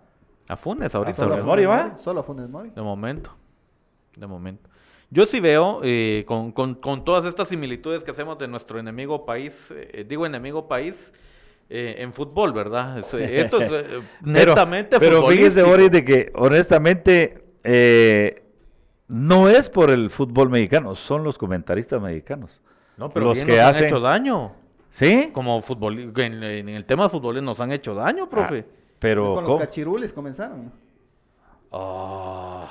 A 0.50 0.58
Funes 0.58 0.94
ahorita. 0.94 1.16
Solo 1.24 1.36
Funes 1.36 1.46
¿verdad? 1.46 1.46
Mori, 1.46 1.66
Funes 1.66 1.94
¿va? 1.94 2.00
Solo 2.00 2.24
Funes 2.24 2.50
Mori. 2.50 2.70
De 2.72 2.82
momento. 2.82 3.32
De 4.18 4.28
momento. 4.28 4.70
Yo 5.14 5.28
sí 5.28 5.40
veo, 5.40 5.80
eh, 5.84 6.24
con, 6.28 6.52
con- 6.52 6.74
con 6.76 7.06
todas 7.06 7.26
estas 7.26 7.48
similitudes 7.48 8.04
que 8.04 8.10
hacemos 8.12 8.38
de 8.40 8.48
nuestro 8.48 8.80
enemigo 8.80 9.26
país, 9.26 9.54
eh, 9.72 10.04
digo 10.10 10.26
enemigo 10.26 10.68
país, 10.68 11.14
eh, 11.70 11.96
en 12.00 12.12
fútbol, 12.14 12.52
¿verdad? 12.52 12.98
Es, 12.98 13.14
eh, 13.14 13.42
esto 13.42 13.62
es 13.62 13.72
eh, 13.72 14.02
netamente 14.22 15.00
Pero, 15.00 15.20
pero 15.22 15.32
fíjese. 15.32 15.62
Boris, 15.64 15.92
de 15.92 16.04
que 16.04 16.32
honestamente 16.34 17.46
eh, 17.64 18.44
no 19.08 19.50
es 19.50 19.70
por 19.70 19.92
el 19.92 20.10
fútbol 20.10 20.50
mexicano, 20.50 20.96
son 20.96 21.24
los 21.24 21.38
comentaristas 21.38 22.02
mexicanos. 22.02 22.60
No, 22.98 23.10
pero 23.12 23.28
los 23.28 23.36
bien 23.36 23.46
que 23.48 23.54
nos 23.58 23.66
hacen- 23.66 23.78
han 23.78 23.84
hecho 23.86 24.00
daño. 24.00 24.52
¿Sí? 24.90 25.30
Como 25.34 25.62
futbol, 25.62 26.12
en, 26.18 26.44
en 26.44 26.70
el 26.70 26.86
tema 26.86 27.04
de 27.04 27.10
fútbol 27.10 27.44
nos 27.46 27.60
han 27.60 27.72
hecho 27.72 27.94
daño, 27.96 28.28
profe. 28.30 28.66
Ah, 28.68 28.74
pero 29.00 29.36
Con 29.36 29.44
los 29.46 29.60
cachirules 29.60 30.12
comenzaron. 30.14 30.72
Ah, 31.72 32.68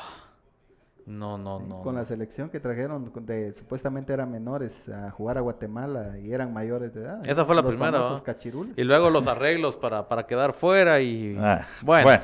no, 1.07 1.39
no, 1.39 1.59
Sí, 1.61 1.65
no. 1.69 1.83
con 1.83 1.95
no. 1.95 2.01
la 2.01 2.05
selección 2.07 2.49
que 2.51 2.61
trajeron, 2.61 3.13
de, 3.27 3.53
supuestamente 3.53 4.13
eran 4.13 4.31
menores 4.31 4.89
a 4.89 5.11
jugar 5.11 5.39
a 5.39 5.41
Guatemala 5.41 6.19
y 6.23 6.33
eran 6.33 6.53
mayores 6.53 6.95
de 6.95 7.03
edad. 7.03 7.21
Esa 7.27 7.41
¿no? 7.43 7.47
fue 7.47 7.55
la 7.57 7.63
Los 7.63 7.71
primera, 7.71 8.23
cachirules. 8.25 8.75
Y 8.79 8.85
luego 8.85 9.11
los 9.11 9.27
arreglos 9.27 9.77
para, 9.77 10.09
para 10.09 10.27
quedar 10.27 10.53
fuera 10.53 11.01
y... 11.01 11.37
Ah, 11.39 11.67
bueno, 11.83 12.05
bueno. 12.05 12.23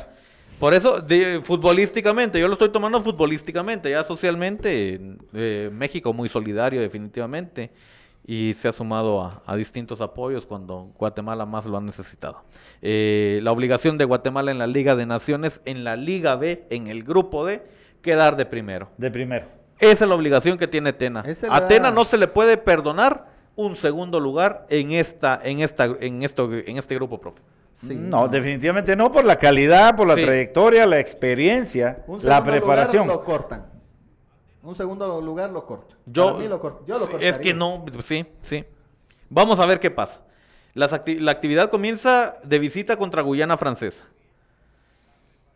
Por 0.59 0.75
eso, 0.75 1.01
de- 1.01 1.41
futbolísticamente, 1.43 2.41
yo 2.41 2.49
lo 2.49 2.55
estoy 2.55 2.71
tomando 2.71 3.01
futbolísticamente, 3.01 3.91
ya 3.91 4.03
socialmente, 4.03 5.01
eh, 5.33 5.71
México 5.73 6.13
muy 6.13 6.29
solidario 6.29 6.81
definitivamente 6.81 7.71
y 8.27 8.53
se 8.55 8.69
ha 8.69 8.73
sumado 8.73 9.23
a, 9.23 9.41
a 9.47 9.55
distintos 9.57 10.01
apoyos 10.01 10.45
cuando 10.47 10.91
Guatemala 10.99 11.47
más 11.47 11.65
lo 11.65 11.77
ha 11.79 11.81
necesitado. 11.81 12.43
Eh, 12.83 13.39
la 13.43 13.53
obligación 13.53 13.99
de 13.99 14.05
Guatemala 14.05 14.51
en 14.51 14.59
la 14.59 14.67
Liga 14.67 14.97
de 14.97 15.07
Naciones, 15.07 15.61
en 15.65 15.85
la 15.85 15.95
Liga 15.97 16.35
B, 16.37 16.67
en 16.71 16.89
el 16.89 17.05
grupo 17.05 17.47
D, 17.47 17.63
quedar 18.03 18.37
de 18.37 18.47
primero. 18.47 18.89
De 18.97 19.11
primero. 19.11 19.47
Esa 19.79 20.05
es 20.05 20.09
la 20.09 20.15
obligación 20.15 20.59
que 20.59 20.67
tiene 20.67 20.93
Tena. 20.93 21.23
Esa 21.27 21.47
A 21.49 21.61
la- 21.61 21.69
Tena 21.69 21.91
no 21.91 22.05
se 22.05 22.19
le 22.19 22.27
puede 22.29 22.57
perdonar 22.57 23.27
un 23.57 23.77
segundo 23.77 24.19
lugar 24.21 24.67
en 24.69 24.93
esta, 24.93 25.41
en 25.43 25.61
esta, 25.61 25.85
en 26.01 26.23
esto, 26.23 26.53
en 26.53 26.77
este 26.79 26.95
grupo, 26.95 27.21
profe. 27.21 27.41
Sí, 27.77 27.95
no, 27.95 28.27
definitivamente 28.27 28.97
no, 28.97 29.13
por 29.13 29.25
la 29.25 29.37
calidad, 29.37 29.95
por 29.95 30.09
la 30.09 30.17
Sí. 30.17 30.25
trayectoria, 30.25 30.85
la 30.87 30.99
experiencia, 30.99 32.03
Un 32.09 32.17
la 32.17 32.23
segundo 32.23 32.51
preparación. 32.51 33.07
lugar 33.07 33.19
lo 33.21 33.25
cortan. 33.25 33.67
Un 34.65 34.75
segundo 34.75 35.21
lugar 35.21 35.51
lo 35.51 35.65
cortan. 35.65 35.97
Yo, 36.07 36.27
Para 36.27 36.39
mí 36.39 36.49
lo 36.49 36.61
cort- 36.61 36.85
yo 36.87 36.99
lo 36.99 37.07
sí, 37.07 37.13
es 37.21 37.39
que 37.39 37.55
no, 37.55 37.85
sí, 38.05 38.27
sí. 38.43 38.65
Vamos 39.31 39.61
a 39.61 39.67
ver 39.67 39.79
qué 39.79 39.91
pasa. 39.93 40.23
Las 40.75 40.93
acti- 40.93 41.19
la 41.21 41.31
actividad 41.31 41.71
comienza 41.71 42.37
de 42.43 42.59
visita 42.59 42.97
contra 42.97 43.23
Guyana 43.23 43.57
Francesa. 43.57 44.05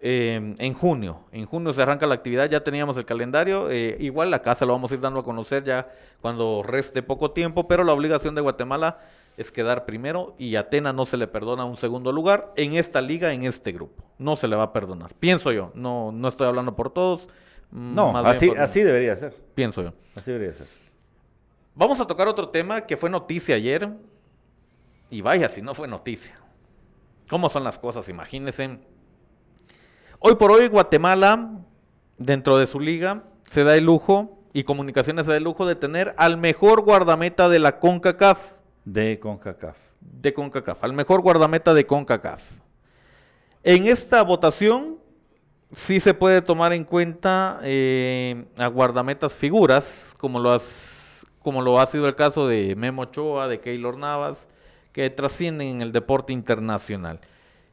Eh, 0.04 0.56
en 0.58 0.74
junio, 0.74 1.20
en 1.30 1.46
junio 1.46 1.72
se 1.72 1.80
arranca 1.80 2.08
la 2.08 2.14
actividad, 2.16 2.50
ya 2.50 2.64
teníamos 2.64 2.96
el 2.96 3.04
calendario, 3.04 3.70
eh, 3.70 3.96
igual 4.00 4.32
la 4.32 4.42
casa 4.42 4.66
lo 4.66 4.72
vamos 4.72 4.90
a 4.90 4.94
ir 4.94 5.00
dando 5.00 5.20
a 5.20 5.22
conocer 5.22 5.62
ya 5.62 5.92
cuando 6.20 6.64
reste 6.64 7.04
poco 7.04 7.30
tiempo, 7.30 7.68
pero 7.68 7.84
la 7.84 7.92
obligación 7.92 8.34
de 8.34 8.40
Guatemala 8.40 8.98
es 9.36 9.52
quedar 9.52 9.84
primero 9.84 10.34
y 10.38 10.56
Atena 10.56 10.92
no 10.92 11.06
se 11.06 11.16
le 11.16 11.28
perdona 11.28 11.64
un 11.66 11.76
segundo 11.76 12.10
lugar 12.10 12.52
en 12.56 12.72
esta 12.72 13.00
liga, 13.00 13.32
en 13.32 13.44
este 13.44 13.70
grupo, 13.70 14.02
no 14.18 14.34
se 14.34 14.48
le 14.48 14.56
va 14.56 14.64
a 14.64 14.72
perdonar, 14.72 15.14
pienso 15.14 15.52
yo, 15.52 15.70
no, 15.74 16.10
no 16.10 16.26
estoy 16.26 16.48
hablando 16.48 16.74
por 16.74 16.90
todos, 16.90 17.28
mm, 17.70 17.94
No, 17.94 18.18
así, 18.26 18.50
así 18.58 18.82
debería 18.82 19.14
ser. 19.14 19.36
pienso 19.54 19.84
yo. 19.84 19.92
Así 20.16 20.32
debería 20.32 20.52
ser. 20.52 20.66
Vamos 21.76 22.00
a 22.00 22.08
tocar 22.08 22.26
otro 22.26 22.48
tema 22.48 22.80
que 22.82 22.96
fue 22.96 23.08
noticia 23.08 23.54
ayer. 23.54 23.88
Y 25.10 25.22
vaya, 25.22 25.48
si 25.48 25.62
no 25.62 25.74
fue 25.74 25.86
noticia. 25.86 26.34
¿Cómo 27.30 27.48
son 27.48 27.64
las 27.64 27.78
cosas? 27.78 28.08
Imagínense. 28.08 28.78
Hoy 30.24 30.36
por 30.36 30.52
hoy 30.52 30.68
Guatemala, 30.68 31.50
dentro 32.16 32.56
de 32.56 32.66
su 32.68 32.78
liga, 32.78 33.24
se 33.50 33.64
da 33.64 33.76
el 33.76 33.84
lujo, 33.84 34.38
y 34.52 34.62
Comunicaciones 34.64 35.26
se 35.26 35.32
da 35.32 35.38
el 35.38 35.44
lujo 35.44 35.66
de 35.66 35.74
tener 35.74 36.14
al 36.16 36.36
mejor 36.36 36.82
guardameta 36.82 37.48
de 37.48 37.58
la 37.58 37.80
CONCACAF. 37.80 38.38
De 38.84 39.18
CONCACAF. 39.18 39.76
De 40.00 40.32
CONCACAF, 40.32 40.84
al 40.84 40.92
mejor 40.92 41.22
guardameta 41.22 41.74
de 41.74 41.86
CONCACAF. 41.86 42.42
En 43.64 43.86
esta 43.86 44.22
votación 44.22 44.98
sí 45.74 45.98
se 46.00 46.14
puede 46.14 46.40
tomar 46.42 46.72
en 46.72 46.84
cuenta 46.84 47.58
eh, 47.64 48.44
a 48.58 48.66
guardametas 48.68 49.32
figuras, 49.32 50.14
como 50.18 50.38
lo, 50.38 50.52
has- 50.52 51.26
como 51.40 51.62
lo 51.62 51.80
ha 51.80 51.86
sido 51.86 52.06
el 52.06 52.14
caso 52.14 52.46
de 52.46 52.76
Memo 52.76 53.02
Ochoa, 53.02 53.48
de 53.48 53.58
Keylor 53.60 53.96
Navas, 53.96 54.46
que 54.92 55.08
trascienden 55.10 55.68
en 55.68 55.80
el 55.82 55.90
deporte 55.92 56.32
internacional. 56.32 57.18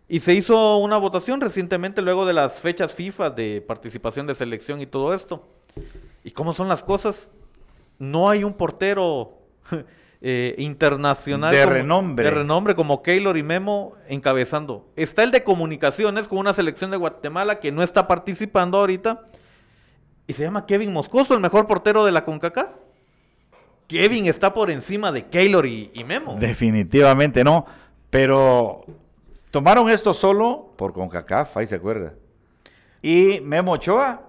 Y 0.10 0.20
se 0.22 0.34
hizo 0.34 0.78
una 0.78 0.98
votación 0.98 1.40
recientemente 1.40 2.02
luego 2.02 2.26
de 2.26 2.34
las 2.34 2.60
fechas 2.60 2.94
FIFA 2.94 3.30
de 3.30 3.62
participación 3.66 4.26
de 4.26 4.34
selección 4.36 4.82
y 4.82 4.88
todo 4.88 5.14
esto. 5.14 5.48
¿Y 6.24 6.32
cómo 6.32 6.54
son 6.54 6.68
las 6.68 6.84
cosas? 6.84 7.30
No 8.00 8.28
hay 8.30 8.44
un 8.44 8.54
portero 8.54 9.34
eh, 10.22 10.56
internacional 10.58 11.54
De 11.54 11.62
como- 11.64 11.74
renombre. 11.74 12.26
de 12.26 12.32
renombre 12.32 12.76
como 12.76 13.04
Keylor 13.04 13.38
y 13.38 13.44
Memo 13.44 13.94
encabezando. 14.08 14.88
Está 14.96 15.22
el 15.24 15.30
de 15.32 15.44
comunicaciones 15.44 16.28
con 16.28 16.40
una 16.40 16.54
selección 16.54 16.90
de 16.90 16.98
Guatemala 16.98 17.60
que 17.60 17.72
no 17.72 17.84
está 17.84 18.08
participando 18.08 18.80
ahorita 18.80 19.28
y 20.26 20.34
se 20.34 20.44
llama 20.44 20.66
Kevin 20.66 20.92
Moscoso, 20.92 21.36
el 21.36 21.40
mejor 21.40 21.68
portero 21.68 22.04
de 22.04 22.12
la 22.12 22.26
CONCACAF. 22.26 22.70
Kevin 23.88 24.26
está 24.28 24.54
por 24.54 24.70
encima 24.72 25.12
de 25.12 25.26
Keylor 25.28 25.66
y, 25.66 25.92
y 25.94 26.04
Memo. 26.04 26.36
Definitivamente 26.40 27.44
no. 27.44 27.66
Pero 28.12 28.86
tomaron 29.52 29.90
esto 29.90 30.14
solo 30.14 30.74
por 30.78 30.94
CONCACAF, 30.94 31.58
ahí 31.58 31.68
se 31.68 31.76
acuerda. 31.76 32.14
Y 33.02 33.40
Memo 33.42 33.74
Ochoa, 33.74 34.22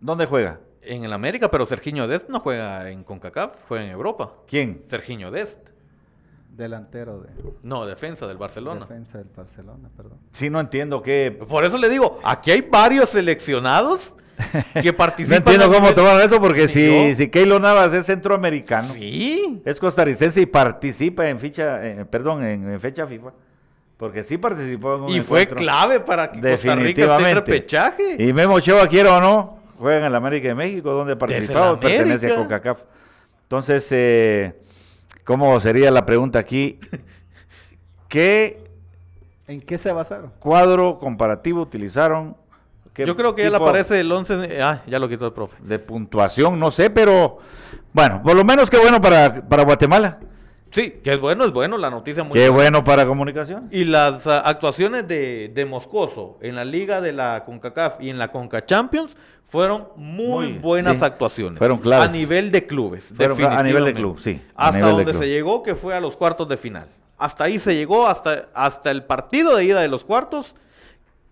¿dónde 0.00 0.26
juega? 0.26 0.60
En 0.82 1.04
el 1.04 1.12
América, 1.12 1.48
pero 1.50 1.64
Serginho 1.66 2.08
Dest 2.08 2.28
no 2.28 2.40
juega 2.40 2.90
en 2.90 3.04
CONCACAF, 3.04 3.52
juega 3.68 3.84
en 3.84 3.90
Europa. 3.90 4.32
¿Quién? 4.48 4.82
Serginho 4.88 5.30
Dest. 5.30 5.58
Delantero 6.50 7.20
de 7.20 7.30
No, 7.62 7.86
defensa 7.86 8.26
del 8.26 8.36
Barcelona. 8.36 8.80
defensa 8.80 9.16
del 9.18 9.28
Barcelona, 9.34 9.88
perdón. 9.96 10.18
Sí, 10.32 10.50
no 10.50 10.60
entiendo 10.60 11.00
qué. 11.00 11.30
Por 11.48 11.64
eso 11.64 11.78
le 11.78 11.88
digo, 11.88 12.18
aquí 12.24 12.50
hay 12.50 12.60
varios 12.60 13.08
seleccionados 13.08 14.14
que 14.82 14.82
No 14.92 14.96
participan. 14.96 15.38
entiendo 15.38 15.64
a 15.64 15.72
cómo 15.72 15.94
tomaron 15.94 16.20
eso, 16.20 16.38
porque 16.40 16.68
si, 16.68 17.08
yo. 17.10 17.14
si 17.14 17.30
Keylor 17.30 17.58
Navas 17.60 17.94
es 17.94 18.04
centroamericano, 18.06 18.88
Sí. 18.88 19.62
es 19.64 19.80
costarricense 19.80 20.42
y 20.42 20.46
participa 20.46 21.26
en 21.30 21.38
ficha, 21.38 21.86
eh, 21.86 22.04
perdón, 22.04 22.44
en, 22.44 22.68
en 22.70 22.80
fecha 22.80 23.06
FIFA. 23.06 23.32
Porque 23.96 24.24
sí 24.24 24.36
participó 24.36 24.96
en 24.96 25.02
un 25.02 25.10
Y 25.10 25.20
fue 25.20 25.46
clave 25.46 26.00
para 26.00 26.32
que 26.32 26.40
Costa 26.40 26.74
Rica 26.74 27.16
esté 27.16 27.30
en 27.30 27.36
repechaje. 27.36 28.16
Y 28.18 28.32
Memo 28.32 28.54
Ochoa, 28.54 28.86
quiera 28.88 29.16
o 29.16 29.20
no, 29.20 29.58
juega 29.78 29.98
en 30.00 30.04
el 30.04 30.14
América 30.14 30.48
de 30.48 30.54
México, 30.54 30.92
donde 30.92 31.16
participado, 31.16 31.74
la 31.74 31.80
pertenece 31.80 32.32
a. 32.32 32.36
CONCACAF. 32.36 32.78
Entonces, 33.44 33.86
eh, 33.90 34.54
¿cómo 35.24 35.60
sería 35.60 35.90
la 35.90 36.04
pregunta 36.04 36.38
aquí? 36.38 36.80
¿Qué 38.08 38.62
¿En 39.46 39.60
qué 39.60 39.78
se 39.78 39.92
basaron? 39.92 40.32
cuadro 40.38 40.98
comparativo 40.98 41.62
utilizaron? 41.62 42.36
¿Qué 42.94 43.06
Yo 43.06 43.16
creo 43.16 43.34
que 43.34 43.42
ya 43.42 43.50
le 43.50 43.56
tipo 43.56 43.68
aparece 43.68 44.00
el 44.00 44.10
11. 44.10 44.60
Ah, 44.62 44.82
ya 44.86 44.98
lo 44.98 45.08
quitó 45.08 45.26
el 45.26 45.32
profe. 45.32 45.56
De 45.60 45.78
puntuación, 45.78 46.58
no 46.58 46.70
sé, 46.70 46.90
pero 46.90 47.38
bueno, 47.92 48.22
por 48.22 48.34
lo 48.34 48.44
menos 48.44 48.70
qué 48.70 48.78
bueno 48.78 49.00
para, 49.00 49.46
para 49.48 49.64
Guatemala. 49.64 50.18
Sí, 50.72 51.00
que 51.04 51.10
es 51.10 51.20
bueno, 51.20 51.44
es 51.44 51.52
bueno, 51.52 51.76
la 51.76 51.90
noticia 51.90 52.24
muy 52.24 52.32
Qué 52.32 52.48
buena. 52.48 52.70
bueno 52.78 52.84
para 52.84 53.06
comunicación. 53.06 53.68
Y 53.70 53.84
las 53.84 54.26
ah, 54.26 54.40
actuaciones 54.40 55.06
de, 55.06 55.52
de 55.54 55.64
Moscoso 55.66 56.38
en 56.40 56.56
la 56.56 56.64
liga 56.64 57.02
de 57.02 57.12
la 57.12 57.44
CONCACAF 57.44 58.00
y 58.00 58.08
en 58.08 58.18
la 58.18 58.32
CONCA 58.32 58.64
Champions 58.64 59.14
fueron 59.48 59.88
muy, 59.96 60.48
Muy, 60.48 60.58
buenas 60.58 60.96
sí. 60.96 61.04
actuaciones. 61.04 61.58
Fueron 61.58 61.76
claves. 61.78 62.08
A 62.08 62.10
nivel 62.10 62.50
de 62.50 62.66
clubes. 62.66 63.12
Fueron 63.14 63.44
a 63.44 63.62
nivel 63.62 63.84
de 63.84 63.92
club, 63.92 64.18
sí, 64.18 64.40
Hasta 64.56 64.90
donde 64.90 65.12
se 65.12 65.28
llegó, 65.28 65.62
que 65.62 65.74
fue 65.74 65.94
a 65.94 66.00
los 66.00 66.16
cuartos 66.16 66.48
de 66.48 66.56
final. 66.56 66.86
Hasta 67.18 67.44
ahí 67.44 67.58
se 67.58 67.74
llegó, 67.74 68.08
hasta, 68.08 68.48
hasta 68.54 68.90
el 68.90 69.04
partido 69.04 69.54
de 69.54 69.64
ida 69.66 69.82
de 69.82 69.88
los 69.88 70.04
cuartos. 70.04 70.54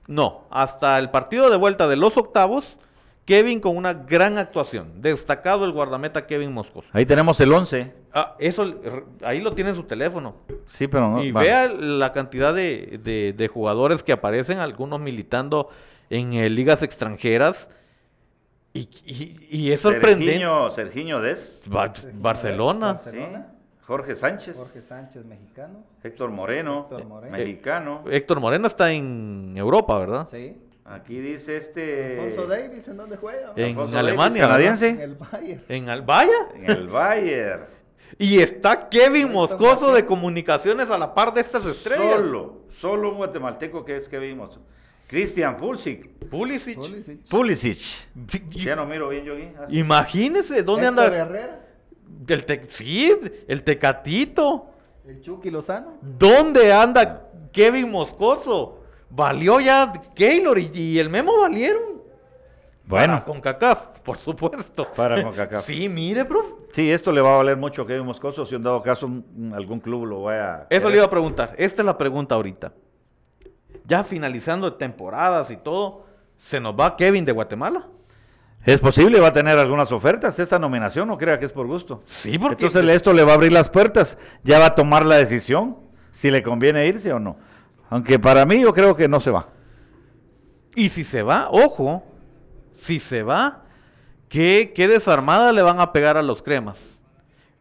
No, 0.06 0.44
hasta 0.50 0.98
el 0.98 1.08
partido 1.08 1.48
de 1.48 1.56
vuelta 1.56 1.88
de 1.88 1.96
los 1.96 2.14
octavos. 2.18 2.76
Kevin 3.24 3.58
con 3.60 3.76
una 3.76 3.94
gran 3.94 4.36
actuación. 4.36 5.00
Destacado 5.00 5.64
el 5.64 5.72
guardameta 5.72 6.26
Kevin 6.26 6.52
Moscoso. 6.52 6.88
Ahí 6.92 7.06
tenemos 7.06 7.40
el 7.40 7.52
11. 7.52 7.99
Ah, 8.12 8.34
eso, 8.38 8.64
ahí 9.22 9.40
lo 9.40 9.52
tiene 9.52 9.70
en 9.70 9.76
su 9.76 9.84
teléfono. 9.84 10.34
Sí, 10.72 10.88
pero 10.88 11.10
no. 11.10 11.22
Y 11.24 11.30
va. 11.32 11.40
vea 11.42 11.68
la 11.68 12.12
cantidad 12.12 12.52
de, 12.54 12.98
de- 13.02 13.32
de 13.36 13.48
jugadores 13.48 14.02
que 14.02 14.12
aparecen, 14.12 14.58
algunos 14.58 14.98
militando 15.00 15.68
en 16.10 16.32
eh, 16.32 16.50
ligas 16.50 16.82
extranjeras. 16.82 17.68
Y, 18.72 18.88
y- 19.04 19.38
y 19.50 19.72
es 19.72 19.80
sorprendente. 19.80 20.26
Sergiño, 20.26 20.70
Sergiño 20.70 21.20
Des, 21.20 21.60
Bar- 21.66 21.92
Barcelona. 22.14 22.92
Barcelona. 22.94 23.46
sí. 23.50 23.56
Jorge 23.86 24.14
Sánchez, 24.14 24.56
Jorge 24.56 24.82
Sánchez, 24.82 25.24
mexicano. 25.24 25.82
Héctor 26.04 26.30
Moreno, 26.30 26.82
Héctor 26.88 27.04
Moreno. 27.06 27.36
mexicano. 27.36 28.04
Héctor 28.08 28.38
Moreno 28.38 28.68
está 28.68 28.92
en 28.92 29.54
Europa, 29.56 29.98
¿verdad? 29.98 30.28
Sí. 30.30 30.56
Aquí 30.84 31.18
dice 31.20 31.56
este. 31.56 32.20
Alfonso 32.20 32.46
Davis, 32.46 32.86
¿en 32.86 32.96
dónde 32.96 33.16
juega? 33.16 33.52
En 33.56 33.64
Alfonso 33.70 33.98
Alemania, 33.98 34.46
Davis, 34.46 34.82
En 34.82 34.96
canadiense. 34.96 35.04
el 35.04 35.14
Bayern. 35.16 35.62
En 35.68 35.88
Albaya. 35.88 36.38
En 36.54 36.70
el 36.70 36.88
Bayern. 36.88 37.62
Y 38.18 38.40
está 38.40 38.88
Kevin 38.88 39.32
Moscoso 39.32 39.92
de 39.92 40.04
comunicaciones 40.04 40.90
a 40.90 40.98
la 40.98 41.14
par 41.14 41.32
de 41.32 41.40
estas 41.40 41.64
estrellas. 41.64 42.16
Solo, 42.16 42.62
solo 42.80 43.10
un 43.10 43.16
guatemalteco 43.16 43.84
que 43.84 43.96
es 43.96 44.08
que 44.08 44.18
vimos. 44.18 44.58
Cristian 45.06 45.56
Pulisic. 45.56 46.08
Pulisic. 46.30 46.76
Pulisic. 46.78 47.28
Pulisic. 47.28 47.78
Ya 48.50 48.76
no 48.76 48.86
miro 48.86 49.08
bien 49.08 49.24
yo 49.24 49.34
aquí. 49.34 49.48
Ah. 49.58 49.66
Imagínese 49.68 50.62
dónde 50.62 50.86
anda. 50.86 51.06
Herrera. 51.06 51.66
El 52.28 52.44
te- 52.44 52.66
sí, 52.70 53.12
el 53.48 53.62
Tecatito. 53.62 54.66
El 55.06 55.20
Chucky 55.20 55.50
Lozano. 55.50 55.94
¿Dónde 56.00 56.72
anda 56.72 57.28
Kevin 57.52 57.90
Moscoso? 57.90 58.84
Valió 59.08 59.58
ya 59.58 59.92
Keylor 60.14 60.58
y, 60.58 60.70
y 60.72 60.98
el 60.98 61.08
Memo 61.10 61.38
valieron. 61.40 62.02
Bueno, 62.84 63.24
con 63.24 63.40
CACAF, 63.40 63.89
por 64.04 64.16
supuesto. 64.18 64.88
Para 64.96 65.22
CONCACAF. 65.22 65.64
Sí, 65.64 65.88
mire, 65.88 66.24
profe. 66.24 66.48
sí, 66.72 66.90
esto 66.90 67.12
le 67.12 67.20
va 67.20 67.34
a 67.34 67.36
valer 67.38 67.56
mucho 67.56 67.82
a 67.82 67.86
Kevin 67.86 68.04
Moscoso 68.06 68.44
si 68.46 68.54
en 68.54 68.62
dado 68.62 68.82
caso 68.82 69.06
un- 69.06 69.52
algún 69.54 69.80
club 69.80 70.06
lo 70.06 70.22
vaya 70.22 70.54
a. 70.54 70.56
Eso 70.70 70.82
querer. 70.82 70.90
le 70.90 70.96
iba 70.98 71.06
a 71.06 71.10
preguntar. 71.10 71.54
Esta 71.58 71.82
es 71.82 71.86
la 71.86 71.96
pregunta 71.98 72.34
ahorita. 72.34 72.72
Ya 73.86 74.04
finalizando 74.04 74.74
temporadas 74.74 75.50
y 75.50 75.56
todo, 75.56 76.04
¿se 76.38 76.60
nos 76.60 76.74
va 76.78 76.96
Kevin 76.96 77.24
de 77.24 77.32
Guatemala? 77.32 77.86
Es 78.64 78.78
posible, 78.80 79.18
va 79.20 79.28
a 79.28 79.32
tener 79.32 79.58
algunas 79.58 79.90
ofertas. 79.90 80.38
Esta 80.38 80.58
nominación 80.58 81.08
no 81.08 81.16
crea 81.16 81.38
que 81.38 81.46
es 81.46 81.52
por 81.52 81.66
gusto. 81.66 82.02
Sí, 82.06 82.38
porque 82.38 82.66
Entonces 82.66 82.90
esto 82.94 83.12
le 83.14 83.24
va 83.24 83.32
a 83.32 83.34
abrir 83.36 83.52
las 83.52 83.70
puertas. 83.70 84.18
Ya 84.44 84.58
va 84.58 84.66
a 84.66 84.74
tomar 84.74 85.06
la 85.06 85.16
decisión 85.16 85.78
si 86.12 86.30
le 86.30 86.42
conviene 86.42 86.86
irse 86.86 87.10
o 87.12 87.18
no. 87.18 87.38
Aunque 87.88 88.18
para 88.18 88.44
mí 88.44 88.60
yo 88.60 88.72
creo 88.74 88.94
que 88.94 89.08
no 89.08 89.18
se 89.20 89.30
va. 89.30 89.48
Y 90.76 90.90
si 90.90 91.02
se 91.04 91.22
va, 91.22 91.48
ojo, 91.50 92.04
si 92.76 93.00
se 93.00 93.22
va, 93.22 93.64
¿qué, 94.30 94.72
qué 94.74 94.88
desarmada 94.88 95.52
le 95.52 95.60
van 95.60 95.80
a 95.80 95.92
pegar 95.92 96.16
a 96.16 96.22
los 96.22 96.40
cremas? 96.40 96.98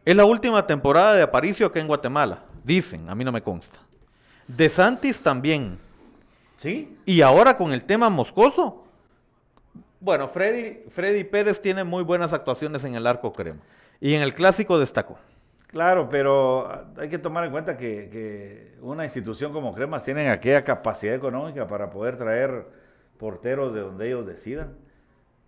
Es 0.06 0.16
la 0.16 0.24
última 0.24 0.66
temporada 0.66 1.14
de 1.14 1.22
Aparicio 1.22 1.66
acá 1.66 1.80
en 1.80 1.86
Guatemala. 1.86 2.44
Dicen, 2.64 3.10
a 3.10 3.14
mí 3.14 3.22
no 3.22 3.32
me 3.32 3.42
consta. 3.42 3.78
De 4.48 4.70
Santis 4.70 5.20
también. 5.20 5.78
¿Sí? 6.56 6.96
Y 7.04 7.20
ahora 7.20 7.56
con 7.58 7.72
el 7.72 7.82
tema 7.82 8.08
Moscoso. 8.08 8.84
Bueno, 10.00 10.28
Freddy, 10.28 10.84
Freddy 10.90 11.24
Pérez 11.24 11.60
tiene 11.60 11.84
muy 11.84 12.02
buenas 12.02 12.32
actuaciones 12.32 12.84
en 12.84 12.94
el 12.94 13.06
arco 13.06 13.32
crema. 13.34 13.60
Y 14.00 14.14
en 14.14 14.22
el 14.22 14.32
clásico 14.32 14.78
destacó. 14.78 15.18
Claro, 15.66 16.08
pero 16.08 16.86
hay 16.96 17.08
que 17.08 17.18
tomar 17.18 17.44
en 17.44 17.52
cuenta 17.52 17.76
que, 17.76 18.08
que 18.10 18.74
una 18.80 19.04
institución 19.04 19.52
como 19.52 19.74
Cremas 19.74 20.04
tiene 20.04 20.30
aquella 20.30 20.64
capacidad 20.64 21.14
económica 21.14 21.68
para 21.68 21.90
poder 21.90 22.16
traer 22.16 22.66
porteros 23.18 23.74
de 23.74 23.80
donde 23.80 24.06
ellos 24.08 24.26
decidan, 24.26 24.74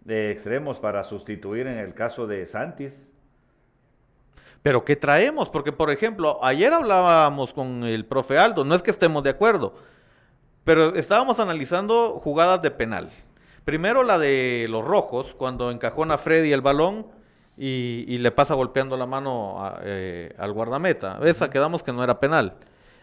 de 0.05 0.31
extremos 0.31 0.79
para 0.79 1.05
sustituir 1.05 1.67
en 1.67 1.79
el 1.79 1.95
caso 1.95 2.27
de 2.27 2.47
Santis. 2.47 3.09
Pero 4.63 4.85
¿qué 4.85 4.95
traemos? 4.97 5.49
Porque, 5.49 5.73
por 5.73 5.91
ejemplo, 5.91 6.39
ayer 6.43 6.73
hablábamos 6.73 7.53
con 7.53 7.85
el 7.85 8.05
profe 8.05 8.39
Aldo, 8.39 8.65
no 8.65 8.75
es 8.75 8.83
que 8.83 8.91
estemos 8.93 9.23
de 9.25 9.31
acuerdo, 9.31 9.75
pero 10.65 10.95
estábamos 10.95 11.41
analizando 11.41 12.21
jugadas 12.23 12.63
de 12.63 12.71
penal. 12.71 13.11
Primero 13.65 14.03
la 14.05 14.19
de 14.19 14.67
los 14.69 14.85
rojos, 14.85 15.35
cuando 15.35 15.71
encajona 15.71 16.19
Freddy 16.19 16.53
el 16.53 16.61
balón 16.61 17.07
y, 17.57 18.05
y 18.09 18.19
le 18.19 18.31
pasa 18.31 18.55
golpeando 18.55 18.97
la 18.97 19.07
mano 19.07 19.65
a- 19.65 19.81
eh, 19.83 20.35
al 20.39 20.53
guardameta. 20.53 21.19
Esa 21.25 21.51
quedamos 21.51 21.83
que 21.83 21.93
no 21.93 22.03
era 22.03 22.19
penal. 22.21 22.55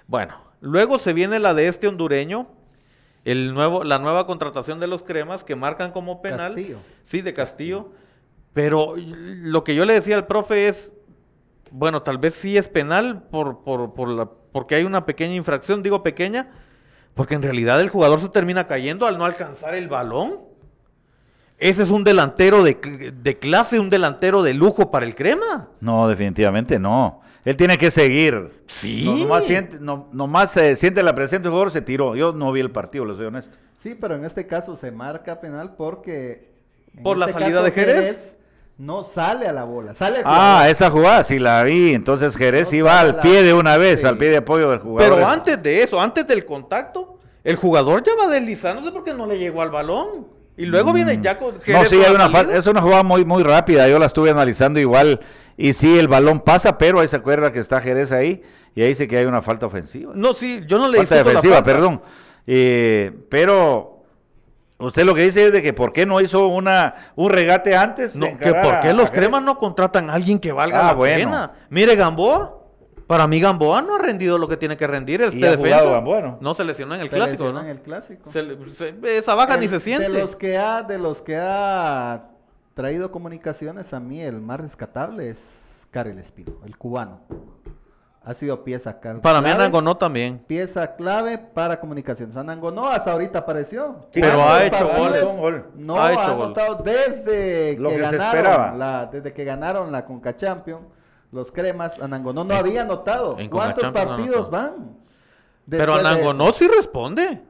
Bueno, 0.08 0.36
luego 0.62 0.98
se 1.00 1.14
viene 1.14 1.40
la 1.40 1.54
de 1.54 1.68
este 1.68 1.88
hondureño, 1.88 2.48
el 3.26 3.54
nuevo, 3.54 3.84
la 3.84 4.00
nueva 4.00 4.26
contratación 4.26 4.80
de 4.80 4.88
los 4.88 5.04
cremas 5.04 5.44
que 5.44 5.56
marcan 5.56 5.92
como 5.92 6.22
penal. 6.22 6.56
Castillo. 6.56 6.78
Sí, 7.06 7.22
de 7.22 7.34
Castillo. 7.34 7.92
Pero 8.54 8.96
lo 8.98 9.64
que 9.64 9.76
yo 9.76 9.86
le 9.86 9.94
decía 9.94 10.16
al 10.16 10.28
profe 10.28 10.68
es, 10.68 10.92
bueno, 11.72 12.02
tal 12.02 12.18
vez 12.18 12.34
sí 12.34 12.58
es 12.58 12.68
penal 12.68 13.24
por, 13.30 13.64
por, 13.64 13.94
por 13.94 14.10
la, 14.10 14.30
porque 14.52 14.76
hay 14.76 14.84
una 14.84 15.06
pequeña 15.06 15.36
infracción, 15.36 15.84
digo 15.84 16.02
pequeña, 16.02 16.50
porque 17.14 17.36
en 17.36 17.42
realidad 17.42 17.80
el 17.82 17.90
jugador 17.90 18.22
se 18.22 18.30
termina 18.30 18.68
cayendo 18.68 19.06
al 19.06 19.18
no 19.18 19.26
alcanzar 19.26 19.76
el 19.76 19.88
balón. 19.88 20.40
Ese 21.58 21.84
es 21.84 21.90
un 21.90 22.04
delantero 22.06 22.64
de, 22.64 23.14
de 23.14 23.38
clase, 23.38 23.80
un 23.80 23.90
delantero 23.90 24.42
de 24.42 24.54
lujo 24.54 24.90
para 24.92 25.06
el 25.06 25.14
crema. 25.14 25.68
No, 25.82 26.08
definitivamente 26.08 26.80
no. 26.80 27.22
Él 27.46 27.56
tiene 27.56 27.78
que 27.78 27.90
seguir. 27.92 28.64
Sí. 28.68 29.04
No, 29.06 29.16
nomás 29.18 29.44
siente, 29.46 29.78
no, 29.80 30.10
nomás, 30.12 30.56
eh, 30.58 30.76
siente 30.76 31.02
la 31.04 31.16
presencia 31.16 31.40
del 31.40 31.52
jugador, 31.52 31.72
se 31.72 31.82
tiró. 31.82 32.16
Yo 32.16 32.32
no 32.34 32.52
vi 32.52 32.60
el 32.62 32.72
partido, 32.72 33.06
les 33.06 33.18
soy 33.18 33.28
honesto. 33.28 33.56
Sí, 33.78 33.96
pero 34.00 34.16
en 34.16 34.26
este 34.26 34.46
caso 34.46 34.76
se 34.76 34.92
marca 34.92 35.40
penal 35.40 35.76
porque. 35.78 36.50
Por 37.04 37.18
la 37.18 37.28
este 37.28 37.40
salida 37.40 37.62
de 37.62 37.72
Jerez. 37.72 38.36
No 38.78 39.04
sale 39.04 39.46
a 39.46 39.52
la 39.52 39.66
bola. 39.66 39.94
Sale 39.94 40.22
Ah, 40.24 40.68
esa 40.70 40.90
jugada 40.90 41.24
sí 41.26 41.38
la 41.38 41.64
vi. 41.64 41.94
Entonces 41.94 42.36
Jerez 42.38 42.72
No 42.72 42.78
iba 42.78 43.00
al 43.00 43.20
pie 43.20 43.44
de 43.44 43.54
una 43.54 43.76
vez, 43.78 44.00
sí. 44.02 44.06
al 44.08 44.18
pie 44.18 44.30
de 44.30 44.38
apoyo 44.38 44.70
del 44.70 44.80
jugador. 44.80 45.16
Pero 45.16 45.28
antes 45.28 45.62
de 45.62 45.84
eso, 45.84 46.00
antes 46.00 46.26
del 46.26 46.46
contacto, 46.46 47.20
el 47.44 47.58
jugador 47.58 48.04
ya 48.04 48.14
va 48.18 48.28
deslizándose 48.32 48.92
porque 48.92 49.14
no 49.14 49.26
le 49.26 49.38
llegó 49.38 49.62
al 49.62 49.70
balón. 49.70 50.28
Y 50.56 50.66
luego 50.66 50.94
viene 50.94 51.20
ya 51.22 51.38
con 51.38 51.56
No, 51.56 51.62
Jerez 51.62 51.90
sí, 51.90 51.96
hay 51.96 52.14
una 52.14 52.26
salida. 52.26 52.30
falta, 52.30 52.56
es 52.56 52.68
una 52.68 52.82
jugada 52.82 53.04
muy, 53.04 53.24
muy 53.26 53.44
rápida, 53.44 53.88
yo 53.90 53.98
la 54.00 54.06
estuve 54.08 54.30
analizando 54.30 54.80
igual, 54.80 55.20
y 55.60 55.74
sí, 55.74 56.00
el 56.00 56.08
balón 56.08 56.40
pasa, 56.40 56.78
pero 56.78 57.00
ahí 57.00 57.08
se 57.08 57.16
acuerda 57.18 57.52
que 57.52 57.60
está 57.60 57.82
Jerez 57.82 58.12
ahí, 58.12 58.42
y 58.76 58.82
ahí 58.82 58.88
dice 58.90 59.08
que 59.08 59.18
hay 59.18 59.26
una 59.26 59.42
falta 59.42 59.66
ofensiva. 59.66 60.14
No, 60.16 60.34
sí, 60.34 60.62
yo 60.68 60.78
no 60.80 60.88
le 60.88 60.98
falta 61.00 61.16
la 61.16 61.24
defensiva, 61.24 61.56
falta. 61.56 61.72
perdón. 61.74 62.02
Eh, 62.48 63.12
pero 63.30 64.04
usted 64.78 65.04
lo 65.04 65.14
que 65.14 65.24
dice 65.24 65.46
es 65.48 65.52
de 65.52 65.62
que 65.62 65.74
por 65.74 65.92
qué 65.94 66.06
no 66.06 66.22
hizo 66.22 66.48
una, 66.48 67.12
un 67.16 67.30
regate 67.30 67.76
antes. 67.76 68.16
No, 68.16 68.38
que 68.38 68.54
por 68.54 68.80
qué 68.80 68.94
los 68.94 69.12
cremas 69.12 69.44
no 69.44 69.58
contratan 69.58 70.10
a 70.10 70.14
alguien 70.14 70.40
que 70.40 70.52
valga 70.52 70.80
Ah, 70.82 70.88
la 70.88 70.94
bueno. 70.94 71.18
pena. 71.30 71.52
Mire, 71.70 71.96
Gamboa. 71.96 72.56
Para 73.06 73.26
mí 73.28 73.40
Gamboa 73.42 73.82
no 73.82 73.96
ha 73.96 73.98
rendido 74.00 74.38
lo 74.38 74.48
que 74.48 74.56
tiene 74.56 74.78
que 74.78 74.86
rendir. 74.86 75.20
Este 75.24 75.38
¿Y 75.40 75.44
ha 75.44 75.50
defensa. 75.52 75.80
jugado 75.80 75.92
Gamboa, 75.94 76.22
no? 76.22 76.38
No 76.42 76.54
se 76.54 76.64
lesionó 76.64 76.94
en 76.94 77.02
el 77.02 77.10
Se 77.10 77.16
clásico, 77.16 77.44
lesionó 77.46 77.60
¿no? 77.60 77.66
en 77.66 77.72
el 77.72 77.82
clásico. 77.82 78.32
Se 78.32 78.44
le- 78.44 78.56
se- 78.76 78.94
esa 79.18 79.34
baja 79.34 79.58
ni 79.58 79.66
El- 79.66 79.72
se 79.72 79.80
siente. 79.80 80.12
De 80.12 80.20
los 80.22 80.36
que 80.36 80.58
ha, 80.60 80.84
de 80.84 81.00
los 81.00 81.22
que 81.24 81.36
ha 81.36 82.29
traído 82.80 83.12
comunicaciones, 83.12 83.94
a 83.94 84.00
mí 84.00 84.22
el 84.22 84.40
más 84.40 84.58
rescatable 84.62 85.30
es 85.30 85.86
Karel 85.92 86.18
Espino, 86.18 86.54
el 86.66 86.78
cubano. 86.78 87.20
Ha 88.24 88.34
sido 88.34 88.64
pieza 88.64 89.02
cal- 89.02 89.20
Para 89.20 89.40
mí 89.40 89.48
clave, 89.48 89.64
Anangonó 89.64 89.98
también. 89.98 90.40
Pieza 90.48 90.96
clave 90.96 91.38
para 91.40 91.78
comunicaciones. 91.82 92.38
Anangonó 92.38 92.88
hasta 92.88 93.12
ahorita 93.12 93.40
apareció. 93.40 94.08
Sí, 94.14 94.22
Pero 94.22 94.36
¿Cuántos 94.38 94.54
ha 94.54 94.66
hecho 94.66 94.88
goles. 95.38 95.64
No 95.76 95.98
Ha 95.98 96.08
ha, 96.08 96.14
hecho 96.14 96.36
gol. 96.38 96.46
anotado 96.46 96.76
desde 96.82 97.76
Lo 97.78 97.90
que, 97.90 97.98
ganaron 97.98 98.80
la, 98.80 99.06
desde 99.12 99.34
que 99.34 99.44
ganaron 99.44 99.92
la 99.92 100.06
Conca 100.06 100.38
Champions, 100.38 100.84
los 101.34 101.52
cremas, 101.52 102.02
Anangonó 102.02 102.46
no 102.46 102.56
había 102.56 102.84
anotado. 102.84 103.38
en 103.38 103.50
¿Cuántos 103.50 103.84
no 103.84 103.92
partidos 103.94 104.50
van? 104.50 104.96
Pero 105.70 105.96
Anangonó 105.96 106.54
sí 106.54 106.66
responde. 106.66 107.42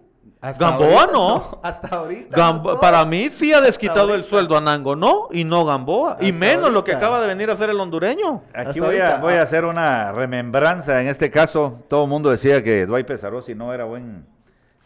Hasta 0.42 0.70
Gamboa 0.70 1.02
ahorita 1.02 1.14
no. 1.14 1.60
Hasta 1.64 1.88
ahorita. 1.88 2.38
Gambo- 2.38 2.74
no. 2.74 2.80
para 2.80 3.04
mí 3.06 3.30
sí 3.30 3.54
ha 3.54 3.62
desquitado 3.62 4.16
el 4.16 4.24
sueldo 4.24 4.58
a 4.58 4.62
Nangonó 4.62 5.28
y 5.32 5.44
no 5.44 5.66
Gamboa. 5.66 6.18
y 6.22 6.32
menos 6.32 6.72
lo 6.72 6.84
que 6.84 6.94
acaba 6.94 7.22
de 7.22 7.28
venir 7.28 7.50
a 7.50 7.54
hacer 7.54 7.70
el 7.70 7.80
hondureño. 7.80 8.44
Aquí 8.54 8.80
voy 8.80 8.98
a, 8.98 9.18
voy 9.18 9.34
a 9.34 9.42
ah. 9.42 9.44
hacer 9.44 9.66
una 9.66 10.12
remembranza. 10.12 11.02
En 11.02 11.08
este 11.08 11.30
caso, 11.30 11.84
todo 11.88 12.04
el 12.04 12.10
mundo 12.10 12.30
decía 12.30 12.64
que 12.64 12.86
Dwight 12.86 13.08
Pesarosi 13.08 13.56
no 13.56 13.74
era 13.74 13.86
buen, 13.86 14.26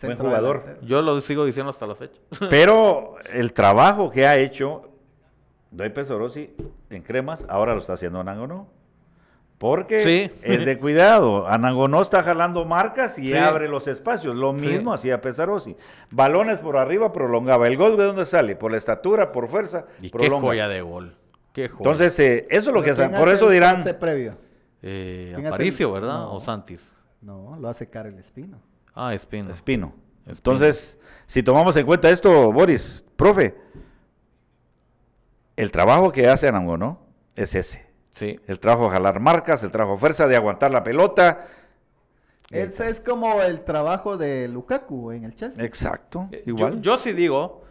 jugador. 0.01 0.61
delantero. 0.61 0.87
Yo 0.87 1.01
lo 1.01 1.21
sigo 1.21 1.45
diciendo 1.45 1.69
hasta 1.69 1.87
la 1.87 1.95
fecha. 1.95 2.19
Pero 2.49 3.15
el 3.31 3.53
trabajo 3.53 4.09
que 4.09 4.27
ha 4.27 4.37
hecho 4.37 4.89
Dwight 5.71 5.93
Pesarosi 5.93 6.55
en 6.89 7.01
Cremas, 7.01 7.45
ahora 7.47 7.73
lo 7.73 7.81
está 7.81 7.93
haciendo 7.93 8.19
Anangonó. 8.19 8.67
Porque 9.63 9.99
Sí. 10.01 10.29
es 10.41 10.65
de 10.65 10.77
cuidado. 10.77 11.47
Anangonó 11.47 12.01
está 12.01 12.21
jalando 12.21 12.65
marcas 12.65 13.17
y 13.17 13.27
Sí. 13.27 13.37
abre 13.37 13.69
los 13.69 13.87
espacios. 13.87 14.35
Lo 14.35 14.53
Sí. 14.53 14.67
mismo 14.67 14.93
hacía 14.93 15.21
Pesarosi. 15.21 15.77
Balones 16.11 16.59
por 16.59 16.75
arriba, 16.75 17.13
prolongaba. 17.13 17.65
¿El 17.69 17.77
gol 17.77 17.95
de 17.95 18.03
dónde 18.03 18.25
sale? 18.25 18.57
Por 18.57 18.73
la 18.73 18.77
estatura, 18.77 19.31
por 19.31 19.47
fuerza, 19.47 19.85
Y 20.01 20.09
qué 20.11 20.17
prolonga. 20.17 20.47
joya 20.47 20.67
de 20.67 20.81
gol. 20.81 21.15
Qué 21.53 21.69
joya. 21.69 21.77
Entonces, 21.79 22.19
eh, 22.19 22.45
eso 22.49 22.71
es 22.71 22.73
lo 22.75 22.83
que 22.83 22.91
¿Pero 22.91 23.03
hacen. 23.05 23.17
Por 23.17 23.29
hace 23.29 23.37
eso 23.37 23.49
dirán 23.49 23.75
pase 23.77 23.93
previo? 23.93 24.35
Eh, 24.81 25.31
¿Quién 25.33 25.45
hace 25.47 25.55
Aparicio, 25.55 25.87
el- 25.87 25.93
¿verdad? 26.01 26.17
No. 26.17 26.33
O 26.33 26.41
Santis. 26.41 26.93
No, 27.21 27.55
lo 27.57 27.69
hace 27.69 27.89
Karel 27.89 28.19
Espino. 28.19 28.57
Ah, 28.93 29.13
Espino. 29.13 29.49
Espino. 29.51 29.93
Espino. 30.25 30.27
Entonces, 30.27 30.99
si 31.25 31.41
tomamos 31.41 31.73
en 31.77 31.85
cuenta 31.85 32.09
esto, 32.09 32.51
Boris, 32.51 33.05
profe, 33.15 33.55
el 35.55 35.71
trabajo 35.71 36.11
que 36.11 36.27
hace 36.27 36.49
Anangonó 36.49 36.99
es 37.37 37.55
ese. 37.55 37.92
Sí. 38.13 38.39
El 38.47 38.59
trabajo 38.59 38.85
de 38.85 38.91
jalar 38.95 39.19
marcas, 39.19 39.63
el 39.63 39.71
trabajo 39.71 39.95
de 39.95 39.99
fuerza, 39.99 40.27
de 40.27 40.35
aguantar 40.35 40.71
la 40.71 40.83
pelota. 40.83 41.47
Ese 42.51 42.87
es 42.89 42.99
como 42.99 43.41
el 43.41 43.61
trabajo 43.63 44.15
de 44.17 44.47
Lukaku 44.47 45.11
en 45.11 45.23
el 45.25 45.35
Chelsea. 45.35 45.65
Exacto, 45.65 46.27
Eh, 46.31 46.43
igual. 46.45 46.75
Yo, 46.81 46.93
yo 46.93 46.97
sí 46.99 47.11
digo 47.13 47.63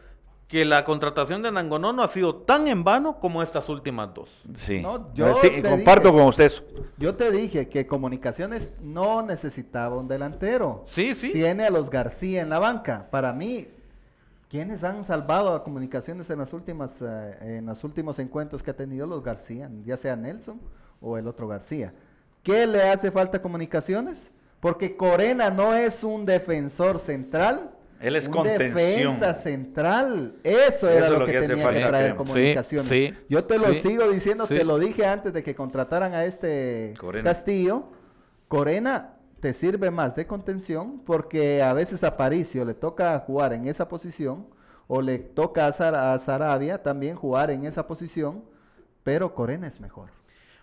que 0.49 0.65
la 0.65 0.85
contratación 0.85 1.41
de 1.43 1.53
Nangonó 1.53 1.93
no 1.93 2.03
ha 2.03 2.09
sido 2.09 2.35
tan 2.37 2.67
en 2.67 2.83
vano 2.83 3.19
como 3.21 3.41
estas 3.43 3.69
últimas 3.69 4.13
dos. 4.13 4.29
sí, 4.55 4.81
No, 4.81 5.15
yo 5.15 5.37
sí, 5.37 5.49
te 5.49 5.63
comparto 5.63 6.09
dije- 6.09 6.19
con 6.19 6.29
usted 6.29 6.45
eso. 6.47 6.63
Yo 6.99 7.15
te 7.15 7.31
dije 7.31 7.69
que 7.69 7.87
Comunicaciones 7.87 8.73
no 8.81 9.23
necesitaba 9.23 9.97
un 9.97 10.09
delantero. 10.09 10.85
Sí, 10.89 11.15
sí. 11.15 11.31
Tiene 11.33 11.67
a 11.67 11.71
los 11.71 11.89
García 11.89 12.43
en 12.43 12.51
la 12.51 12.59
banca. 12.59 13.07
Para 13.11 13.33
mí, 13.33 13.69
¿quiénes 14.53 14.85
han 14.85 15.03
salvado 15.07 15.55
a 15.55 15.65
Comunicaciones 15.65 16.29
en 16.29 16.39
las 16.39 16.53
últimas 16.53 16.95
eh, 17.01 17.57
en 17.59 17.65
los 17.65 17.83
últimos 17.85 18.19
encuentros 18.19 18.63
que 18.63 18.71
ha 18.71 18.77
tenido 18.77 19.07
los 19.07 19.25
García, 19.25 19.71
ya 19.87 19.97
sea 19.97 20.15
Nelson 20.15 20.61
o 21.01 21.17
el 21.17 21.27
otro 21.27 21.49
García? 21.49 21.95
¿Qué 22.43 22.67
le 22.67 22.83
hace 22.83 23.11
falta 23.11 23.39
a 23.39 23.43
Comunicaciones? 23.43 24.31
Porque 24.61 24.95
Corena 24.95 25.49
no 25.51 25.75
es 25.75 26.05
un 26.05 26.27
defensor 26.27 26.99
central. 26.99 27.71
Él 27.99 28.15
es 28.15 28.27
un 28.27 28.33
contención. 28.35 28.75
defensa 28.75 29.33
central. 29.33 30.35
Eso 30.45 30.89
era 30.89 31.07
Eso 31.07 31.13
lo 31.15 31.21
lo 31.21 31.27
que, 31.27 31.41
tenía 31.41 31.71
que 31.73 31.81
traer 31.87 31.91
creo. 31.91 32.11
Sí, 32.11 32.17
Comunicaciones. 32.33 32.89
sí, 32.89 33.15
Yo 33.31 33.45
te 33.45 33.59
lo 33.59 33.73
sí, 33.73 33.81
sigo 33.81 34.09
diciendo, 34.11 34.47
sí. 34.47 34.57
te 34.57 34.65
lo 34.65 34.79
dije 34.79 35.07
antes 35.07 35.33
de 35.33 35.43
que 35.43 35.55
contrataran 35.55 36.13
a 36.13 36.27
este 36.27 36.93
Corena. 36.99 37.25
Castillo. 37.31 37.85
Corena 38.49 39.15
te 39.43 39.53
sirve 39.53 39.91
más 39.91 40.15
de 40.15 40.25
contención 40.25 41.01
porque 41.05 41.63
a 41.63 41.73
veces 41.73 42.05
a 42.05 42.17
Paricio 42.17 42.65
le 42.65 42.75
toca 42.75 43.19
jugar 43.27 43.53
en 43.53 43.67
esa 43.67 43.89
posición 43.89 44.47
o 44.87 45.03
le 45.03 45.19
toca 45.19 45.67
a, 45.67 45.73
Sara- 45.73 46.13
a 46.15 46.19
Sarabia 46.21 46.81
también 46.83 47.17
jugar 47.17 47.51
en 47.51 47.65
esa 47.67 47.89
posición, 47.89 48.45
pero 49.03 49.35
Corena 49.35 49.67
es 49.67 49.81
mejor. 49.81 50.11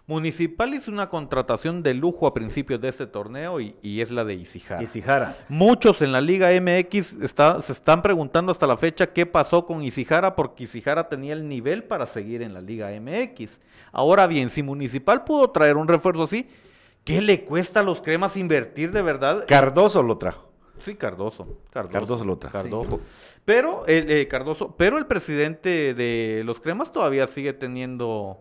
Municipal 0.08 0.74
hizo 0.74 0.90
una 0.92 1.10
contratación 1.10 1.84
de 1.84 1.94
lujo 1.94 2.26
a 2.26 2.34
principios 2.34 2.80
de 2.80 2.88
este 2.88 3.06
torneo 3.06 3.60
y, 3.60 3.76
y 3.82 4.00
es 4.00 4.10
la 4.12 4.24
de 4.24 4.36
Isijara. 4.36 4.82
Y 4.82 4.88
Sijara. 4.88 5.38
Muchos 5.50 6.02
en 6.02 6.14
la 6.14 6.22
Liga 6.22 6.48
MX 6.60 7.18
está- 7.22 7.62
se 7.62 7.74
están 7.74 8.02
preguntando 8.02 8.52
hasta 8.54 8.66
la 8.66 8.78
fecha 8.78 9.08
qué 9.14 9.26
pasó 9.26 9.66
con 9.66 9.84
Isijara 9.84 10.36
porque 10.38 10.64
Isijara 10.64 11.10
tenía 11.10 11.34
el 11.34 11.48
nivel 11.50 11.84
para 11.84 12.06
seguir 12.06 12.42
en 12.42 12.54
la 12.54 12.62
Liga 12.62 12.90
MX. 13.00 13.60
Ahora 13.92 14.26
bien, 14.26 14.50
si 14.50 14.64
Municipal 14.64 15.26
pudo 15.26 15.50
traer 15.52 15.76
un 15.78 15.88
refuerzo 15.88 16.24
así, 16.24 16.48
¿qué 17.04 17.22
le 17.22 17.44
cuesta 17.44 17.80
a 17.80 17.84
los 17.84 18.02
cremas 18.02 18.38
invertir 18.38 18.92
de 18.92 19.02
verdad? 19.02 19.46
Cardoso 19.48 20.04
lo 20.04 20.18
trajo. 20.18 20.50
Sí, 20.78 20.96
Cardoso. 20.96 21.58
Cardoso, 21.72 21.94
Cardoso 21.94 22.26
lo 22.26 22.38
trajo. 22.38 22.54
Cardoso. 22.54 23.00
Pero 23.46 23.86
el 23.88 24.10
eh, 24.10 24.28
Cardoso, 24.28 24.76
pero 24.78 24.98
el 24.98 25.06
presidente 25.08 25.94
de 25.94 26.44
los 26.46 26.60
cremas 26.60 26.92
todavía 26.92 27.28
sigue 27.28 27.54
teniendo 27.54 28.40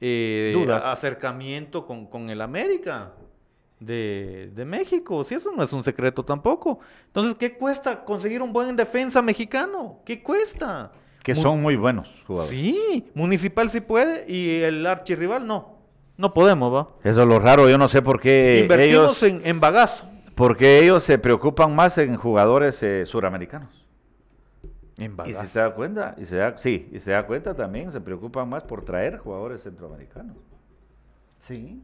eh, 0.00 0.52
Dudas. 0.54 0.82
acercamiento 0.84 1.86
con, 1.86 2.06
con 2.06 2.30
el 2.30 2.40
América 2.40 3.12
de, 3.80 4.50
de 4.54 4.64
México. 4.64 5.24
Si 5.24 5.34
eso 5.34 5.52
no 5.52 5.62
es 5.62 5.72
un 5.72 5.84
secreto 5.84 6.24
tampoco. 6.24 6.78
Entonces, 7.06 7.34
¿qué 7.34 7.54
cuesta 7.54 8.04
conseguir 8.04 8.42
un 8.42 8.52
buen 8.52 8.76
defensa 8.76 9.20
mexicano? 9.20 10.00
¿Qué 10.04 10.22
cuesta? 10.22 10.92
Que 11.22 11.34
son 11.34 11.60
muy 11.60 11.76
buenos 11.76 12.08
jugadores. 12.26 12.58
Sí, 12.58 13.10
Municipal 13.14 13.68
sí 13.70 13.80
puede 13.80 14.24
y 14.32 14.60
el 14.62 14.86
archirrival 14.86 15.46
no. 15.46 15.77
No 16.18 16.34
podemos, 16.34 16.74
¿va? 16.74 16.88
Eso 17.04 17.22
es 17.22 17.26
lo 17.28 17.38
raro. 17.38 17.68
Yo 17.70 17.78
no 17.78 17.88
sé 17.88 18.02
por 18.02 18.20
qué 18.20 18.58
Invertimos 18.62 19.22
ellos, 19.22 19.22
en, 19.22 19.40
en 19.46 19.60
bagazo. 19.60 20.04
porque 20.34 20.80
ellos 20.80 21.04
se 21.04 21.18
preocupan 21.18 21.74
más 21.74 21.96
en 21.96 22.16
jugadores 22.16 22.82
eh, 22.82 23.06
suramericanos. 23.06 23.86
En 24.98 25.12
Y 25.12 25.14
bagazo. 25.14 25.42
si 25.42 25.48
se 25.48 25.58
da 25.60 25.74
cuenta, 25.74 26.14
y 26.18 26.26
se 26.26 26.36
da, 26.36 26.58
sí, 26.58 26.88
y 26.92 26.98
se 27.00 27.12
da 27.12 27.24
cuenta 27.26 27.54
también, 27.54 27.92
se 27.92 28.00
preocupan 28.00 28.48
más 28.48 28.64
por 28.64 28.84
traer 28.84 29.18
jugadores 29.18 29.62
centroamericanos. 29.62 30.36
Sí. 31.38 31.82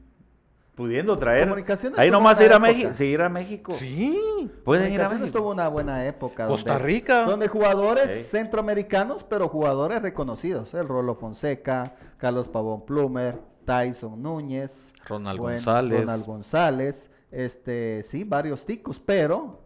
Pudiendo 0.74 1.16
traer. 1.16 1.44
Comunicaciones 1.44 1.96
Ahí 1.96 2.10
nomás 2.10 2.40
ir 2.40 2.52
a. 2.52 2.58
México. 2.58 2.90
Sí, 2.94 3.04
ir 3.04 3.22
a 3.22 3.28
México. 3.28 3.72
Sí. 3.74 4.50
Pueden 4.64 4.92
ir 4.92 5.00
a 5.00 5.08
México. 5.08 5.38
tuvo 5.38 5.52
una 5.52 5.68
buena 5.68 6.04
época. 6.06 6.48
Costa 6.48 6.72
donde- 6.72 6.84
Rica. 6.84 7.24
Donde 7.26 7.46
jugadores 7.46 8.10
Sí. 8.10 8.24
centroamericanos, 8.24 9.22
pero 9.22 9.48
jugadores 9.48 10.02
reconocidos. 10.02 10.74
El 10.74 10.88
Rolo 10.88 11.14
Fonseca, 11.14 11.94
Carlos 12.18 12.48
Pavón 12.48 12.84
Plumer, 12.84 13.38
Tyson 13.64 14.22
Núñez, 14.22 14.92
Ronald 15.06 15.38
González. 15.40 16.00
Ronald 16.00 16.24
González, 16.26 17.10
este, 17.30 18.02
sí, 18.04 18.24
varios 18.24 18.64
ticos, 18.64 19.00
pero 19.00 19.62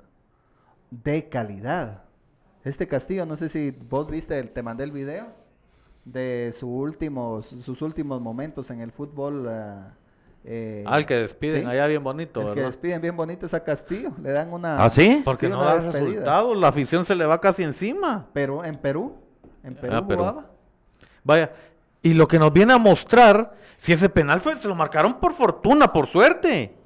de 0.90 1.28
calidad. 1.28 2.02
Este 2.64 2.86
Castillo, 2.88 3.24
no 3.26 3.36
sé 3.36 3.48
si 3.48 3.70
vos 3.70 4.10
viste, 4.10 4.38
el- 4.38 4.50
te 4.50 4.62
mandé 4.62 4.84
el 4.84 4.92
video 4.92 5.26
de 6.04 6.52
su 6.58 6.68
últimos, 6.68 7.46
sus 7.46 7.82
últimos 7.82 8.20
momentos 8.20 8.70
en 8.70 8.80
el 8.80 8.90
fútbol. 8.92 9.48
eh, 10.44 10.82
Al 10.86 11.04
que 11.04 11.14
despiden 11.16 11.62
sí. 11.64 11.66
allá 11.68 11.86
bien 11.86 12.02
bonito, 12.02 12.40
El 12.40 12.46
que 12.48 12.54
¿verdad? 12.54 12.66
despiden 12.70 13.00
bien 13.02 13.16
bonito 13.16 13.44
es 13.46 13.52
a 13.54 13.62
Castillo. 13.64 14.12
Le 14.22 14.30
dan 14.30 14.52
una. 14.52 14.82
¿Ah, 14.82 14.88
sí? 14.88 15.20
Porque 15.24 15.46
sí, 15.46 15.52
no 15.52 15.62
da 15.62 15.74
despedida. 15.74 16.00
resultados, 16.08 16.56
la 16.56 16.68
afición 16.68 17.04
se 17.04 17.14
le 17.14 17.26
va 17.26 17.40
casi 17.40 17.62
encima. 17.64 18.26
Perú, 18.32 18.62
en 18.62 18.76
Perú. 18.78 19.16
En 19.62 19.74
Perú 19.74 19.94
Ah, 19.96 20.06
Perú. 20.06 20.20
jugaba. 20.20 20.46
Vaya, 21.24 21.52
y 22.00 22.14
lo 22.14 22.26
que 22.28 22.38
nos 22.38 22.52
viene 22.52 22.72
a 22.72 22.78
mostrar, 22.78 23.54
si 23.78 23.92
ese 23.92 24.08
penal 24.08 24.40
fue, 24.40 24.56
se 24.58 24.68
lo 24.68 24.74
marcaron 24.74 25.18
por 25.18 25.34
fortuna, 25.34 25.92
por 25.92 26.06
suerte. 26.06 26.77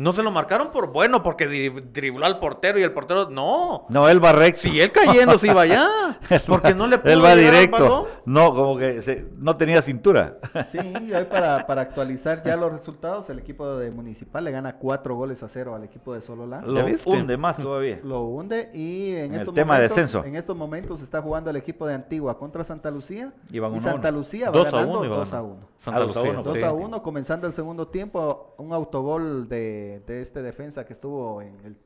No 0.00 0.12
se 0.14 0.22
lo 0.22 0.30
marcaron 0.30 0.70
por 0.72 0.92
bueno, 0.92 1.22
porque 1.22 1.46
dri- 1.46 1.82
dribló 1.92 2.24
al 2.24 2.38
portero 2.38 2.78
y 2.78 2.82
el 2.82 2.92
portero. 2.92 3.28
No. 3.28 3.84
No, 3.90 4.08
él 4.08 4.24
va 4.24 4.32
recto. 4.32 4.62
Si 4.62 4.80
él 4.80 4.90
cayendo 4.92 5.38
se 5.38 5.48
iba 5.48 5.60
allá. 5.60 5.86
Porque 6.46 6.74
no 6.74 6.86
le 6.86 6.98
pudo 6.98 7.12
Él 7.12 7.24
va 7.24 7.34
directo. 7.34 8.08
No, 8.24 8.54
como 8.54 8.76
que 8.78 9.02
se- 9.02 9.26
no 9.36 9.56
tenía 9.56 9.82
cintura. 9.82 10.38
Sí, 10.70 10.78
y 10.78 11.12
hoy 11.12 11.24
para, 11.24 11.66
para 11.66 11.82
actualizar 11.82 12.42
ya 12.42 12.56
los 12.56 12.72
resultados, 12.72 13.28
el 13.30 13.38
equipo 13.38 13.76
de 13.76 13.90
Municipal 13.90 14.42
le 14.44 14.50
gana 14.52 14.76
cuatro 14.78 15.14
goles 15.16 15.42
a 15.42 15.48
cero 15.48 15.74
al 15.74 15.84
equipo 15.84 16.14
de 16.14 16.20
Sololá. 16.22 16.62
Lo 16.62 16.84
viste? 16.84 17.08
hunde 17.10 17.36
más 17.36 17.56
todavía. 17.58 18.00
Lo 18.02 18.22
hunde 18.22 18.70
y 18.72 19.10
en, 19.12 19.18
En 19.26 19.34
el 19.34 19.40
estos 19.40 19.54
tema 19.54 19.74
de 19.74 19.88
momentos, 19.88 19.96
descenso. 19.96 20.24
en 20.26 20.36
estos 20.36 20.56
momentos 20.56 21.02
está 21.02 21.20
jugando 21.20 21.50
el 21.50 21.56
equipo 21.56 21.86
de 21.86 21.94
Antigua 21.94 22.38
contra 22.38 22.64
Santa 22.64 22.90
Lucía 22.90 23.32
Y 23.50 23.58
van 23.58 23.72
uno 23.72 23.80
Santa 23.80 24.08
uno. 24.08 24.18
Lucía 24.18 24.50
va 24.50 24.58
2 24.58 24.66
a 24.68 24.70
ganando 24.70 24.98
1 25.00 25.04
iba 25.06 25.16
2 25.16 25.28
a 25.28 25.36
ganando. 25.36 25.54
1. 25.56 25.68
Santa 25.76 26.00
Ah, 26.00 26.02
dos 26.04 26.16
a 26.16 26.18
Lucía. 26.20 26.32
uno, 26.32 26.42
2 26.42 26.58
sí. 26.58 26.64
a 26.64 26.72
1, 26.72 27.02
comenzando 27.02 27.46
el 27.46 27.52
segundo 27.52 27.88
tiempo, 27.88 28.54
un 28.58 28.72
autogol 28.72 29.48
de, 29.48 29.89
de 29.98 30.20
este 30.20 30.42
defensa 30.42 30.86
que 30.86 30.92
estuvo 30.92 31.42
en 31.42 31.58
el 31.64 31.76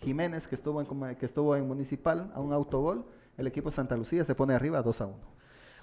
Jiménez, 0.00 0.46
que 0.46 0.54
estuvo 0.54 0.80
en, 0.80 1.14
que 1.16 1.26
estuvo 1.26 1.56
en 1.56 1.66
Municipal, 1.66 2.30
a 2.34 2.40
un 2.40 2.52
autogol. 2.52 3.04
El 3.38 3.46
equipo 3.46 3.70
Santa 3.70 3.96
Lucía 3.96 4.24
se 4.24 4.34
pone 4.34 4.54
arriba 4.54 4.82
2 4.82 5.00
a 5.00 5.06
1. 5.06 5.14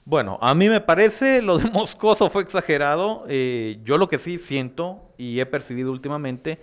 Bueno, 0.03 0.37
a 0.41 0.55
mí 0.55 0.69
me 0.69 0.81
parece 0.81 1.41
lo 1.43 1.57
de 1.57 1.69
Moscoso 1.69 2.29
fue 2.29 2.43
exagerado. 2.43 3.25
Eh, 3.27 3.79
yo 3.83 3.97
lo 3.97 4.09
que 4.09 4.19
sí 4.19 4.37
siento 4.37 5.13
y 5.17 5.39
he 5.39 5.45
percibido 5.45 5.91
últimamente 5.91 6.59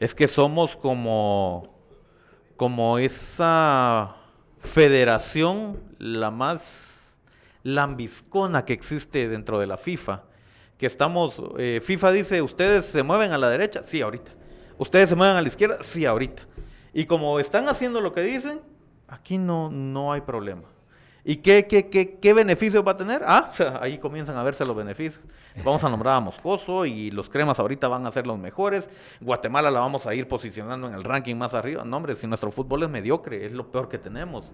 es 0.00 0.14
que 0.14 0.28
somos 0.28 0.76
como, 0.76 1.74
como 2.56 2.98
esa 2.98 4.16
federación 4.60 5.78
la 5.98 6.30
más 6.30 7.18
lambiscona 7.62 8.64
que 8.64 8.72
existe 8.72 9.28
dentro 9.28 9.58
de 9.58 9.66
la 9.66 9.76
FIFA. 9.76 10.22
Que 10.78 10.86
estamos, 10.86 11.40
eh, 11.58 11.80
FIFA 11.84 12.12
dice, 12.12 12.42
ustedes 12.42 12.86
se 12.86 13.02
mueven 13.02 13.32
a 13.32 13.38
la 13.38 13.48
derecha, 13.48 13.82
sí, 13.84 14.02
ahorita. 14.02 14.30
Ustedes 14.78 15.08
se 15.08 15.14
mueven 15.16 15.36
a 15.36 15.42
la 15.42 15.48
izquierda, 15.48 15.78
sí, 15.82 16.04
ahorita. 16.04 16.42
Y 16.92 17.06
como 17.06 17.38
están 17.38 17.68
haciendo 17.68 18.00
lo 18.00 18.12
que 18.12 18.22
dicen, 18.22 18.60
aquí 19.08 19.38
no, 19.38 19.70
no 19.70 20.12
hay 20.12 20.20
problema. 20.22 20.62
¿Y 21.26 21.36
qué, 21.36 21.66
qué, 21.66 21.88
qué, 21.88 22.18
qué 22.20 22.32
beneficios 22.34 22.86
va 22.86 22.92
a 22.92 22.96
tener? 22.96 23.22
Ah, 23.24 23.50
ahí 23.80 23.98
comienzan 23.98 24.36
a 24.36 24.42
verse 24.42 24.66
los 24.66 24.76
beneficios. 24.76 25.22
Vamos 25.64 25.82
a 25.84 25.88
nombrar 25.88 26.16
a 26.16 26.20
Moscoso 26.20 26.84
y 26.84 27.10
los 27.12 27.28
cremas 27.30 27.58
ahorita 27.60 27.86
van 27.88 28.06
a 28.06 28.12
ser 28.12 28.26
los 28.26 28.38
mejores. 28.38 28.90
Guatemala 29.20 29.70
la 29.70 29.80
vamos 29.80 30.06
a 30.06 30.14
ir 30.14 30.26
posicionando 30.28 30.88
en 30.88 30.94
el 30.94 31.04
ranking 31.04 31.36
más 31.36 31.54
arriba. 31.54 31.84
No, 31.84 31.96
hombre, 31.96 32.14
si 32.16 32.26
nuestro 32.26 32.50
fútbol 32.50 32.82
es 32.82 32.90
mediocre, 32.90 33.46
es 33.46 33.52
lo 33.52 33.70
peor 33.70 33.88
que 33.88 33.96
tenemos. 33.96 34.44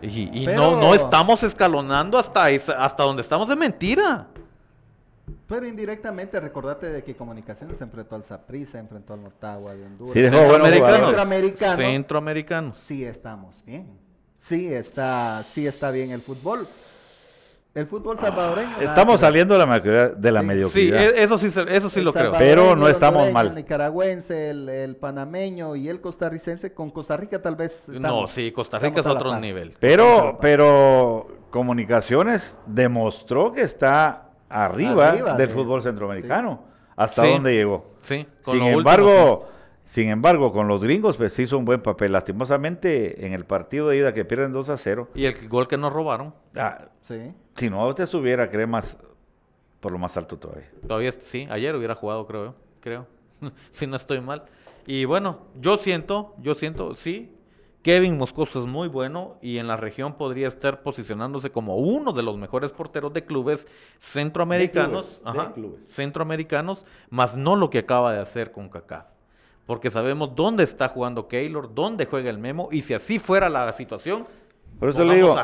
Y, 0.00 0.42
y 0.44 0.46
no, 0.46 0.76
no 0.80 0.94
estamos 0.94 1.42
escalonando 1.42 2.16
hasta, 2.16 2.48
esa- 2.50 2.82
hasta 2.84 3.02
donde 3.02 3.20
estamos 3.22 3.48
de 3.48 3.56
mentira. 3.56 4.28
Pero 5.46 5.66
indirectamente, 5.66 6.38
recordate 6.40 6.88
de 6.90 7.02
que 7.04 7.14
Comunicaciones 7.16 7.78
se 7.78 7.84
enfrentó 7.84 8.14
al 8.16 8.24
Saprissa, 8.24 8.72
se 8.72 8.78
enfrentó 8.78 9.14
al 9.14 9.20
Motagua 9.20 9.74
de 9.74 9.84
Honduras. 9.86 10.12
Sí, 10.12 10.20
dejó 10.20 10.36
buenos 10.36 10.68
Centroamericanos. 10.68 11.06
Centroamericano. 11.08 11.76
Centroamericanos. 11.76 12.78
sí 12.78 13.04
estamos 13.04 13.62
bien. 13.64 13.86
Sí 14.36 14.72
está, 14.72 15.42
sí 15.42 15.66
está 15.66 15.90
bien 15.90 16.10
el 16.12 16.22
fútbol. 16.22 16.68
El 17.74 17.86
fútbol 17.86 18.18
salvadoreño. 18.18 18.70
nada 18.70 18.82
Estamos 18.84 19.20
saliendo 19.20 19.54
de 19.54 19.60
la, 19.60 19.66
mediocridad- 19.66 20.16
de 20.16 20.32
la 20.32 20.40
Sí. 20.40 20.44
Sí, 20.44 20.46
mediocridad. 20.48 21.02
e- 21.02 21.22
eso 21.22 21.38
sí, 21.38 21.50
se- 21.50 21.76
eso 21.76 21.90
sí 21.90 21.98
El 22.00 22.06
lo 22.06 22.12
creo. 22.12 22.24
salvadoreño, 22.24 22.54
Pero 22.62 22.76
no 22.76 22.88
estamos 22.88 23.30
mal. 23.30 23.48
El 23.48 23.54
nicaragüense, 23.56 24.50
el, 24.50 24.68
el 24.68 24.96
panameño 24.96 25.76
y 25.76 25.88
el 25.88 26.00
costarricense. 26.00 26.72
Con 26.72 26.90
Costa 26.90 27.16
Rica 27.16 27.40
tal 27.42 27.56
vez. 27.56 27.88
No, 27.88 28.26
sí, 28.26 28.50
Costa 28.52 28.78
Rica 28.78 29.00
es 29.00 29.06
otro 29.06 29.38
nivel. 29.38 29.74
Pero, 29.78 30.38
pero 30.40 31.28
Comunicaciones 31.50 32.58
demostró 32.66 33.52
que 33.52 33.62
está 33.62 34.27
arriba, 34.48 35.08
Arriba 35.08 35.34
del 35.34 35.48
de 35.48 35.54
fútbol 35.54 35.82
centroamericano. 35.82 36.64
¿Hasta 36.96 37.22
Sí. 37.22 37.28
dónde 37.30 37.52
llegó? 37.54 37.92
Sí, 38.00 38.26
con 38.42 38.54
Sin 38.54 38.60
lo 38.60 38.66
último, 38.76 38.78
embargo, 38.80 39.48
sin 39.84 40.08
embargo, 40.10 40.52
con 40.52 40.66
los 40.68 40.82
gringos 40.82 41.16
pues 41.16 41.38
hizo 41.38 41.56
un 41.56 41.64
buen 41.64 41.80
papel. 41.80 42.12
Lastimosamente, 42.12 43.24
en 43.26 43.32
el 43.32 43.44
partido 43.44 43.88
de 43.88 43.98
ida 43.98 44.12
que 44.14 44.24
pierden 44.24 44.52
2 44.52 44.68
a 44.70 44.76
0, 44.78 45.08
sí. 45.14 45.20
Y 45.20 45.26
el 45.26 45.48
gol 45.48 45.68
que 45.68 45.76
nos 45.76 45.92
robaron, 45.92 46.34
ah, 46.56 46.86
Sí. 47.02 47.32
si 47.56 47.70
no 47.70 47.86
usted 47.86 48.06
subiera, 48.06 48.50
cree 48.50 48.66
más 48.66 48.98
por 49.80 49.92
lo 49.92 49.98
más 49.98 50.16
alto 50.16 50.36
todavía. 50.38 50.68
todavía 50.86 51.12
sí, 51.12 51.46
ayer 51.50 51.74
hubiera 51.76 51.94
jugado, 51.94 52.26
creo, 52.26 52.44
yo, 52.46 52.54
creo, 52.80 53.06
si 53.72 53.86
no 53.86 53.94
estoy 53.96 54.20
mal. 54.20 54.42
Y 54.86 55.04
bueno, 55.04 55.38
yo 55.60 55.78
siento, 55.78 56.34
yo 56.38 56.54
siento, 56.56 56.94
sí, 56.96 57.32
Kevin 57.88 58.18
Moscoso 58.18 58.60
es 58.60 58.66
muy 58.66 58.86
bueno 58.86 59.36
y 59.40 59.56
en 59.56 59.66
la 59.66 59.78
región 59.78 60.12
podría 60.12 60.46
estar 60.46 60.82
posicionándose 60.82 61.48
como 61.48 61.76
uno 61.76 62.12
de 62.12 62.22
los 62.22 62.36
mejores 62.36 62.70
porteros 62.70 63.14
de 63.14 63.24
clubes 63.24 63.66
centroamericanos, 63.98 65.06
De 65.06 65.22
clubes, 65.22 65.34
de 65.34 65.40
ajá, 65.40 65.52
clubes. 65.54 65.88
centroamericanos, 65.94 66.84
más 67.08 67.34
no 67.34 67.56
lo 67.56 67.70
que 67.70 67.78
acaba 67.78 68.12
de 68.12 68.20
hacer 68.20 68.52
con 68.52 68.68
Kaká. 68.68 69.06
Porque 69.64 69.88
sabemos 69.88 70.36
dónde 70.36 70.64
está 70.64 70.88
jugando 70.90 71.28
Keylor, 71.28 71.72
dónde 71.74 72.04
juega 72.04 72.28
el 72.28 72.36
Memo, 72.36 72.68
y 72.70 72.82
si 72.82 72.92
así 72.92 73.18
fuera 73.18 73.48
la 73.48 73.72
situación, 73.72 74.26
Por 74.78 74.90
eso 74.90 75.02
le 75.02 75.14
digo, 75.14 75.34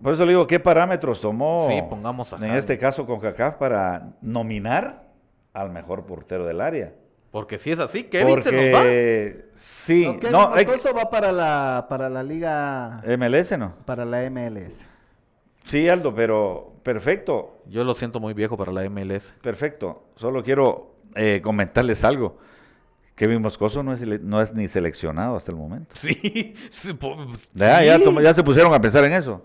por 0.00 0.14
eso 0.14 0.24
le 0.24 0.30
digo, 0.30 0.46
¿qué 0.46 0.58
parámetros 0.58 1.20
tomó 1.20 1.66
Sí, 1.68 1.82
pongamos 1.90 2.32
a 2.32 2.36
en 2.36 2.54
este 2.54 2.78
caso 2.78 3.04
con 3.04 3.20
CACAF 3.20 3.56
para 3.56 4.14
nominar 4.22 5.04
al 5.52 5.68
mejor 5.68 6.06
portero 6.06 6.46
del 6.46 6.62
área? 6.62 6.94
Porque 7.34 7.58
si 7.58 7.72
es 7.72 7.80
así, 7.80 8.04
Kevin 8.04 8.40
se 8.44 8.52
nos 8.52 8.64
va. 8.80 8.84
Sí, 9.56 10.06
no, 10.30 10.54
hay 10.54 10.64
que- 10.64 10.70
Moscoso 10.70 10.94
va 10.94 11.10
para 11.10 11.32
la, 11.32 11.84
para 11.88 12.08
la 12.08 12.22
liga, 12.22 13.02
MLS 13.18 13.58
no. 13.58 13.74
para 13.84 14.04
la 14.04 14.22
MLS. 14.30 14.86
Sí, 15.64 15.88
Aldo, 15.88 16.14
pero 16.14 16.74
perfecto, 16.84 17.58
Yo 17.66 17.82
lo 17.82 17.96
siento 17.96 18.20
muy 18.20 18.34
viejo 18.34 18.56
para 18.56 18.70
la 18.70 18.84
MLS. 18.88 19.34
perfecto. 19.42 20.04
Solo 20.14 20.44
quiero 20.44 20.94
eh, 21.16 21.40
comentarles 21.42 22.04
algo. 22.04 22.38
Kevin 23.16 23.42
Moscoso 23.42 23.82
no 23.82 23.94
es, 23.94 24.00
no 24.22 24.40
es 24.40 24.54
ni 24.54 24.68
seleccionado 24.68 25.34
hasta 25.34 25.50
el 25.50 25.56
momento. 25.58 25.90
Sí, 25.96 26.54
Ya, 27.52 27.82
ya, 27.82 27.98
sí. 27.98 28.04
tom- 28.04 28.20
ya 28.20 28.32
se 28.32 28.44
pusieron 28.44 28.72
a 28.72 28.80
pensar 28.80 29.02
en 29.06 29.12
eso. 29.12 29.42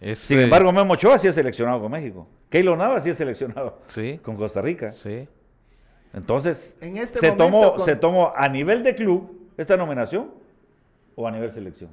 Es, 0.00 0.18
Sin 0.18 0.40
eh, 0.40 0.44
embargo, 0.44 0.72
Memo 0.72 0.94
Ochoa 0.94 1.16
sí 1.16 1.28
es 1.28 1.34
seleccionado 1.36 1.80
con 1.80 1.92
México. 1.92 2.26
Keylor 2.50 2.76
Navas 2.76 3.04
sí 3.04 3.10
es 3.10 3.16
seleccionado 3.18 3.78
Sí, 3.86 4.18
con 4.20 4.34
Costa 4.36 4.60
Rica. 4.60 4.90
sí. 4.94 5.28
Entonces, 6.12 6.74
En 6.80 6.96
este 6.98 7.20
se, 7.20 7.26
momento 7.32 7.44
tomó, 7.44 7.74
con- 7.76 7.84
¿se 7.84 7.96
tomó 7.96 8.32
a 8.36 8.48
nivel 8.48 8.82
de 8.82 8.94
club 8.94 9.48
esta 9.56 9.76
nominación 9.76 10.30
o 11.16 11.26
a 11.26 11.30
nivel 11.30 11.52
selección? 11.52 11.90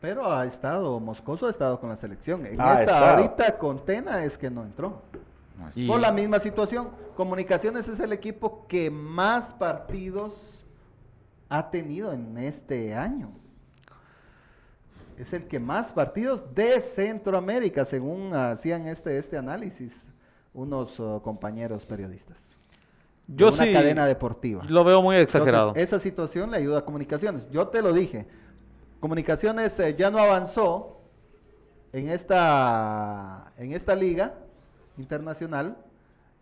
Pero 0.00 0.32
ha 0.32 0.46
estado, 0.46 0.98
Moscoso 0.98 1.46
ha 1.46 1.50
estado 1.50 1.78
con 1.78 1.90
la 1.90 1.96
selección. 1.96 2.46
En 2.46 2.60
Ah, 2.60 2.70
ha 2.72 2.80
esta 2.80 2.84
estado. 2.92 3.16
ahorita 3.18 3.58
con 3.58 3.84
Tena 3.84 4.24
es 4.24 4.36
que 4.38 4.50
no 4.50 4.62
entró. 4.64 5.02
Y- 5.74 5.86
Por 5.86 6.00
la 6.00 6.10
misma 6.10 6.38
situación. 6.38 6.88
Comunicaciones 7.16 7.86
es 7.86 8.00
el 8.00 8.12
equipo 8.14 8.66
que 8.66 8.90
más 8.90 9.52
partidos 9.52 10.64
ha 11.50 11.70
tenido 11.70 12.12
en 12.12 12.38
este 12.38 12.94
año. 12.94 13.30
Es 15.18 15.34
el 15.34 15.46
que 15.46 15.60
más 15.60 15.92
partidos 15.92 16.54
de 16.54 16.80
Centroamérica, 16.80 17.84
según 17.84 18.34
hacían 18.34 18.86
este, 18.86 19.18
este 19.18 19.36
análisis 19.36 20.08
unos 20.54 20.98
uh, 20.98 21.20
compañeros 21.22 21.84
periodistas. 21.84 22.49
Yo 23.32 23.48
una 23.48 23.64
sí 23.64 23.72
cadena 23.72 24.06
deportiva. 24.06 24.62
lo 24.68 24.82
veo 24.84 25.02
muy 25.02 25.16
exagerado. 25.16 25.68
Entonces, 25.68 25.84
esa 25.84 25.98
situación 25.98 26.50
le 26.50 26.56
ayuda 26.58 26.78
a 26.80 26.84
Comunicaciones. 26.84 27.48
Yo 27.50 27.68
te 27.68 27.80
lo 27.82 27.92
dije. 27.92 28.26
Comunicaciones 28.98 29.78
eh, 29.80 29.94
ya 29.96 30.10
no 30.10 30.18
avanzó 30.18 31.00
en 31.92 32.08
esta, 32.10 33.52
en 33.56 33.72
esta 33.72 33.94
liga 33.94 34.34
internacional. 34.98 35.76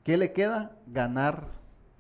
¿Qué 0.03 0.16
le 0.16 0.32
queda? 0.32 0.72
Ganar 0.86 1.45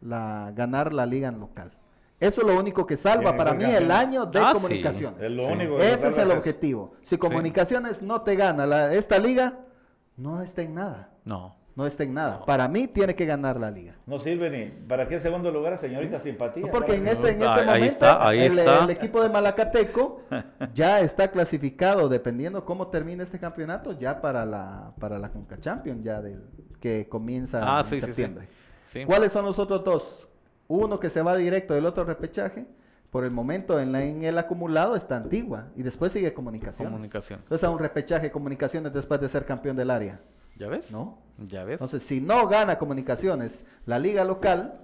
la, 0.00 0.52
ganar 0.54 0.92
la 0.92 1.06
liga 1.06 1.28
en 1.28 1.38
local. 1.40 1.72
Eso 2.20 2.40
es 2.40 2.46
lo 2.48 2.58
único 2.58 2.84
que 2.86 2.96
salva 2.96 3.36
para 3.36 3.52
mí 3.52 3.62
campeón. 3.62 3.82
el 3.84 3.90
año 3.92 4.26
de 4.26 4.40
Ah, 4.40 4.48
sí. 4.48 4.54
comunicaciones. 4.54 5.20
Es 5.22 5.30
lo 5.30 5.44
Sí. 5.46 5.52
único 5.52 5.76
que 5.76 5.92
Ese 5.92 6.08
es 6.08 6.18
el 6.18 6.30
objetivo. 6.32 6.94
Si 7.02 7.16
comunicaciones 7.16 8.02
no 8.02 8.22
te 8.22 8.34
gana 8.34 8.66
la- 8.66 8.92
esta 8.94 9.18
liga, 9.18 9.58
no 10.16 10.42
está 10.42 10.62
en 10.62 10.74
nada. 10.74 11.10
No. 11.24 11.54
No 11.78 11.86
está 11.86 12.02
en 12.02 12.12
nada. 12.12 12.44
Para 12.44 12.66
mí 12.66 12.88
tiene 12.88 13.14
que 13.14 13.24
ganar 13.24 13.60
la 13.60 13.70
liga. 13.70 13.94
No 14.04 14.18
sirve 14.18 14.50
ni. 14.50 14.64
¿Para 14.88 15.06
qué 15.06 15.20
segundo 15.20 15.48
lugar, 15.52 15.78
señorita 15.78 16.18
Simpatía? 16.18 16.66
No, 16.66 16.72
porque 16.72 16.96
en 16.96 17.06
este, 17.06 17.28
en 17.28 17.40
este 17.40 17.46
ahí 17.60 17.66
momento 17.66 17.84
está, 17.86 18.28
ahí 18.28 18.40
el, 18.40 18.58
está. 18.58 18.82
el 18.82 18.90
equipo 18.90 19.22
de 19.22 19.28
Malacateco 19.28 20.22
ya 20.74 20.98
está 21.02 21.30
clasificado, 21.30 22.08
dependiendo 22.08 22.64
cómo 22.64 22.88
termine 22.88 23.22
este 23.22 23.38
campeonato, 23.38 23.92
ya 23.92 24.20
para 24.20 24.44
la 24.44 24.90
para 24.98 25.20
la 25.20 25.28
Conca 25.28 25.56
Champions, 25.60 26.02
ya 26.02 26.20
del 26.20 26.42
que 26.80 27.06
comienza 27.08 27.60
Ah, 27.62 27.82
en 27.82 27.86
sí, 27.86 27.94
sí, 27.94 28.00
sí. 28.00 28.06
septiembre. 28.06 28.48
Sí. 28.86 29.04
¿Cuáles 29.04 29.30
son 29.30 29.44
los 29.44 29.56
otros 29.60 29.84
dos? 29.84 30.26
Uno 30.66 30.98
que 30.98 31.10
se 31.10 31.22
va 31.22 31.36
directo, 31.36 31.76
el 31.76 31.86
otro 31.86 32.02
repechaje. 32.02 32.66
Por 33.12 33.22
el 33.24 33.30
momento 33.30 33.78
en, 33.78 33.92
la- 33.92 34.02
en 34.02 34.24
el 34.24 34.36
acumulado 34.36 34.96
está 34.96 35.16
Antigua 35.16 35.68
y 35.76 35.82
después 35.84 36.10
sigue 36.12 36.34
Comunicaciones. 36.34 36.90
Comunicación. 36.90 37.38
Entonces 37.44 37.62
a 37.62 37.70
un 37.70 37.78
repechaje 37.78 38.32
Comunicaciones 38.32 38.92
después 38.92 39.20
de 39.20 39.28
ser 39.28 39.44
campeón 39.46 39.76
del 39.76 39.90
área. 39.92 40.18
¿Ya 40.58 40.68
ves? 40.68 40.90
¿No? 40.90 41.18
¿Ya 41.38 41.64
ves? 41.64 41.74
Entonces, 41.74 42.02
si 42.02 42.20
no 42.20 42.48
gana 42.48 42.78
Comunicaciones 42.78 43.64
la 43.86 43.98
liga 43.98 44.24
local, 44.24 44.80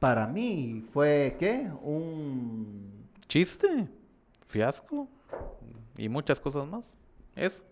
para 0.00 0.26
mí 0.26 0.84
fue, 0.92 1.36
¿qué? 1.38 1.70
Un... 1.82 3.06
Chiste, 3.28 3.86
fiasco 4.48 5.08
y 5.96 6.08
muchas 6.08 6.40
cosas 6.40 6.66
más. 6.66 6.96
Eso. 7.36 7.62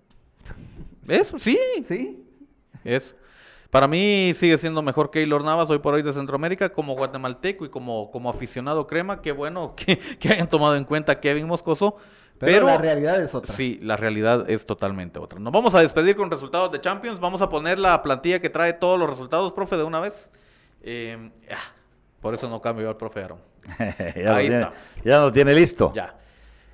Eso, 1.09 1.39
sí. 1.39 1.59
¿Sí? 1.87 2.25
Eso. 2.85 3.15
Para 3.71 3.89
mí 3.89 4.33
sigue 4.37 4.57
siendo 4.59 4.81
mejor 4.83 5.11
Keylor 5.11 5.43
Navas 5.43 5.69
hoy 5.71 5.81
por 5.81 5.95
hoy 5.95 6.03
de 6.03 6.13
Centroamérica 6.13 6.73
como 6.73 6.95
guatemalteco 6.95 7.65
y 7.65 7.69
como, 7.69 8.11
como 8.13 8.31
aficionado 8.31 8.87
crema. 8.87 9.21
Qué 9.21 9.33
bueno 9.33 9.75
que, 9.75 9.99
que 10.21 10.29
hayan 10.29 10.49
tomado 10.49 10.77
en 10.77 10.85
cuenta 10.85 11.13
a 11.13 11.21
Kevin 11.21 11.47
Moscoso. 11.47 11.97
Pero, 12.39 12.53
Pero, 12.53 12.67
la 12.67 12.79
realidad 12.79 13.21
es 13.23 13.35
otra. 13.35 13.55
Sí, 13.55 13.79
la 13.83 13.97
realidad 13.97 14.49
es 14.51 14.67
totalmente 14.67 15.19
otra. 15.19 15.39
Nos 15.39 15.53
vamos 15.53 15.75
a 15.75 15.81
despedir 15.81 16.17
con 16.17 16.31
resultados 16.31 16.71
de 16.71 16.81
Champions. 16.81 17.19
Vamos 17.19 17.41
a 17.43 17.49
poner 17.49 17.79
la 17.79 18.03
plantilla 18.03 18.41
que 18.41 18.51
trae 18.51 18.75
todos 18.75 18.99
los 18.99 19.09
resultados, 19.09 19.53
profe, 19.53 19.77
de 19.77 19.85
una 19.85 20.01
vez. 20.01 20.31
Eh, 20.83 21.31
ah, 21.51 21.73
por 22.21 22.35
eso 22.35 22.49
no 22.49 22.61
cambio 22.61 22.85
yo 22.85 22.89
al 22.91 22.97
profe 22.97 23.23
Aaron. 23.23 23.39
ya, 23.79 24.37
Ahí 24.37 24.49
tiene, 24.49 24.63
estamos. 24.65 25.01
ya 25.05 25.21
lo 25.21 25.33
tiene 25.33 25.55
listo. 25.55 25.93
Ya. 25.95 26.15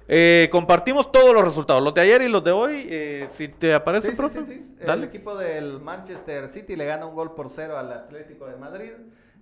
Eh, 0.09 0.49
compartimos 0.51 1.13
todos 1.13 1.33
los 1.33 1.45
resultados, 1.45 1.81
los 1.83 1.95
de 1.95 2.01
ayer 2.01 2.23
y 2.23 2.29
los 2.29 2.43
de 2.43 2.51
hoy. 2.51 2.87
eh, 2.91 3.29
si 3.31 3.47
te 3.49 3.73
aparece, 3.73 4.09
Sí, 4.09 4.15
sí, 4.15 4.19
profe, 4.19 4.45
sí, 4.45 4.53
sí. 4.55 4.77
El 4.81 4.87
dale. 4.87 5.07
equipo 5.07 5.37
del 5.39 5.81
Manchester 5.81 6.49
City 6.49 6.75
le 6.75 6.85
gana 6.87 7.07
un 7.07 7.15
gol 7.15 7.35
por 7.35 7.49
cero 7.51 7.79
al 7.79 7.93
Atlético 7.93 8.47
de 8.47 8.57
Madrid. 8.57 8.91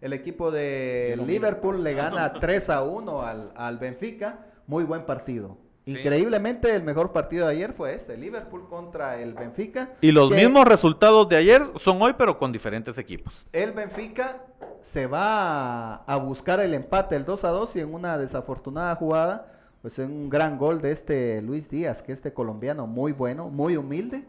El 0.02 0.12
equipo 0.12 0.50
de 0.50 1.18
Liverpool 1.26 1.82
le 1.82 1.94
gana 1.94 2.32
3 2.34 2.70
a 2.70 2.82
1 2.82 3.22
al, 3.22 3.52
al 3.56 3.78
Benfica. 3.78 4.46
Muy 4.66 4.84
buen 4.84 5.04
partido. 5.04 5.58
Sí. 5.84 5.92
Increíblemente, 5.92 6.74
el 6.74 6.82
mejor 6.82 7.12
partido 7.12 7.46
de 7.46 7.54
ayer 7.54 7.72
fue 7.72 7.94
este: 7.94 8.16
Liverpool 8.16 8.68
contra 8.68 9.20
el 9.20 9.34
Benfica. 9.34 9.94
Y 10.00 10.12
los 10.12 10.30
mismos 10.30 10.64
resultados 10.66 11.28
de 11.28 11.36
ayer 11.36 11.62
son 11.80 12.00
hoy, 12.02 12.14
pero 12.16 12.38
con 12.38 12.52
diferentes 12.52 12.98
equipos. 12.98 13.46
El 13.52 13.72
Benfica 13.72 14.42
se 14.80 15.06
va 15.06 15.94
a, 15.94 16.04
a 16.06 16.16
buscar 16.16 16.60
el 16.60 16.74
empate, 16.74 17.16
el 17.16 17.24
2 17.24 17.44
a 17.44 17.48
2, 17.48 17.76
y 17.76 17.80
en 17.80 17.94
una 17.94 18.18
desafortunada 18.18 18.94
jugada, 18.96 19.52
pues 19.82 19.98
en 19.98 20.10
un 20.10 20.28
gran 20.28 20.58
gol 20.58 20.80
de 20.82 20.92
este 20.92 21.40
Luis 21.42 21.68
Díaz, 21.68 22.02
que 22.02 22.12
este 22.12 22.32
colombiano 22.32 22.86
muy 22.86 23.12
bueno, 23.12 23.48
muy 23.48 23.76
humilde, 23.76 24.24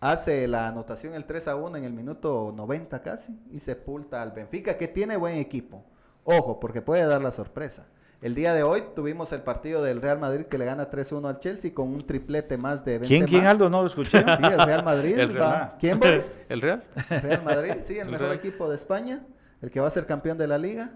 hace 0.00 0.46
la 0.48 0.68
anotación 0.68 1.14
el 1.14 1.24
3 1.24 1.48
a 1.48 1.56
1 1.56 1.76
en 1.76 1.84
el 1.84 1.92
minuto 1.92 2.52
90 2.54 3.02
casi, 3.02 3.38
y 3.52 3.60
sepulta 3.60 4.20
al 4.20 4.32
Benfica, 4.32 4.76
que 4.76 4.88
tiene 4.88 5.16
buen 5.16 5.36
equipo. 5.36 5.84
Ojo, 6.24 6.60
porque 6.60 6.82
puede 6.82 7.06
dar 7.06 7.22
la 7.22 7.30
sorpresa. 7.30 7.86
El 8.20 8.34
día 8.34 8.52
de 8.52 8.64
hoy 8.64 8.82
tuvimos 8.96 9.30
el 9.32 9.42
partido 9.42 9.80
del 9.82 10.02
Real 10.02 10.18
Madrid 10.18 10.46
que 10.46 10.58
le 10.58 10.64
gana 10.64 10.90
3-1 10.90 11.28
al 11.28 11.38
Chelsea 11.38 11.72
con 11.72 11.88
un 11.88 11.98
triplete 12.04 12.56
más 12.56 12.84
de 12.84 12.98
¿Quién, 12.98 13.20
Benzema. 13.20 13.26
quién, 13.28 13.46
Aldo? 13.46 13.70
No 13.70 13.82
lo 13.82 13.86
escuché. 13.86 14.18
Sí, 14.18 14.24
el 14.42 14.60
Real 14.60 14.84
Madrid. 14.84 15.16
El 15.18 15.28
Real. 15.34 15.42
va- 15.48 15.76
¿Quién, 15.78 16.00
Boris? 16.00 16.36
¿El 16.48 16.60
Real? 16.60 16.82
Real 17.08 17.44
Madrid, 17.44 17.72
sí, 17.80 17.94
el 17.94 18.00
El 18.06 18.12
mejor 18.12 18.26
Real. 18.28 18.38
equipo 18.38 18.68
de 18.68 18.74
España, 18.74 19.24
el 19.62 19.70
que 19.70 19.78
va 19.78 19.86
a 19.86 19.90
ser 19.90 20.06
campeón 20.06 20.36
de 20.36 20.48
la 20.48 20.58
liga. 20.58 20.90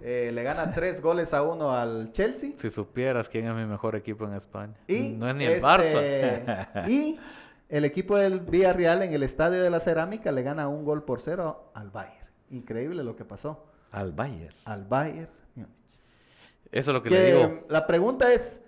Eh, 0.00 0.32
le 0.34 0.42
gana 0.42 0.72
tres 0.72 1.00
goles 1.00 1.32
a 1.32 1.44
uno 1.44 1.70
al 1.70 2.10
Chelsea. 2.10 2.50
Si 2.58 2.70
supieras 2.70 3.28
quién 3.28 3.46
es 3.46 3.54
mi 3.54 3.64
mejor 3.66 3.94
equipo 3.94 4.24
en 4.24 4.34
España. 4.34 4.74
Y 4.88 5.10
no 5.12 5.28
es 5.28 5.36
ni 5.36 5.44
el 5.44 5.52
este, 5.52 5.64
Barça. 5.66 6.88
Y 6.90 7.20
el 7.68 7.84
equipo 7.84 8.16
del 8.16 8.40
Villarreal 8.40 9.02
en 9.02 9.12
el 9.12 9.22
Estadio 9.22 9.62
de 9.62 9.70
la 9.70 9.78
Cerámica 9.78 10.32
le 10.32 10.42
gana 10.42 10.66
un 10.66 10.84
gol 10.84 11.04
por 11.04 11.20
cero 11.20 11.70
al 11.74 11.90
Bayern. 11.90 12.26
Increíble 12.50 13.04
lo 13.04 13.14
que 13.14 13.24
pasó 13.24 13.64
Al 13.92 14.10
Bayern. 14.10 14.54
al 14.64 14.82
Bayern. 14.84 15.28
Eso 16.74 16.90
es 16.90 16.94
lo 16.94 17.02
que, 17.02 17.08
Que, 17.08 17.14
le 17.14 17.34
digo. 17.36 17.60
la 17.68 17.86
pregunta 17.86 18.32
es, 18.32 18.60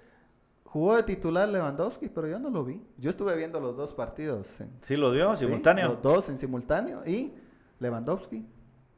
¿jugó 0.64 0.96
de 0.96 1.02
titular 1.02 1.48
Lewandowski? 1.48 2.09
Pero 2.09 2.28
yo 2.28 2.38
no 2.38 2.50
lo 2.50 2.64
vi. 2.64 2.80
Yo 2.98 3.11
estuve 3.11 3.34
viendo 3.36 3.59
los 3.61 3.76
dos 3.76 3.92
partidos. 3.94 4.46
en- 4.61 4.70
¿Sí 4.84 4.96
lo 4.96 5.11
dio? 5.12 5.36
sí, 5.36 5.44
¿Simultáneo? 5.44 5.88
los 5.88 6.02
dos 6.02 6.28
en 6.28 6.38
simultáneo 6.38 7.02
y 7.07 7.32
Lewandowski 7.80 8.46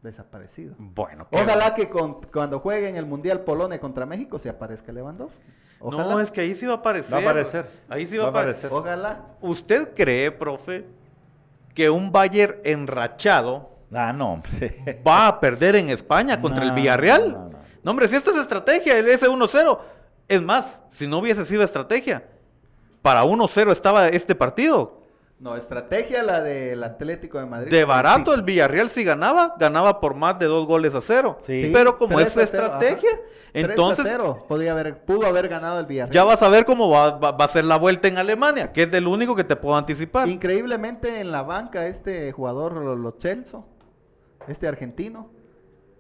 desaparecido. 0.03 0.75
Bueno, 0.79 1.27
qué 1.31 1.41
Ojalá 1.43 1.75
que 1.75 1.89
con- 1.89 2.21
cuando 2.33 2.61
jueguen 2.61 2.97
el 2.97 3.07
Mundial 3.07 3.41
Polonia 3.41 3.81
contra 3.81 4.07
México 4.07 4.39
se 4.39 4.49
aparezca 4.49 4.93
Lewandowski. 4.93 5.43
Ojalá. 5.81 6.05
No, 6.05 6.21
es 6.21 6.31
que 6.31 6.41
ahí 6.43 6.55
sí 6.55 6.67
va 6.67 6.75
a 6.75 6.77
aparecer. 6.77 7.15
Va 7.15 7.19
a 7.19 7.23
aparecer. 7.23 7.67
Ahí 7.89 8.07
sí 8.07 8.17
va, 8.17 8.25
Va 8.25 8.29
a 8.29 8.31
aparecer. 8.31 8.71
Ojalá. 8.73 9.25
¿Usted 9.41 9.95
cree, 9.95 10.31
profe, 10.31 10.85
que 11.75 11.89
un 11.89 12.11
Bayern 12.13 12.57
enrachado 12.65 13.71
Ah, 13.93 14.13
no, 14.13 14.43
sí. 14.49 14.69
va 15.07 15.29
a 15.29 15.41
perder 15.41 15.77
en 15.77 15.89
España 15.91 16.41
contra 16.41 16.63
el 16.65 16.71
No, 16.71 16.75
Villarreal? 16.75 17.33
no, 17.33 17.49
no. 17.51 17.58
No, 17.83 17.91
hombre, 17.93 18.09
si 18.09 18.17
esto 18.17 18.31
es 18.31 18.37
estrategia, 18.39 18.99
el 18.99 19.07
S1-0. 19.09 19.79
Es 20.29 20.43
más, 20.43 20.81
si 20.91 21.07
no 21.07 21.19
hubiese 21.19 21.45
sido 21.47 21.63
estrategia, 21.63 22.25
para 23.03 23.25
1-0 23.25 23.73
estaba 23.73 24.09
este 24.09 24.35
partido. 24.35 24.99
No, 25.41 25.55
estrategia 25.57 26.25
la 26.25 26.41
del 26.41 26.83
Atlético 26.83 27.39
de 27.39 27.47
Madrid. 27.47 27.71
De 27.71 27.85
barato, 27.85 28.33
Sí. 28.33 28.39
el 28.39 28.43
Villarreal 28.43 28.91
si 28.91 29.05
ganaba, 29.05 29.55
ganaba 29.57 30.01
por 30.01 30.15
más 30.15 30.37
de 30.41 30.47
dos 30.47 30.67
goles 30.67 30.97
a 30.97 31.01
cero. 31.01 31.39
Sí. 31.47 31.71
Pero 31.73 31.97
como 31.97 32.17
3 32.17 32.29
es 32.29 32.37
a 32.37 32.47
0, 32.47 32.65
estrategia, 32.65 33.11
ajá. 33.11 33.21
3 33.53 33.65
a 33.65 33.71
entonces 33.71 34.05
0, 34.09 34.45
podía 34.49 34.73
haber, 34.73 34.99
pudo 35.05 35.27
haber 35.29 35.49
ganado 35.49 35.79
el 35.79 35.87
Villarreal. 35.87 36.13
ya 36.13 36.25
vas 36.25 36.43
a 36.43 36.49
ver 36.49 36.65
cómo 36.65 36.91
va, 36.91 37.13
va- 37.19 37.31
va 37.31 37.45
a 37.45 37.49
ser 37.49 37.65
la 37.65 37.77
vuelta 37.77 38.09
en 38.09 38.19
Alemania, 38.19 38.73
que 38.73 38.83
es 38.83 38.91
del 38.91 39.07
único 39.07 39.37
que 39.37 39.45
te 39.45 39.55
puedo 39.55 39.77
anticipar. 39.77 40.29
Increíblemente 40.29 41.21
en 41.21 41.31
la 41.31 41.43
banca 41.43 41.87
este 41.87 42.33
jugador, 42.33 42.73
Lo 42.73 42.97
Lo 42.97 43.13
Celso, 43.13 43.65
este 44.49 44.67
argentino, 44.67 45.31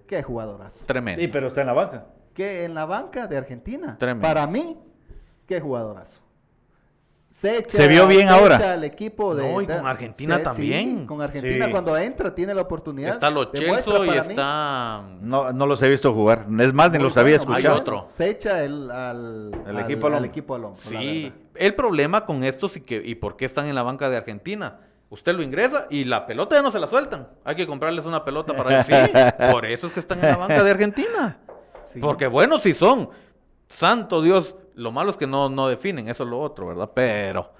qué 0.09 0.22
jugadorazo. 0.24 0.80
Tremendo. 0.86 1.22
Sí, 1.22 1.28
pero 1.28 1.46
está 1.48 1.61
en 1.61 1.66
la 1.68 1.72
banca. 1.74 2.06
Que 2.34 2.64
en 2.64 2.74
la 2.74 2.84
banca 2.86 3.26
de 3.28 3.36
Argentina, 3.36 3.96
Tremendo. 3.98 4.26
para 4.26 4.46
mí, 4.46 4.76
qué 5.46 5.61
jugadorazo. 5.61 6.16
Se, 7.30 7.59
echa- 7.59 7.76
Se 7.78 7.86
vio 7.86 8.09
bien 8.09 8.26
se 8.26 8.34
ahora. 8.34 8.56
echa 8.56 8.72
al 8.72 8.82
equipo 8.82 9.32
de, 9.32 9.52
No, 9.52 9.61
y 9.62 9.66
con 9.66 9.86
Argentina 9.86 10.42
también. 10.42 11.06
con 11.06 11.22
Argentina 11.22 11.66
Sí. 11.66 11.70
cuando 11.70 11.96
entra 11.96 12.34
tiene 12.34 12.52
la 12.52 12.62
oportunidad. 12.62 13.11
Está 13.12 13.30
Lo 13.30 13.48
Celso 13.52 14.04
y 14.04 14.11
mí 14.11 14.16
está... 14.16 15.04
No, 15.20 15.52
no 15.52 15.66
los 15.66 15.80
he 15.82 15.88
visto 15.88 16.12
jugar. 16.12 16.46
Es 16.59 16.72
más, 16.74 16.90
ni 16.90 16.98
muy 16.98 17.04
los 17.04 17.16
había 17.16 17.36
bueno, 17.38 17.52
Hay 17.54 17.62
escuchado. 17.62 17.82
bueno. 17.84 18.00
otro. 18.02 18.12
Se 18.12 18.30
echa 18.30 18.64
el, 18.64 18.90
al, 18.90 19.52
El 19.68 19.76
al- 19.76 19.84
equipo 19.84 20.09
al 20.09 20.14
al 20.14 20.24
equipo 20.24 20.54
al 20.56 20.64
hombro, 20.64 20.80
la 20.82 20.90
Sí, 21.00 21.32
el 21.54 21.74
problema 21.76 22.24
con 22.26 22.42
estos 22.42 22.76
y, 22.76 22.80
que, 22.80 22.96
y 23.04 23.14
por 23.14 23.36
qué 23.36 23.44
están 23.44 23.68
en 23.68 23.76
la 23.76 23.84
banca 23.84 24.11
de 24.11 24.16
Argentina. 24.16 24.80
Usted 25.11 25.34
lo 25.34 25.42
ingresa 25.42 25.86
y 25.88 26.04
la 26.04 26.26
pelota 26.26 26.56
ya 26.56 26.62
no 26.62 26.70
se 26.70 26.78
la 26.78 26.86
sueltan. 26.86 27.28
Hay 27.44 27.56
que 27.56 27.66
comprarles 27.66 28.04
una 28.04 28.24
pelota 28.24 28.54
para 28.54 28.84
Sí, 28.84 28.92
por 29.50 29.64
eso 29.64 29.86
es 29.86 29.92
que 29.94 30.00
están 30.00 30.22
en 30.22 30.30
la 30.30 30.36
banca 30.36 30.62
de 30.62 30.70
Argentina. 30.70 31.38
Sí. 31.82 32.00
Porque 32.00 32.26
buenos 32.26 32.62
sí 32.62 32.74
son. 32.74 33.09
Santo 33.66 34.20
Dios. 34.20 34.54
Lo 34.74 34.92
malo 34.92 35.11
es 35.11 35.16
que 35.16 35.26
no, 35.26 35.48
no 35.48 35.68
definen, 35.68 36.09
eso 36.09 36.24
es 36.24 36.28
lo 36.28 36.38
otro, 36.38 36.66
¿verdad? 36.66 36.90
Pero 36.94 37.50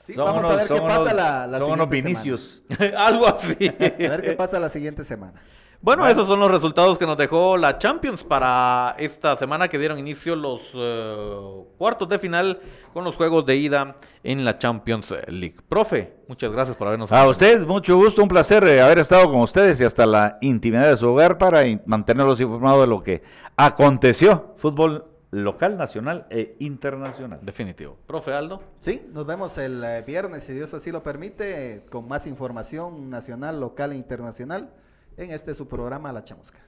Sí, 0.00 0.12
Son 0.12 0.26
vamos 0.26 0.40
unos- 0.44 0.52
a 0.52 0.56
ver 0.56 0.68
qué 0.68 0.80
pasa 0.80 1.14
la, 1.14 1.46
la 1.46 1.58
Son 1.58 1.70
unos 1.72 1.86
siguiente 1.88 2.20
semana. 2.20 2.22
Vinicius. 2.22 2.62
algo 2.98 3.26
así. 3.26 3.56
A 3.68 4.08
ver 4.10 4.22
qué 4.22 4.32
pasa 4.32 4.58
la 4.58 4.68
siguiente 4.68 5.04
semana. 5.04 5.40
Bueno, 5.80 6.06
esos 6.08 6.26
son 6.26 6.40
los 6.40 6.50
resultados 6.50 6.98
que 6.98 7.06
nos 7.06 7.16
dejó 7.16 7.56
la 7.56 7.78
Champions 7.78 8.24
para 8.24 8.96
esta 8.98 9.36
semana 9.36 9.68
que 9.68 9.78
dieron 9.78 9.96
inicio 9.96 10.34
los 10.34 10.60
eh, 10.74 11.62
cuartos 11.78 12.08
de 12.08 12.18
final 12.18 12.60
con 12.92 13.04
los 13.04 13.14
juegos 13.14 13.46
de 13.46 13.56
ida 13.56 13.94
en 14.24 14.44
la 14.44 14.58
Champions 14.58 15.14
League. 15.28 15.54
Profe, 15.68 16.14
muchas 16.26 16.50
gracias 16.50 16.76
por 16.76 16.88
habernos 16.88 17.12
A 17.12 17.28
ustedes, 17.28 17.64
mucho 17.64 17.96
gusto, 17.96 18.22
un 18.22 18.28
placer 18.28 18.64
eh, 18.64 18.82
haber 18.82 18.98
estado 18.98 19.26
con 19.26 19.36
ustedes 19.40 19.80
y 19.80 19.84
hasta 19.84 20.04
la 20.04 20.36
intimidad 20.40 20.88
de 20.90 20.96
su 20.96 21.08
hogar 21.08 21.38
para 21.38 21.64
in- 21.64 21.80
mantenerlos 21.86 22.40
informados 22.40 22.80
de 22.80 22.86
lo 22.88 23.00
que 23.04 23.22
aconteció. 23.56 24.54
Fútbol 24.56 25.04
local, 25.30 25.76
nacional 25.76 26.26
e 26.30 26.56
internacional. 26.58 27.38
Definitivo. 27.40 27.96
Profe 28.06 28.32
Aldo. 28.32 28.62
Sí, 28.80 29.06
nos 29.12 29.26
vemos 29.26 29.56
el 29.58 29.84
eh, 29.84 30.02
viernes, 30.04 30.42
si 30.42 30.54
Dios 30.54 30.74
así 30.74 30.90
lo 30.90 31.04
permite, 31.04 31.84
con 31.88 32.08
más 32.08 32.26
información 32.26 33.10
nacional, 33.10 33.60
local 33.60 33.92
e 33.92 33.96
internacional 33.96 34.70
en 35.18 35.32
este 35.32 35.54
su 35.54 35.66
programa 35.66 36.12
La 36.12 36.24
Chamusca. 36.24 36.58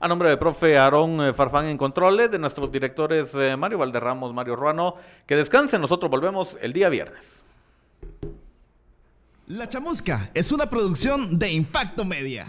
A 0.00 0.08
nombre 0.08 0.28
del 0.30 0.38
profe 0.38 0.76
Aarón 0.76 1.20
eh, 1.22 1.32
Farfán 1.32 1.66
en 1.66 1.78
controles, 1.78 2.30
de 2.30 2.38
nuestros 2.38 2.70
directores 2.72 3.30
eh, 3.34 3.56
Mario 3.56 3.78
Valderramos, 3.78 4.34
Mario 4.34 4.56
Ruano, 4.56 4.96
que 5.26 5.36
descansen, 5.36 5.80
nosotros 5.80 6.10
volvemos 6.10 6.56
el 6.60 6.72
día 6.72 6.88
viernes. 6.88 7.44
La 9.46 9.68
Chamusca 9.68 10.30
es 10.34 10.52
una 10.52 10.66
producción 10.66 11.38
de 11.38 11.52
Impacto 11.52 12.04
Media. 12.04 12.46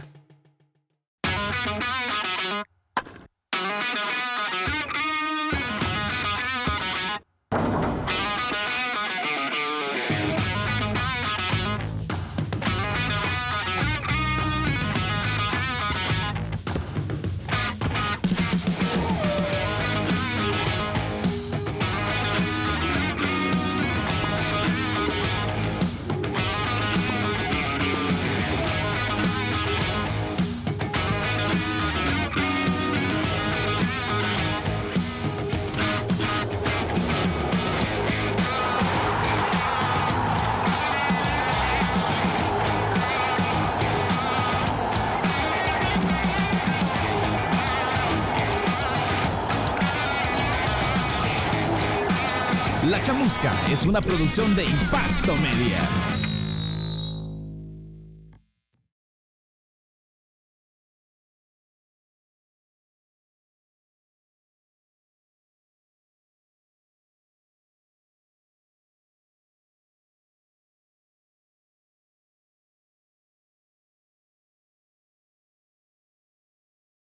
Es 53.72 53.86
una 53.86 54.02
producción 54.02 54.54
de 54.56 54.66
Impacto 54.66 55.34
Media. 55.38 56.21